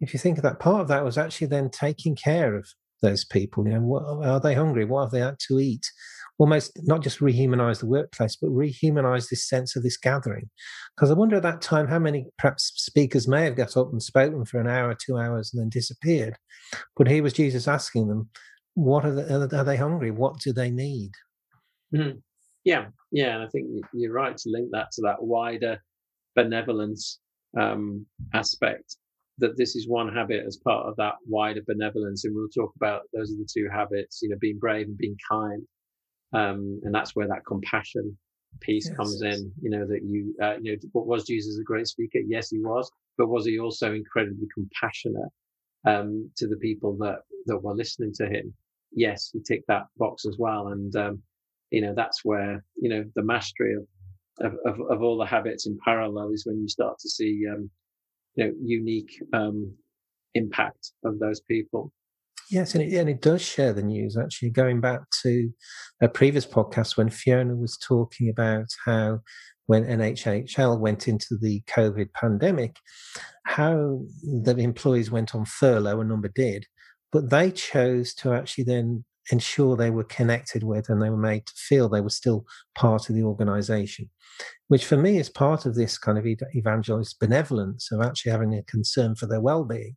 if 0.00 0.14
you 0.14 0.18
think 0.18 0.38
of 0.38 0.42
that, 0.42 0.58
part 0.58 0.80
of 0.80 0.88
that 0.88 1.04
was 1.04 1.18
actually 1.18 1.48
then 1.48 1.68
taking 1.68 2.16
care 2.16 2.56
of 2.56 2.66
those 3.02 3.24
people. 3.26 3.66
You 3.66 3.74
know, 3.74 3.80
what, 3.80 4.26
are 4.26 4.40
they 4.40 4.54
hungry? 4.54 4.86
What 4.86 5.04
have 5.04 5.10
they 5.10 5.20
had 5.20 5.38
to 5.48 5.58
eat? 5.58 5.86
Almost 6.40 6.72
not 6.84 7.02
just 7.02 7.20
rehumanize 7.20 7.80
the 7.80 7.86
workplace, 7.86 8.34
but 8.34 8.48
rehumanize 8.48 9.28
this 9.28 9.46
sense 9.46 9.76
of 9.76 9.82
this 9.82 9.98
gathering. 9.98 10.48
Because 10.96 11.10
I 11.10 11.14
wonder 11.14 11.36
at 11.36 11.42
that 11.42 11.60
time 11.60 11.86
how 11.86 11.98
many 11.98 12.26
perhaps 12.38 12.72
speakers 12.76 13.28
may 13.28 13.44
have 13.44 13.56
got 13.56 13.76
up 13.76 13.92
and 13.92 14.02
spoken 14.02 14.46
for 14.46 14.58
an 14.58 14.66
hour, 14.66 14.94
two 14.94 15.18
hours, 15.18 15.52
and 15.52 15.60
then 15.60 15.68
disappeared. 15.68 16.36
But 16.96 17.08
here 17.08 17.22
was 17.22 17.34
Jesus 17.34 17.68
asking 17.68 18.08
them, 18.08 18.30
"What 18.72 19.04
are, 19.04 19.12
they, 19.12 19.56
are 19.56 19.64
they 19.64 19.76
hungry? 19.76 20.10
What 20.10 20.40
do 20.40 20.52
they 20.52 20.70
need?" 20.70 21.10
Mm-hmm. 21.94 22.18
Yeah, 22.64 22.86
yeah, 23.12 23.34
and 23.34 23.44
I 23.44 23.48
think 23.48 23.66
you're 23.92 24.12
right 24.12 24.36
to 24.36 24.50
link 24.50 24.70
that 24.72 24.90
to 24.92 25.02
that 25.02 25.22
wider 25.22 25.78
benevolence 26.34 27.20
um, 27.58 28.06
aspect. 28.32 28.96
That 29.38 29.56
this 29.56 29.74
is 29.76 29.88
one 29.88 30.12
habit 30.12 30.44
as 30.46 30.58
part 30.58 30.86
of 30.86 30.96
that 30.96 31.14
wider 31.26 31.60
benevolence, 31.66 32.24
and 32.24 32.34
we'll 32.34 32.48
talk 32.48 32.72
about 32.76 33.02
those 33.12 33.30
are 33.30 33.36
the 33.36 33.48
two 33.52 33.68
habits. 33.70 34.20
You 34.22 34.30
know, 34.30 34.36
being 34.40 34.58
brave 34.58 34.86
and 34.86 34.96
being 34.96 35.16
kind 35.30 35.66
um, 36.32 36.80
and 36.84 36.94
that's 36.94 37.14
where 37.16 37.28
that 37.28 37.44
compassion 37.46 38.16
piece 38.60 38.88
yes. 38.88 38.96
comes 38.96 39.22
in. 39.22 39.52
You 39.60 39.70
know 39.70 39.86
that 39.86 40.02
you, 40.02 40.34
uh, 40.42 40.56
you 40.60 40.72
know, 40.72 40.78
what 40.92 41.06
was 41.06 41.24
Jesus 41.24 41.58
a 41.58 41.64
great 41.64 41.86
speaker? 41.86 42.18
Yes, 42.26 42.50
he 42.50 42.58
was, 42.60 42.90
but 43.16 43.28
was 43.28 43.46
he 43.46 43.58
also 43.58 43.92
incredibly 43.92 44.48
compassionate 44.54 45.30
um, 45.86 46.30
to 46.36 46.46
the 46.46 46.56
people 46.56 46.96
that 46.98 47.20
that 47.46 47.58
were 47.58 47.74
listening 47.74 48.12
to 48.14 48.26
him? 48.26 48.52
Yes, 48.92 49.30
he 49.32 49.40
ticked 49.40 49.68
that 49.68 49.84
box 49.96 50.24
as 50.26 50.36
well, 50.38 50.68
and 50.68 50.94
um, 50.96 51.22
you 51.70 51.80
know 51.80 51.94
that's 51.94 52.24
where 52.24 52.64
you 52.76 52.88
know 52.88 53.04
the 53.14 53.22
mastery 53.22 53.74
of 53.74 53.86
of, 54.40 54.54
of, 54.64 54.80
of 54.90 55.02
all 55.02 55.18
the 55.18 55.26
habits 55.26 55.66
in 55.66 55.78
parallel 55.84 56.30
is 56.32 56.46
when 56.46 56.60
you 56.60 56.68
start 56.68 56.98
to 56.98 57.08
see 57.08 57.42
um, 57.50 57.70
you 58.34 58.46
know 58.46 58.52
unique 58.62 59.22
um, 59.32 59.72
impact 60.34 60.92
of 61.04 61.18
those 61.18 61.40
people. 61.40 61.92
Yes, 62.50 62.74
and 62.74 62.82
it, 62.82 62.92
and 62.96 63.08
it 63.08 63.22
does 63.22 63.42
share 63.42 63.72
the 63.72 63.82
news. 63.82 64.16
Actually, 64.16 64.50
going 64.50 64.80
back 64.80 65.00
to 65.22 65.50
a 66.02 66.08
previous 66.08 66.44
podcast 66.44 66.96
when 66.96 67.08
Fiona 67.08 67.54
was 67.54 67.78
talking 67.78 68.28
about 68.28 68.66
how 68.84 69.20
when 69.66 69.84
NHHL 69.84 70.80
went 70.80 71.06
into 71.06 71.38
the 71.40 71.62
COVID 71.68 72.12
pandemic, 72.12 72.74
how 73.44 74.00
the 74.22 74.56
employees 74.58 75.12
went 75.12 75.32
on 75.32 75.44
furlough, 75.44 76.00
a 76.00 76.04
number 76.04 76.28
did, 76.34 76.66
but 77.12 77.30
they 77.30 77.52
chose 77.52 78.14
to 78.14 78.32
actually 78.32 78.64
then 78.64 79.04
ensure 79.30 79.76
they 79.76 79.90
were 79.90 80.04
connected 80.04 80.62
with 80.62 80.88
and 80.88 81.02
they 81.02 81.10
were 81.10 81.16
made 81.16 81.46
to 81.46 81.52
feel 81.56 81.88
they 81.88 82.00
were 82.00 82.10
still 82.10 82.44
part 82.74 83.08
of 83.08 83.14
the 83.14 83.22
organization, 83.22 84.08
which 84.68 84.84
for 84.84 84.96
me 84.96 85.18
is 85.18 85.28
part 85.28 85.66
of 85.66 85.74
this 85.74 85.98
kind 85.98 86.18
of 86.18 86.26
evangelist 86.54 87.18
benevolence 87.20 87.90
of 87.92 88.00
actually 88.00 88.32
having 88.32 88.54
a 88.54 88.62
concern 88.64 89.14
for 89.14 89.26
their 89.26 89.40
well 89.40 89.64
being. 89.64 89.96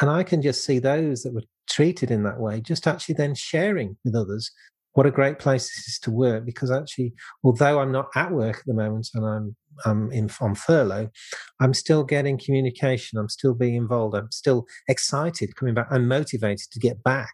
And 0.00 0.10
I 0.10 0.22
can 0.22 0.42
just 0.42 0.64
see 0.64 0.78
those 0.78 1.22
that 1.22 1.34
were 1.34 1.44
treated 1.68 2.10
in 2.10 2.22
that 2.24 2.40
way 2.40 2.60
just 2.60 2.86
actually 2.86 3.14
then 3.14 3.34
sharing 3.34 3.96
with 4.04 4.14
others 4.14 4.50
what 4.94 5.06
a 5.06 5.10
great 5.10 5.38
place 5.38 5.64
this 5.64 5.86
is 5.86 5.98
to 6.00 6.10
work 6.10 6.44
because 6.44 6.70
actually 6.70 7.12
although 7.44 7.78
i'm 7.78 7.92
not 7.92 8.08
at 8.16 8.32
work 8.32 8.56
at 8.58 8.66
the 8.66 8.74
moment 8.74 9.08
and 9.14 9.24
i'm 9.24 9.56
i'm 9.84 10.10
in, 10.10 10.30
on 10.40 10.54
furlough 10.54 11.08
i'm 11.60 11.74
still 11.74 12.02
getting 12.02 12.38
communication 12.38 13.18
i'm 13.18 13.28
still 13.28 13.54
being 13.54 13.74
involved 13.74 14.16
i'm 14.16 14.30
still 14.32 14.66
excited 14.88 15.54
coming 15.56 15.74
back 15.74 15.86
i'm 15.90 16.08
motivated 16.08 16.66
to 16.72 16.80
get 16.80 17.02
back 17.02 17.32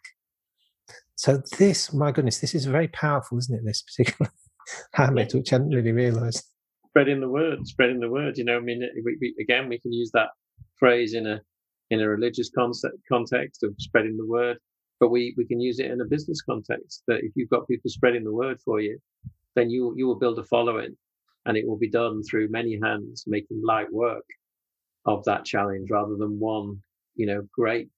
so 1.16 1.42
this, 1.58 1.92
my 1.92 2.10
goodness, 2.10 2.40
this 2.40 2.54
is 2.54 2.64
very 2.64 2.88
powerful, 2.88 3.38
isn't 3.38 3.54
it? 3.54 3.64
This 3.64 3.82
particular 3.82 4.30
habit, 4.92 5.34
which 5.34 5.52
I 5.52 5.56
hadn't 5.56 5.74
really 5.74 5.92
realised. 5.92 6.44
Spreading 6.88 7.20
the 7.20 7.28
word, 7.28 7.66
spreading 7.66 8.00
the 8.00 8.10
word. 8.10 8.36
You 8.36 8.44
know, 8.44 8.56
I 8.56 8.60
mean, 8.60 8.82
we, 9.04 9.16
we, 9.20 9.34
again, 9.40 9.68
we 9.68 9.78
can 9.78 9.92
use 9.92 10.10
that 10.14 10.28
phrase 10.76 11.14
in 11.14 11.26
a 11.26 11.40
in 11.90 12.00
a 12.00 12.08
religious 12.08 12.50
concept, 12.50 12.96
context 13.08 13.62
of 13.62 13.74
spreading 13.78 14.16
the 14.16 14.26
word, 14.26 14.58
but 14.98 15.10
we 15.10 15.34
we 15.36 15.44
can 15.44 15.60
use 15.60 15.78
it 15.78 15.90
in 15.90 16.00
a 16.00 16.04
business 16.04 16.40
context. 16.42 17.02
That 17.06 17.20
if 17.22 17.32
you've 17.34 17.50
got 17.50 17.68
people 17.68 17.90
spreading 17.90 18.24
the 18.24 18.32
word 18.32 18.58
for 18.64 18.80
you, 18.80 18.98
then 19.54 19.70
you 19.70 19.94
you 19.96 20.06
will 20.06 20.18
build 20.18 20.38
a 20.38 20.44
following, 20.44 20.96
and 21.46 21.56
it 21.56 21.66
will 21.66 21.78
be 21.78 21.90
done 21.90 22.22
through 22.22 22.48
many 22.48 22.78
hands, 22.82 23.24
making 23.26 23.62
light 23.64 23.92
work 23.92 24.24
of 25.06 25.24
that 25.24 25.44
challenge 25.44 25.88
rather 25.90 26.16
than 26.16 26.40
one, 26.40 26.82
you 27.14 27.26
know, 27.26 27.46
great 27.52 27.88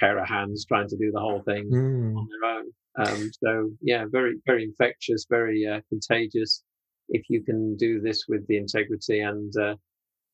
pair 0.00 0.18
of 0.18 0.28
hands 0.28 0.64
trying 0.66 0.88
to 0.88 0.96
do 0.96 1.10
the 1.12 1.20
whole 1.20 1.42
thing 1.42 1.70
mm. 1.72 2.16
on 2.16 2.28
their 2.28 2.50
own. 2.50 2.66
Um, 2.98 3.30
so 3.44 3.70
yeah, 3.82 4.04
very 4.10 4.36
very 4.46 4.64
infectious, 4.64 5.26
very 5.28 5.66
uh, 5.66 5.80
contagious. 5.88 6.62
If 7.08 7.24
you 7.28 7.42
can 7.42 7.76
do 7.76 8.00
this 8.00 8.24
with 8.28 8.46
the 8.48 8.56
integrity 8.56 9.20
and 9.20 9.52
uh, 9.56 9.74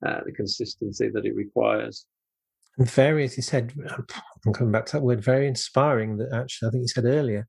uh, 0.06 0.20
the 0.24 0.32
consistency 0.32 1.10
that 1.12 1.26
it 1.26 1.34
requires. 1.36 2.06
And 2.78 2.90
very, 2.90 3.24
as 3.24 3.36
you 3.36 3.42
said, 3.42 3.72
I'm 4.46 4.52
coming 4.52 4.72
back 4.72 4.86
to 4.86 4.92
that 4.92 5.02
word, 5.02 5.22
very 5.22 5.46
inspiring. 5.46 6.16
That 6.16 6.32
actually, 6.32 6.68
I 6.68 6.70
think 6.70 6.82
you 6.82 6.88
said 6.88 7.04
earlier, 7.04 7.46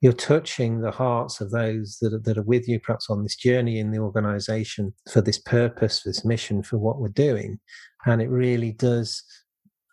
you're 0.00 0.12
touching 0.12 0.80
the 0.80 0.92
hearts 0.92 1.40
of 1.40 1.50
those 1.50 1.98
that 2.00 2.14
are, 2.14 2.20
that 2.20 2.38
are 2.38 2.42
with 2.42 2.68
you, 2.68 2.80
perhaps 2.80 3.10
on 3.10 3.22
this 3.22 3.36
journey 3.36 3.78
in 3.78 3.90
the 3.90 3.98
organisation 3.98 4.94
for 5.10 5.20
this 5.20 5.38
purpose, 5.38 6.00
for 6.00 6.08
this 6.08 6.24
mission, 6.24 6.62
for 6.62 6.78
what 6.78 7.00
we're 7.00 7.08
doing, 7.08 7.58
and 8.06 8.22
it 8.22 8.30
really 8.30 8.72
does 8.72 9.22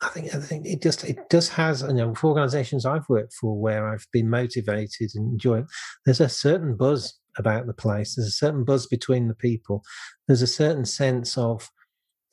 I 0.02 0.10
think 0.10 0.36
I 0.36 0.40
think 0.40 0.66
it 0.66 0.82
just 0.82 1.04
it 1.04 1.30
does 1.30 1.50
has 1.50 1.82
you 1.82 1.94
know 1.94 2.14
for 2.14 2.28
organisations 2.28 2.86
I've 2.86 3.10
worked 3.10 3.34
for 3.34 3.60
where 3.60 3.92
I've 3.92 4.06
been 4.12 4.30
motivated 4.30 5.12
and 5.16 5.32
enjoying. 5.34 5.68
There's 6.06 6.22
a 6.22 6.30
certain 6.30 6.76
buzz 6.76 7.18
about 7.38 7.66
the 7.66 7.74
place. 7.74 8.16
There's 8.16 8.28
a 8.28 8.32
certain 8.32 8.64
buzz 8.64 8.86
between 8.86 9.28
the 9.28 9.36
people. 9.36 9.84
There's 10.28 10.42
a 10.42 10.48
certain 10.48 10.86
sense 10.86 11.38
of 11.38 11.70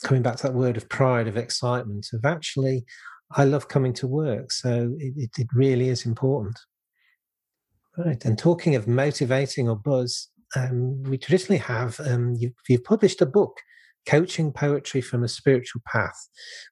coming 0.03 0.23
back 0.23 0.37
to 0.37 0.43
that 0.45 0.55
word 0.55 0.77
of 0.77 0.89
pride, 0.89 1.27
of 1.27 1.37
excitement, 1.37 2.07
of 2.13 2.25
actually 2.25 2.85
I 3.31 3.45
love 3.45 3.69
coming 3.69 3.95
to 3.95 4.07
work. 4.07 4.53
So 4.53 4.95
it, 4.99 5.15
it, 5.17 5.31
it 5.39 5.49
really 5.55 5.89
is 5.89 6.05
important. 6.05 6.59
Right. 7.97 8.23
And 8.25 8.39
talking 8.39 8.75
of 8.75 8.89
motivating 8.89 9.69
or 9.69 9.77
buzz, 9.77 10.29
um, 10.57 11.03
we 11.05 11.17
traditionally 11.17 11.59
have 11.59 11.99
um, 12.01 12.35
you, 12.39 12.53
you've 12.69 12.85
published 12.85 13.23
a 13.23 13.27
book 13.27 13.59
coaching 14.07 14.53
poetry 14.53 15.01
from 15.01 15.25
a 15.25 15.29
spiritual 15.29 15.83
path, 15.87 16.29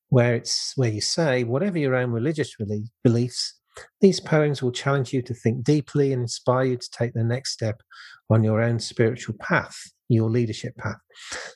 where 0.08 0.34
it's 0.34 0.72
where 0.76 0.90
you 0.90 1.00
say 1.00 1.44
whatever 1.44 1.78
your 1.78 1.94
own 1.94 2.10
religious 2.10 2.54
beliefs, 3.02 3.58
these 4.00 4.20
poems 4.20 4.62
will 4.62 4.72
challenge 4.72 5.12
you 5.12 5.22
to 5.22 5.34
think 5.34 5.64
deeply 5.64 6.12
and 6.12 6.22
inspire 6.22 6.64
you 6.64 6.76
to 6.76 6.90
take 6.90 7.14
the 7.14 7.24
next 7.24 7.52
step 7.52 7.80
on 8.30 8.44
your 8.44 8.60
own 8.60 8.78
spiritual 8.78 9.34
path, 9.40 9.76
your 10.08 10.28
leadership 10.28 10.76
path. 10.76 10.98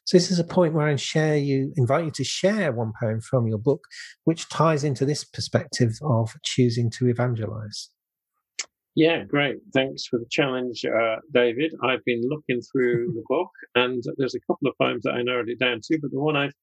So 0.05 0.17
this 0.17 0.31
is 0.31 0.39
a 0.39 0.45
point 0.45 0.73
where 0.73 0.87
I 0.87 0.97
share 0.97 1.37
you, 1.37 1.73
invite 1.77 2.07
you 2.07 2.11
to 2.13 2.25
share 2.25 2.73
one 2.73 2.93
poem 2.99 3.21
from 3.21 3.47
your 3.47 3.59
book, 3.59 3.83
which 4.25 4.49
ties 4.49 4.85
into 4.85 5.05
this 5.05 5.25
perspective 5.25 5.93
of 6.03 6.35
choosing 6.43 6.91
to 6.93 7.09
evangelize. 7.09 7.91
Yeah, 8.97 9.25
great. 9.25 9.59
Thanks 9.75 10.07
for 10.07 10.19
the 10.19 10.27
challenge, 10.31 10.83
uh, 10.87 11.17
David. 11.33 11.75
I've 11.83 12.05
been 12.07 12.27
looking 12.27 12.63
through 12.63 13.13
the 13.15 13.23
book, 13.29 13.51
and 13.75 14.03
there's 14.17 14.35
a 14.35 14.41
couple 14.41 14.69
of 14.69 14.79
poems 14.79 15.03
that 15.05 15.13
I 15.13 15.23
narrowed 15.23 15.51
it 15.51 15.61
down 15.61 15.81
to, 15.85 15.99
but 16.01 16.11
the 16.11 16.19
one 16.19 16.35
I've 16.35 16.55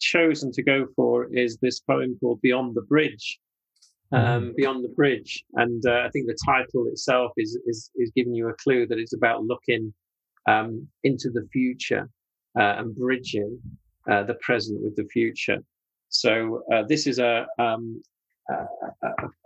chosen 0.00 0.50
to 0.52 0.62
go 0.64 0.86
for 0.96 1.32
is 1.32 1.58
this 1.58 1.78
poem 1.78 2.18
called 2.20 2.40
Beyond 2.42 2.74
the 2.74 2.82
Bridge. 2.82 3.38
Um, 4.12 4.50
mm. 4.50 4.56
Beyond 4.56 4.82
the 4.82 4.88
Bridge, 4.88 5.44
and 5.54 5.86
uh, 5.86 6.00
I 6.04 6.10
think 6.10 6.26
the 6.26 6.36
title 6.44 6.86
itself 6.88 7.30
is, 7.36 7.56
is 7.64 7.92
is 7.94 8.10
giving 8.16 8.34
you 8.34 8.48
a 8.48 8.54
clue 8.54 8.84
that 8.88 8.98
it's 8.98 9.14
about 9.14 9.44
looking 9.44 9.94
um, 10.48 10.88
into 11.04 11.30
the 11.30 11.46
future 11.52 12.10
uh, 12.58 12.74
and 12.78 12.96
bridging 12.96 13.60
uh, 14.10 14.24
the 14.24 14.34
present 14.40 14.82
with 14.82 14.96
the 14.96 15.04
future. 15.04 15.58
So 16.08 16.64
uh, 16.72 16.82
this 16.88 17.06
is 17.06 17.20
a 17.20 17.46
um, 17.60 18.02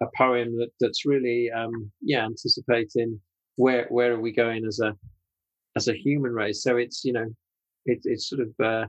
a, 0.00 0.06
poem 0.16 0.56
that, 0.58 0.70
that's 0.80 1.04
really 1.04 1.50
um, 1.50 1.90
yeah 2.02 2.24
anticipating 2.24 3.20
where 3.56 3.86
where 3.90 4.12
are 4.12 4.20
we 4.20 4.32
going 4.32 4.64
as 4.64 4.80
a 4.80 4.94
as 5.76 5.88
a 5.88 5.94
human 5.94 6.32
race. 6.32 6.62
So 6.62 6.76
it's 6.76 7.04
you 7.04 7.12
know 7.12 7.26
it, 7.86 8.00
it's 8.04 8.28
sort 8.28 8.42
of 8.42 8.64
uh, 8.64 8.86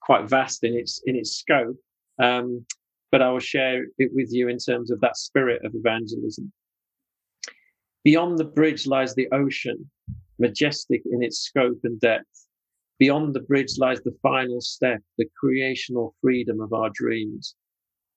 quite 0.00 0.28
vast 0.28 0.64
in 0.64 0.74
its 0.74 1.02
in 1.06 1.16
its 1.16 1.36
scope. 1.36 1.76
Um, 2.22 2.64
but 3.10 3.22
I 3.22 3.30
will 3.30 3.40
share 3.40 3.84
it 3.98 4.10
with 4.14 4.32
you 4.32 4.48
in 4.48 4.58
terms 4.58 4.90
of 4.90 5.00
that 5.00 5.16
spirit 5.16 5.64
of 5.64 5.74
evangelism. 5.74 6.50
Beyond 8.04 8.38
the 8.38 8.44
bridge 8.44 8.86
lies 8.86 9.14
the 9.14 9.28
ocean, 9.32 9.90
majestic 10.38 11.02
in 11.10 11.22
its 11.22 11.40
scope 11.40 11.78
and 11.84 12.00
depth. 12.00 12.46
Beyond 12.98 13.34
the 13.34 13.40
bridge 13.40 13.78
lies 13.78 14.00
the 14.00 14.16
final 14.22 14.60
step, 14.60 15.00
the 15.18 15.28
creational 15.38 16.14
freedom 16.20 16.60
of 16.60 16.72
our 16.72 16.90
dreams. 16.90 17.54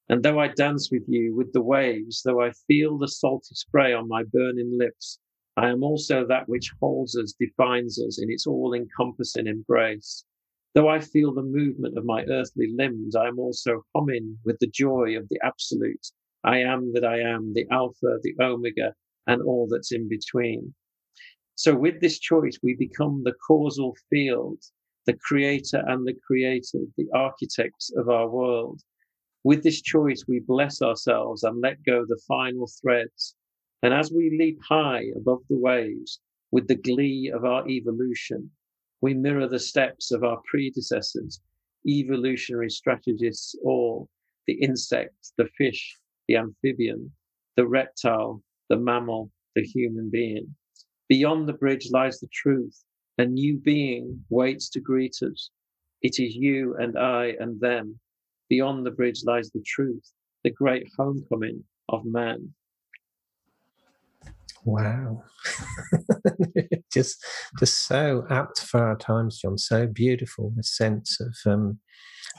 And 0.08 0.22
though 0.22 0.39
I 0.39 0.49
dance 0.49 0.91
with 0.91 1.03
you 1.08 1.36
with 1.36 1.51
the 1.53 1.62
waves, 1.62 2.22
though 2.24 2.41
I 2.41 2.51
feel 2.68 2.97
the 2.97 3.08
salty 3.08 3.56
spray 3.56 3.93
on 3.93 4.08
my 4.08 4.24
burning 4.24 4.78
lips, 4.78 5.20
I 5.58 5.70
am 5.70 5.84
also 5.84 6.28
that 6.28 6.47
which 6.47 6.72
holds 6.80 7.18
us, 7.18 7.34
defines 7.39 7.99
us 7.99 8.22
in 8.22 8.30
its 8.30 8.45
all 8.45 8.74
encompassing 8.74 9.47
embrace. 9.47 10.26
Though 10.74 10.89
I 10.89 10.99
feel 10.99 11.34
the 11.34 11.41
movement 11.41 11.97
of 11.97 12.03
my 12.03 12.24
earthly 12.26 12.68
limbs, 12.76 13.16
I 13.16 13.28
am 13.28 13.39
also 13.39 13.86
humming 13.95 14.38
with 14.43 14.60
the 14.60 14.68
joy 14.68 15.18
of 15.18 15.28
the 15.30 15.39
absolute. 15.43 16.06
I 16.43 16.58
am 16.60 16.93
that 16.93 17.06
I 17.06 17.20
am, 17.22 17.53
the 17.53 17.66
Alpha, 17.72 18.20
the 18.22 18.36
Omega, 18.41 18.93
and 19.26 19.41
all 19.41 19.68
that's 19.68 19.91
in 19.91 20.08
between. 20.08 20.76
So 21.56 21.74
with 21.74 22.01
this 22.01 22.20
choice, 22.20 22.60
we 22.62 22.76
become 22.76 23.24
the 23.24 23.34
causal 23.47 23.95
field, 24.10 24.60
the 25.06 25.14
creator 25.14 25.84
and 25.88 26.06
the 26.06 26.14
created, 26.28 26.91
the 26.97 27.08
architects 27.14 27.91
of 27.95 28.10
our 28.10 28.30
world. 28.30 28.82
With 29.46 29.62
this 29.62 29.80
choice, 29.80 30.26
we 30.28 30.39
bless 30.39 30.82
ourselves 30.82 31.43
and 31.43 31.62
let 31.62 31.84
go 31.84 32.04
the 32.04 32.20
final 32.28 32.68
threads. 32.82 33.36
And 33.84 33.93
as 33.93 34.12
we 34.12 34.36
leap 34.39 34.60
high 34.68 35.12
above 35.16 35.43
the 35.48 35.60
waves 35.60 36.20
with 36.50 36.68
the 36.68 36.74
glee 36.74 37.30
of 37.32 37.46
our 37.46 37.70
evolution, 37.70 38.50
we 39.02 39.14
mirror 39.14 39.48
the 39.48 39.60
steps 39.60 40.12
of 40.12 40.24
our 40.24 40.41
predecessors, 40.50 41.41
evolutionary 41.88 42.72
strategists 42.72 43.54
all, 43.64 44.10
the 44.48 44.54
insect, 44.54 45.34
the 45.38 45.48
fish, 45.60 45.96
the 46.28 46.38
amphibian, 46.38 47.12
the 47.56 47.68
reptile, 47.68 48.41
the 48.70 48.78
mammal, 48.78 49.32
the 49.56 49.62
human 49.62 50.10
being. 50.10 50.56
Beyond 51.08 51.48
the 51.48 51.54
bridge 51.54 51.91
lies 51.91 52.20
the 52.20 52.30
truth. 52.34 52.84
A 53.20 53.26
new 53.28 53.60
being 53.60 54.26
waits 54.32 54.70
to 54.70 54.80
greet 54.80 55.18
us. 55.22 55.52
It 56.02 56.20
is 56.20 56.36
you 56.36 56.76
and 56.78 56.98
I 56.98 57.36
and 57.39 57.62
them 57.62 58.00
Beyond 58.50 58.86
the 58.86 58.91
bridge 58.91 59.22
lies 59.26 59.50
the 59.52 59.64
truth, 59.66 60.12
the 60.43 60.52
great 60.52 60.88
homecoming 60.98 61.64
of 61.89 62.06
man. 62.06 62.54
Wow. 64.64 65.24
just 66.93 67.24
just 67.60 67.88
so 67.88 68.26
apt 68.30 68.60
for 68.60 68.80
our 68.84 68.98
times, 68.98 69.39
John. 69.39 69.58
So 69.58 69.86
beautiful, 69.86 70.52
the 70.56 70.64
sense 70.64 71.20
of 71.20 71.36
um, 71.46 71.80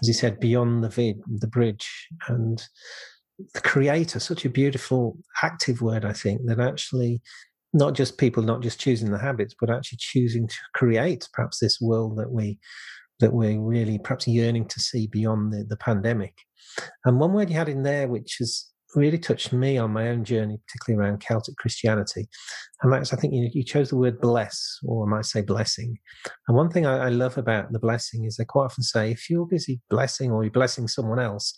as 0.03 0.09
you 0.09 0.15
said, 0.15 0.41
beyond 0.41 0.83
the 0.83 0.89
vid, 0.89 1.21
the 1.27 1.47
bridge 1.47 1.89
and 2.29 2.63
the 3.55 3.61
creator, 3.61 4.19
such 4.19 4.45
a 4.45 4.51
beautiful 4.51 5.19
active 5.43 5.81
word, 5.81 6.05
I 6.05 6.13
think, 6.13 6.43
that 6.47 6.61
actually 6.61 7.23
not 7.73 7.95
just 7.95 8.19
people 8.19 8.43
not 8.43 8.63
just 8.63 8.81
choosing 8.81 9.11
the 9.11 9.19
habits, 9.19 9.55
but 9.59 9.71
actually 9.71 9.99
choosing 10.01 10.49
to 10.49 10.57
create 10.75 11.29
perhaps 11.33 11.59
this 11.59 11.81
world 11.81 12.17
that 12.17 12.31
we 12.31 12.59
that 13.21 13.33
we're 13.33 13.61
really 13.61 13.99
perhaps 13.99 14.29
yearning 14.29 14.67
to 14.69 14.81
see 14.81 15.07
beyond 15.07 15.53
the, 15.53 15.65
the 15.69 15.77
pandemic. 15.77 16.35
And 17.05 17.19
one 17.19 17.33
word 17.33 17.51
you 17.51 17.57
had 17.57 17.69
in 17.69 17.83
there, 17.83 18.09
which 18.09 18.37
has 18.39 18.71
really 18.95 19.19
touched 19.19 19.53
me 19.53 19.79
on 19.79 19.93
my 19.93 20.09
own 20.09 20.25
journey, 20.25 20.59
particularly 20.67 21.05
around 21.05 21.21
Celtic 21.21 21.57
Christianity. 21.57 22.29
And 22.83 22.93
that's, 22.93 23.13
I 23.13 23.17
think 23.17 23.35
you, 23.35 23.49
you 23.53 23.63
chose 23.63 23.91
the 23.91 23.97
word 23.97 24.21
bless, 24.21 24.79
or 24.85 25.07
I 25.07 25.11
might 25.11 25.27
say 25.27 25.43
blessing. 25.43 25.99
And 26.49 26.57
one 26.57 26.71
thing 26.71 26.87
I, 26.87 27.07
I 27.07 27.09
love 27.09 27.37
about 27.39 27.73
the 27.73 27.79
blessing 27.79 28.25
is 28.25 28.37
they 28.37 28.45
quite 28.45 28.67
often 28.67 28.85
say 28.85 29.11
if 29.11 29.29
you're 29.29 29.47
busy 29.47 29.81
blessing 29.91 30.31
or 30.31 30.45
you're 30.45 30.51
blessing 30.51 30.89
someone 30.89 31.19
else, 31.19 31.55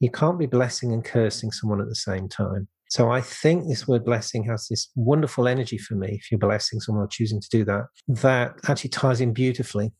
you 0.00 0.10
can't 0.10 0.38
be 0.38 0.46
blessing 0.46 0.92
and 0.92 1.04
cursing 1.04 1.50
someone 1.50 1.80
at 1.80 1.88
the 1.88 1.94
same 1.94 2.28
time. 2.28 2.68
So 2.88 3.10
I 3.10 3.20
think 3.20 3.66
this 3.66 3.88
word 3.88 4.04
blessing 4.04 4.44
has 4.44 4.68
this 4.70 4.88
wonderful 4.94 5.48
energy 5.48 5.78
for 5.78 5.94
me. 5.94 6.18
If 6.20 6.30
you're 6.30 6.38
blessing 6.38 6.78
someone 6.80 7.04
or 7.04 7.08
choosing 7.08 7.40
to 7.40 7.48
do 7.50 7.64
that, 7.64 7.86
that 8.06 8.54
actually 8.68 8.90
ties 8.90 9.20
in 9.20 9.32
beautifully 9.32 9.92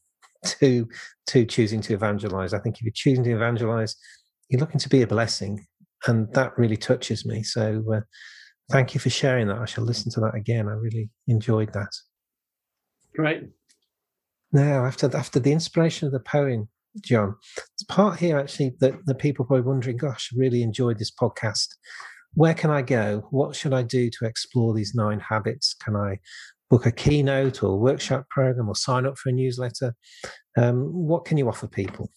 to 0.44 0.88
to 1.28 1.44
choosing 1.44 1.80
to 1.82 1.94
evangelize. 1.94 2.54
I 2.54 2.58
think 2.58 2.76
if 2.76 2.82
you're 2.82 2.92
choosing 2.94 3.24
to 3.24 3.34
evangelize, 3.34 3.96
you're 4.48 4.60
looking 4.60 4.80
to 4.80 4.88
be 4.88 5.02
a 5.02 5.06
blessing, 5.06 5.66
and 6.06 6.32
that 6.34 6.56
really 6.58 6.76
touches 6.76 7.26
me. 7.26 7.42
So 7.42 7.84
uh, 7.92 8.00
thank 8.70 8.94
you 8.94 9.00
for 9.00 9.10
sharing 9.10 9.48
that. 9.48 9.58
I 9.58 9.64
shall 9.64 9.84
listen 9.84 10.10
to 10.12 10.20
that 10.20 10.34
again. 10.34 10.68
I 10.68 10.72
really 10.72 11.10
enjoyed 11.26 11.72
that. 11.72 11.92
Great. 13.14 13.44
Now, 14.52 14.84
after 14.84 15.14
after 15.16 15.40
the 15.40 15.52
inspiration 15.52 16.06
of 16.06 16.12
the 16.12 16.20
poem, 16.20 16.68
John, 17.02 17.36
it's 17.74 17.82
part 17.84 18.18
here 18.18 18.38
actually 18.38 18.76
that 18.80 19.06
the 19.06 19.14
people 19.14 19.44
are 19.44 19.46
probably 19.48 19.66
wondering, 19.66 19.96
"Gosh, 19.96 20.30
I 20.32 20.38
really 20.38 20.62
enjoyed 20.62 20.98
this 20.98 21.12
podcast." 21.12 21.68
where 22.36 22.54
can 22.54 22.70
I 22.70 22.82
go? 22.82 23.26
What 23.30 23.56
should 23.56 23.72
I 23.72 23.82
do 23.82 24.10
to 24.10 24.26
explore 24.26 24.74
these 24.74 24.94
nine 24.94 25.20
habits? 25.20 25.74
Can 25.74 25.96
I 25.96 26.20
book 26.70 26.86
a 26.86 26.92
keynote 26.92 27.62
or 27.62 27.78
workshop 27.78 28.28
program 28.28 28.68
or 28.68 28.74
sign 28.74 29.06
up 29.06 29.16
for 29.18 29.30
a 29.30 29.32
newsletter? 29.32 29.94
Um, 30.56 30.92
what 30.92 31.24
can 31.24 31.36
you 31.36 31.48
offer 31.48 31.66
people? 31.66 32.10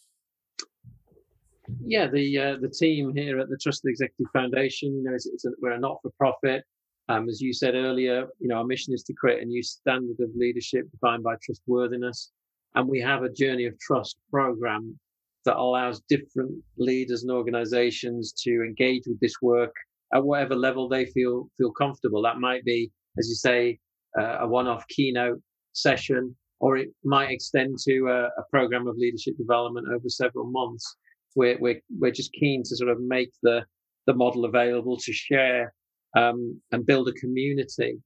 Yeah, 1.86 2.08
the 2.08 2.38
uh, 2.38 2.56
the 2.60 2.70
team 2.70 3.14
here 3.16 3.40
at 3.40 3.50
the 3.50 3.58
Trusted 3.58 3.90
Executive 3.90 4.32
Foundation, 4.34 4.94
you 4.96 5.04
know, 5.04 5.14
it's, 5.14 5.28
it's 5.28 5.46
a, 5.46 5.52
we're 5.62 5.72
a 5.72 5.80
not 5.80 6.00
for 6.02 6.12
profit. 6.18 6.64
Um, 7.10 7.28
as 7.28 7.42
you 7.42 7.54
said 7.54 7.74
earlier, 7.74 8.28
you 8.40 8.48
know, 8.48 8.56
our 8.56 8.64
mission 8.64 8.94
is 8.94 9.04
to 9.04 9.14
create 9.14 9.42
a 9.42 9.46
new 9.46 9.64
standard 9.64 10.18
of 10.20 10.30
leadership 10.36 10.90
defined 10.92 11.24
by 11.24 11.36
trustworthiness, 11.44 12.32
and 12.76 12.88
we 12.88 13.00
have 13.02 13.24
a 13.24 13.32
Journey 13.32 13.66
of 13.66 13.78
Trust 13.80 14.18
program 14.32 14.98
that 15.46 15.58
allows 15.58 16.02
different 16.10 16.52
leaders 16.78 17.24
and 17.24 17.32
organizations 17.32 18.34
to 18.44 18.52
engage 18.64 19.04
with 19.06 19.20
this 19.20 19.36
work 19.42 19.74
at 20.14 20.24
whatever 20.24 20.56
level 20.56 20.90
they 20.90 21.06
feel 21.06 21.50
feel 21.58 21.72
comfortable. 21.72 22.22
That 22.22 22.40
might 22.40 22.66
be, 22.66 22.92
as 23.18 23.30
you 23.30 23.36
say, 23.36 23.80
a 24.18 24.48
one-off 24.48 24.88
keynote 24.88 25.42
session, 25.74 26.36
or 26.60 26.78
it 26.78 26.90
might 27.04 27.32
extend 27.32 27.78
to 27.88 28.08
a, 28.08 28.24
a, 28.26 28.44
program 28.52 28.88
of 28.88 28.98
leadership 28.98 29.38
development 29.38 29.88
over 29.94 30.10
several 30.10 30.50
months. 30.50 30.96
We're, 31.36 31.58
we're 31.60 31.82
we're 32.00 32.12
just 32.12 32.34
keen 32.34 32.64
to 32.64 32.76
sort 32.76 32.90
of 32.90 33.00
make 33.00 33.32
the 33.44 33.66
the 34.08 34.14
model 34.14 34.46
available 34.46 34.98
to 34.98 35.14
share 35.14 35.74
um, 36.18 36.60
and 36.72 36.86
build 36.86 37.08
a 37.08 37.14
community 37.14 38.00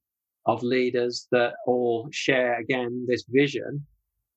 of 0.46 0.62
leaders 0.62 1.26
that 1.32 1.54
all 1.66 2.08
share 2.12 2.60
again 2.60 3.06
this 3.08 3.24
vision 3.28 3.84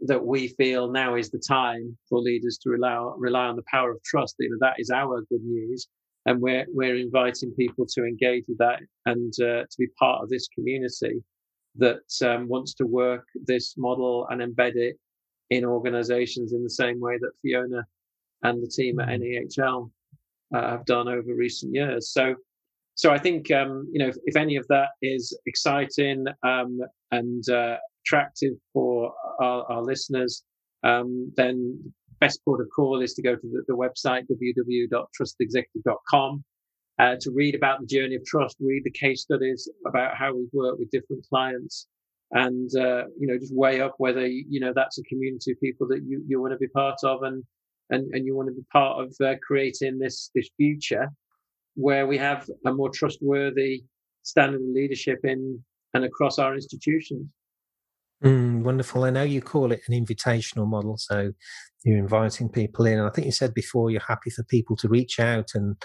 that 0.01 0.24
we 0.24 0.49
feel 0.49 0.89
now 0.89 1.15
is 1.15 1.32
the 1.32 1.41
time 1.45 1.97
for 2.07 2.20
leaders 2.20 2.59
to 2.61 2.70
rely, 2.70 3.11
rely 3.18 3.47
on 3.47 3.55
the 3.55 3.63
power 3.70 3.91
of 3.91 4.01
trust. 4.03 4.36
You 4.39 4.51
know, 4.51 4.57
that 4.61 4.76
is 4.78 4.91
our 4.91 5.22
good 5.30 5.43
news 5.43 5.88
and 6.28 6.41
we're 6.41 6.65
we're 6.72 6.97
inviting 6.97 7.51
people 7.53 7.86
to 7.88 8.03
engage 8.03 8.43
with 8.47 8.57
that 8.59 8.82
and 9.05 9.34
uh, 9.41 9.63
to 9.63 9.78
be 9.80 9.88
part 9.97 10.22
of 10.22 10.30
this 10.30 10.47
community 10.53 11.24
that 11.78 12.02
um, 12.26 12.48
wants 12.48 12.74
to 12.76 12.86
work 12.86 13.26
this 13.46 13.76
model 13.78 14.28
and 14.30 14.42
embed 14.42 14.76
it 14.76 14.98
in 15.50 15.66
organizations 15.66 16.54
in 16.54 16.64
the 16.64 16.70
same 16.70 17.00
way 17.00 17.18
that 17.20 17.32
Fiona 17.42 17.86
and 18.44 18.62
the 18.62 18.68
team 18.68 19.00
at 19.00 19.10
mm-hmm. 19.10 19.62
NEHL 19.62 19.90
uh, 20.56 20.72
have 20.72 20.86
done 20.86 21.08
over 21.08 21.34
recent 21.34 21.74
years. 21.74 22.12
So, 22.12 22.36
so 22.96 23.12
I 23.12 23.18
think 23.18 23.52
um, 23.52 23.88
you 23.92 24.00
know 24.00 24.08
if, 24.08 24.18
if, 24.26 24.36
any 24.36 24.56
of 24.56 24.68
that 24.68 24.90
is 25.02 25.38
exciting 25.46 26.26
um, 26.44 26.80
and 27.12 27.48
uh, 27.50 27.78
attractive 28.06 28.54
for 28.74 29.14
our, 29.42 29.64
our 29.72 29.82
listeners, 29.82 30.44
um, 30.84 31.32
then 31.36 31.94
best 32.20 32.44
port 32.44 32.62
of 32.62 32.68
call 32.76 33.02
is 33.02 33.14
to 33.14 33.22
go 33.22 33.36
to 33.36 33.42
the, 33.42 33.64
the 33.68 33.76
website 33.76 34.24
www.trustedexecutive.com 34.32 36.44
uh, 37.00 37.16
to 37.22 37.32
read 37.32 37.56
about 37.56 37.80
the 37.80 37.86
journey 37.86 38.16
of 38.16 38.26
trust, 38.26 38.58
read 38.60 38.84
the 38.84 38.91
case 38.91 39.22
studies 39.22 39.70
about 39.86 40.16
how 40.18 40.34
we've 40.34 40.50
worked 40.54 40.80
with 40.80 40.91
different 40.91 41.26
clients, 41.30 41.88
and 42.32 42.70
uh, 42.76 43.04
you 43.20 43.28
know 43.28 43.38
just 43.38 43.56
weigh 43.56 43.82
up 43.82 43.95
whether 43.98 44.26
you 44.26 44.60
know 44.60 44.74
that's 44.76 44.98
a 44.98 45.04
community 45.04 45.52
of 45.52 45.60
people 45.62 45.88
that 45.88 46.04
you, 46.08 46.24
you 46.28 46.41
want 46.41 46.54
to 46.54 46.58
be 46.58 46.68
part 46.68 46.98
of, 47.04 47.24
and 47.24 47.43
and 47.89 48.14
and 48.14 48.26
you 48.26 48.36
want 48.36 48.50
to 48.50 48.56
be 48.56 48.66
part 48.72 49.04
of 49.04 49.16
uh, 49.26 49.36
creating 49.45 50.00
this 50.00 50.32
this 50.34 50.50
future 50.58 51.10
where 51.76 52.08
we 52.08 52.18
have 52.18 52.50
a 52.66 52.74
more 52.74 52.89
trustworthy 52.89 53.84
standard 54.24 54.62
of 54.62 54.68
leadership 54.68 55.20
in 55.24 55.64
and 55.93 56.04
across 56.04 56.39
our 56.39 56.56
institutions. 56.56 57.28
Mm, 58.24 58.64
wonderful. 58.64 59.04
I 59.04 59.12
know 59.12 59.24
you 59.24 59.41
call 59.41 59.72
it 59.72 59.82
an 59.88 59.93
invitational 59.93 60.68
model. 60.68 60.98
So 60.98 61.32
you're 61.84 61.98
inviting 61.98 62.50
people 62.50 62.86
in. 62.88 63.00
And 63.00 63.08
I 63.08 63.12
think 63.12 63.26
you 63.26 63.32
said 63.32 63.54
before 63.54 63.91
you're 63.91 64.02
happy 64.02 64.32
for 64.32 64.43
people 64.43 64.76
to 64.78 64.89
reach 64.89 65.20
out 65.20 65.52
and 65.54 65.76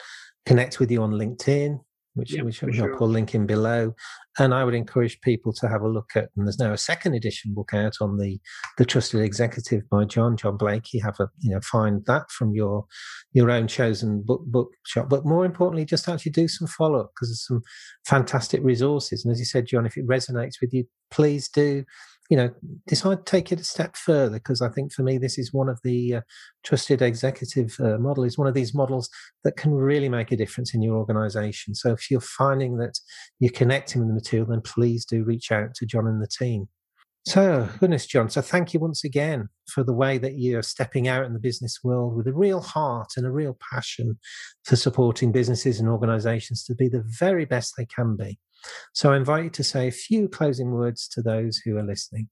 connect 0.46 0.80
with 0.80 0.90
you 0.90 1.02
on 1.02 1.12
LinkedIn, 1.12 1.78
which, 2.14 2.34
yep, 2.34 2.44
which, 2.44 2.56
sure. 2.56 2.70
I'll 2.92 2.98
put 2.98 3.04
a 3.04 3.06
link 3.06 3.34
in 3.34 3.46
below. 3.46 3.94
And 4.38 4.54
I 4.54 4.64
would 4.64 4.74
encourage 4.74 5.20
people 5.20 5.52
to 5.54 5.68
have 5.68 5.82
a 5.82 5.88
look 5.88 6.10
at, 6.14 6.28
and 6.36 6.46
there's 6.46 6.58
now 6.58 6.72
a 6.72 6.78
second 6.78 7.14
edition 7.14 7.52
book 7.54 7.74
out 7.74 7.96
on 8.00 8.18
the 8.18 8.40
the 8.78 8.84
Trusted 8.84 9.20
Executive 9.20 9.88
by 9.90 10.04
John, 10.04 10.36
John 10.36 10.56
Blakey. 10.56 10.98
You 10.98 11.04
have 11.04 11.20
a, 11.20 11.28
you 11.40 11.50
know, 11.50 11.60
find 11.60 12.04
that 12.06 12.30
from 12.30 12.54
your 12.54 12.86
your 13.32 13.50
own 13.50 13.68
chosen 13.68 14.22
book 14.22 14.42
bookshop. 14.46 15.08
But 15.10 15.26
more 15.26 15.44
importantly, 15.44 15.84
just 15.84 16.08
actually 16.08 16.32
do 16.32 16.48
some 16.48 16.66
follow 16.66 17.00
up 17.00 17.12
because 17.14 17.28
there's 17.28 17.46
some 17.46 17.62
fantastic 18.06 18.62
resources. 18.64 19.24
And 19.24 19.32
as 19.32 19.38
you 19.38 19.44
said, 19.44 19.66
John, 19.66 19.86
if 19.86 19.96
it 19.96 20.06
resonates 20.06 20.60
with 20.60 20.72
you, 20.72 20.84
please 21.10 21.48
do 21.48 21.84
you 22.32 22.36
know, 22.36 22.50
decide 22.86 23.18
to 23.18 23.30
take 23.30 23.52
it 23.52 23.60
a 23.60 23.64
step 23.64 23.94
further 23.94 24.38
because 24.38 24.62
I 24.62 24.70
think 24.70 24.90
for 24.90 25.02
me, 25.02 25.18
this 25.18 25.36
is 25.36 25.52
one 25.52 25.68
of 25.68 25.78
the 25.84 26.14
uh, 26.14 26.20
trusted 26.64 27.02
executive 27.02 27.76
uh, 27.78 27.98
model 27.98 28.24
is 28.24 28.38
one 28.38 28.48
of 28.48 28.54
these 28.54 28.72
models 28.72 29.10
that 29.44 29.58
can 29.58 29.74
really 29.74 30.08
make 30.08 30.32
a 30.32 30.36
difference 30.38 30.72
in 30.72 30.80
your 30.80 30.96
organization. 30.96 31.74
So 31.74 31.92
if 31.92 32.10
you're 32.10 32.22
finding 32.22 32.78
that 32.78 32.98
you're 33.38 33.52
connecting 33.52 34.00
with 34.00 34.08
the 34.08 34.14
material, 34.14 34.48
then 34.48 34.62
please 34.62 35.04
do 35.04 35.24
reach 35.24 35.52
out 35.52 35.74
to 35.74 35.84
John 35.84 36.06
and 36.06 36.22
the 36.22 36.26
team. 36.26 36.70
So, 37.26 37.68
goodness, 37.80 38.06
John. 38.06 38.30
So, 38.30 38.40
thank 38.40 38.72
you 38.72 38.80
once 38.80 39.04
again 39.04 39.50
for 39.68 39.84
the 39.84 39.92
way 39.92 40.16
that 40.16 40.38
you're 40.38 40.62
stepping 40.62 41.08
out 41.08 41.26
in 41.26 41.34
the 41.34 41.38
business 41.38 41.80
world 41.84 42.16
with 42.16 42.26
a 42.26 42.32
real 42.32 42.62
heart 42.62 43.12
and 43.18 43.26
a 43.26 43.30
real 43.30 43.58
passion 43.70 44.18
for 44.64 44.76
supporting 44.76 45.32
businesses 45.32 45.78
and 45.78 45.88
organizations 45.88 46.64
to 46.64 46.74
be 46.74 46.88
the 46.88 47.04
very 47.20 47.44
best 47.44 47.74
they 47.76 47.84
can 47.84 48.16
be. 48.16 48.38
So 48.94 49.12
I 49.12 49.16
invite 49.16 49.44
you 49.44 49.50
to 49.50 49.64
say 49.64 49.88
a 49.88 49.92
few 49.92 50.28
closing 50.28 50.72
words 50.72 51.08
to 51.08 51.22
those 51.22 51.58
who 51.58 51.76
are 51.76 51.82
listening. 51.82 52.28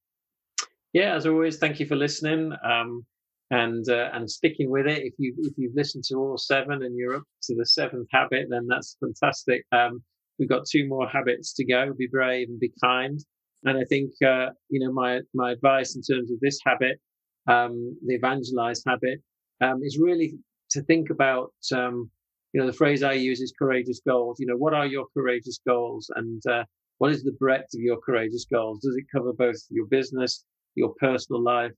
Yeah, 0.93 1.15
as 1.15 1.27
always, 1.27 1.59
thank 1.59 1.79
you 1.79 1.87
for 1.87 1.97
listening 1.97 2.53
um, 2.65 3.07
and 3.51 3.89
uh, 3.89 4.11
and 4.13 4.29
sticking 4.31 4.71
with 4.71 4.87
it. 4.87 5.03
If 5.03 5.15
you 5.19 5.35
if 5.39 5.55
you've 5.57 5.75
listened 5.75 6.05
to 6.09 6.17
all 6.17 6.37
seven 6.37 6.83
and 6.83 6.97
you're 6.97 7.17
up 7.17 7.23
to 7.45 7.55
the 7.55 7.67
seventh 7.67 8.09
habit, 8.11 8.47
then 8.51 8.67
that's 8.67 8.97
fantastic. 9.01 9.65
Um, 9.73 10.03
we've 10.39 10.49
got 10.49 10.67
two 10.67 10.89
more 10.89 11.09
habits 11.09 11.53
to 11.55 11.65
go: 11.65 11.93
be 11.97 12.09
brave 12.09 12.49
and 12.49 12.59
be 12.59 12.73
kind. 12.83 13.19
And 13.65 13.79
I 13.79 13.85
think 13.85 14.11
uh, 14.25 14.51
you 14.69 14.81
know 14.81 14.93
my 14.93 15.21
my 15.35 15.53
advice 15.53 15.95
in 15.95 16.03
terms 16.03 16.31
of 16.31 16.41
this 16.41 16.59
habit, 16.65 16.99
um, 17.47 17.97
the 18.07 18.15
evangelized 18.15 18.85
habit, 18.87 19.21
um, 19.61 19.81
is 19.83 19.99
really 20.01 20.39
to 20.71 20.83
think 20.83 21.11
about 21.11 21.53
um, 21.73 22.11
you 22.53 22.61
know, 22.61 22.67
the 22.67 22.73
phrase 22.73 23.03
I 23.03 23.13
use 23.13 23.41
is 23.41 23.53
courageous 23.57 24.01
goals. 24.07 24.41
You 24.41 24.47
know, 24.47 24.57
what 24.57 24.75
are 24.75 24.87
your 24.87 25.07
courageous 25.15 25.61
goals 25.67 26.11
and 26.17 26.43
uh, 26.47 26.65
what 26.99 27.13
is 27.13 27.23
the 27.23 27.33
breadth 27.33 27.75
of 27.75 27.81
your 27.81 27.99
courageous 27.99 28.47
goals? 28.53 28.81
Does 28.81 28.97
it 28.97 29.05
cover 29.15 29.33
both 29.33 29.57
your 29.71 29.87
business, 29.87 30.45
your 30.75 30.95
personal 31.01 31.43
life, 31.43 31.73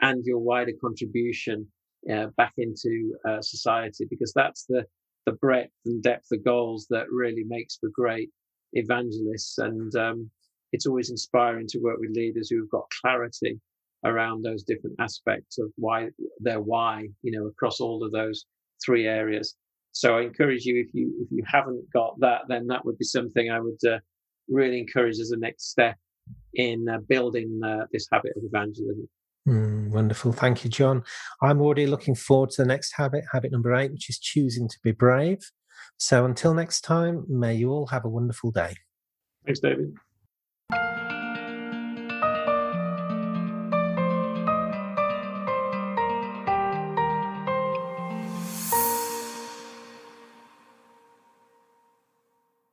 and 0.00 0.24
your 0.24 0.38
wider 0.38 0.72
contribution 0.80 1.66
uh, 2.12 2.26
back 2.36 2.54
into 2.56 3.14
uh, 3.28 3.40
society? 3.40 4.06
Because 4.08 4.32
that's 4.34 4.64
the 4.68 4.84
the 5.26 5.32
breadth 5.32 5.72
and 5.86 6.02
depth 6.02 6.26
of 6.32 6.44
goals 6.44 6.86
that 6.90 7.06
really 7.10 7.44
makes 7.46 7.76
for 7.76 7.88
great 7.94 8.30
evangelists. 8.74 9.56
And 9.58 9.94
um, 9.96 10.30
it's 10.72 10.86
always 10.86 11.10
inspiring 11.10 11.66
to 11.68 11.78
work 11.78 11.98
with 11.98 12.10
leaders 12.14 12.50
who've 12.50 12.68
got 12.68 12.84
clarity 13.00 13.60
around 14.04 14.42
those 14.42 14.64
different 14.64 14.96
aspects 15.00 15.58
of 15.58 15.70
why 15.76 16.10
their 16.40 16.60
why, 16.60 17.08
you 17.22 17.32
know, 17.32 17.46
across 17.46 17.80
all 17.80 18.04
of 18.04 18.12
those 18.12 18.44
three 18.84 19.06
areas. 19.06 19.54
So 19.94 20.18
I 20.18 20.22
encourage 20.22 20.64
you 20.64 20.76
if 20.76 20.92
you 20.92 21.14
if 21.22 21.28
you 21.30 21.44
haven't 21.46 21.84
got 21.92 22.18
that, 22.18 22.42
then 22.48 22.66
that 22.66 22.84
would 22.84 22.98
be 22.98 23.04
something 23.04 23.48
I 23.48 23.60
would 23.60 23.78
uh, 23.88 23.98
really 24.48 24.80
encourage 24.80 25.20
as 25.20 25.30
a 25.30 25.36
next 25.36 25.70
step 25.70 25.96
in 26.54 26.86
uh, 26.88 26.98
building 27.08 27.60
uh, 27.64 27.86
this 27.92 28.08
habit 28.10 28.32
of 28.36 28.42
evangelism. 28.44 29.08
Mm, 29.48 29.90
wonderful. 29.90 30.32
Thank 30.32 30.64
you, 30.64 30.70
John. 30.70 31.04
I'm 31.40 31.60
already 31.60 31.86
looking 31.86 32.16
forward 32.16 32.50
to 32.50 32.62
the 32.62 32.68
next 32.68 32.94
habit, 32.96 33.24
habit 33.32 33.52
number 33.52 33.72
eight, 33.74 33.92
which 33.92 34.10
is 34.10 34.18
choosing 34.18 34.68
to 34.68 34.78
be 34.82 34.90
brave. 34.90 35.38
So 35.96 36.24
until 36.24 36.54
next 36.54 36.80
time, 36.80 37.24
may 37.28 37.54
you 37.54 37.70
all 37.70 37.86
have 37.86 38.04
a 38.04 38.08
wonderful 38.08 38.50
day. 38.50 38.74
Thanks, 39.44 39.60
David. 39.60 39.94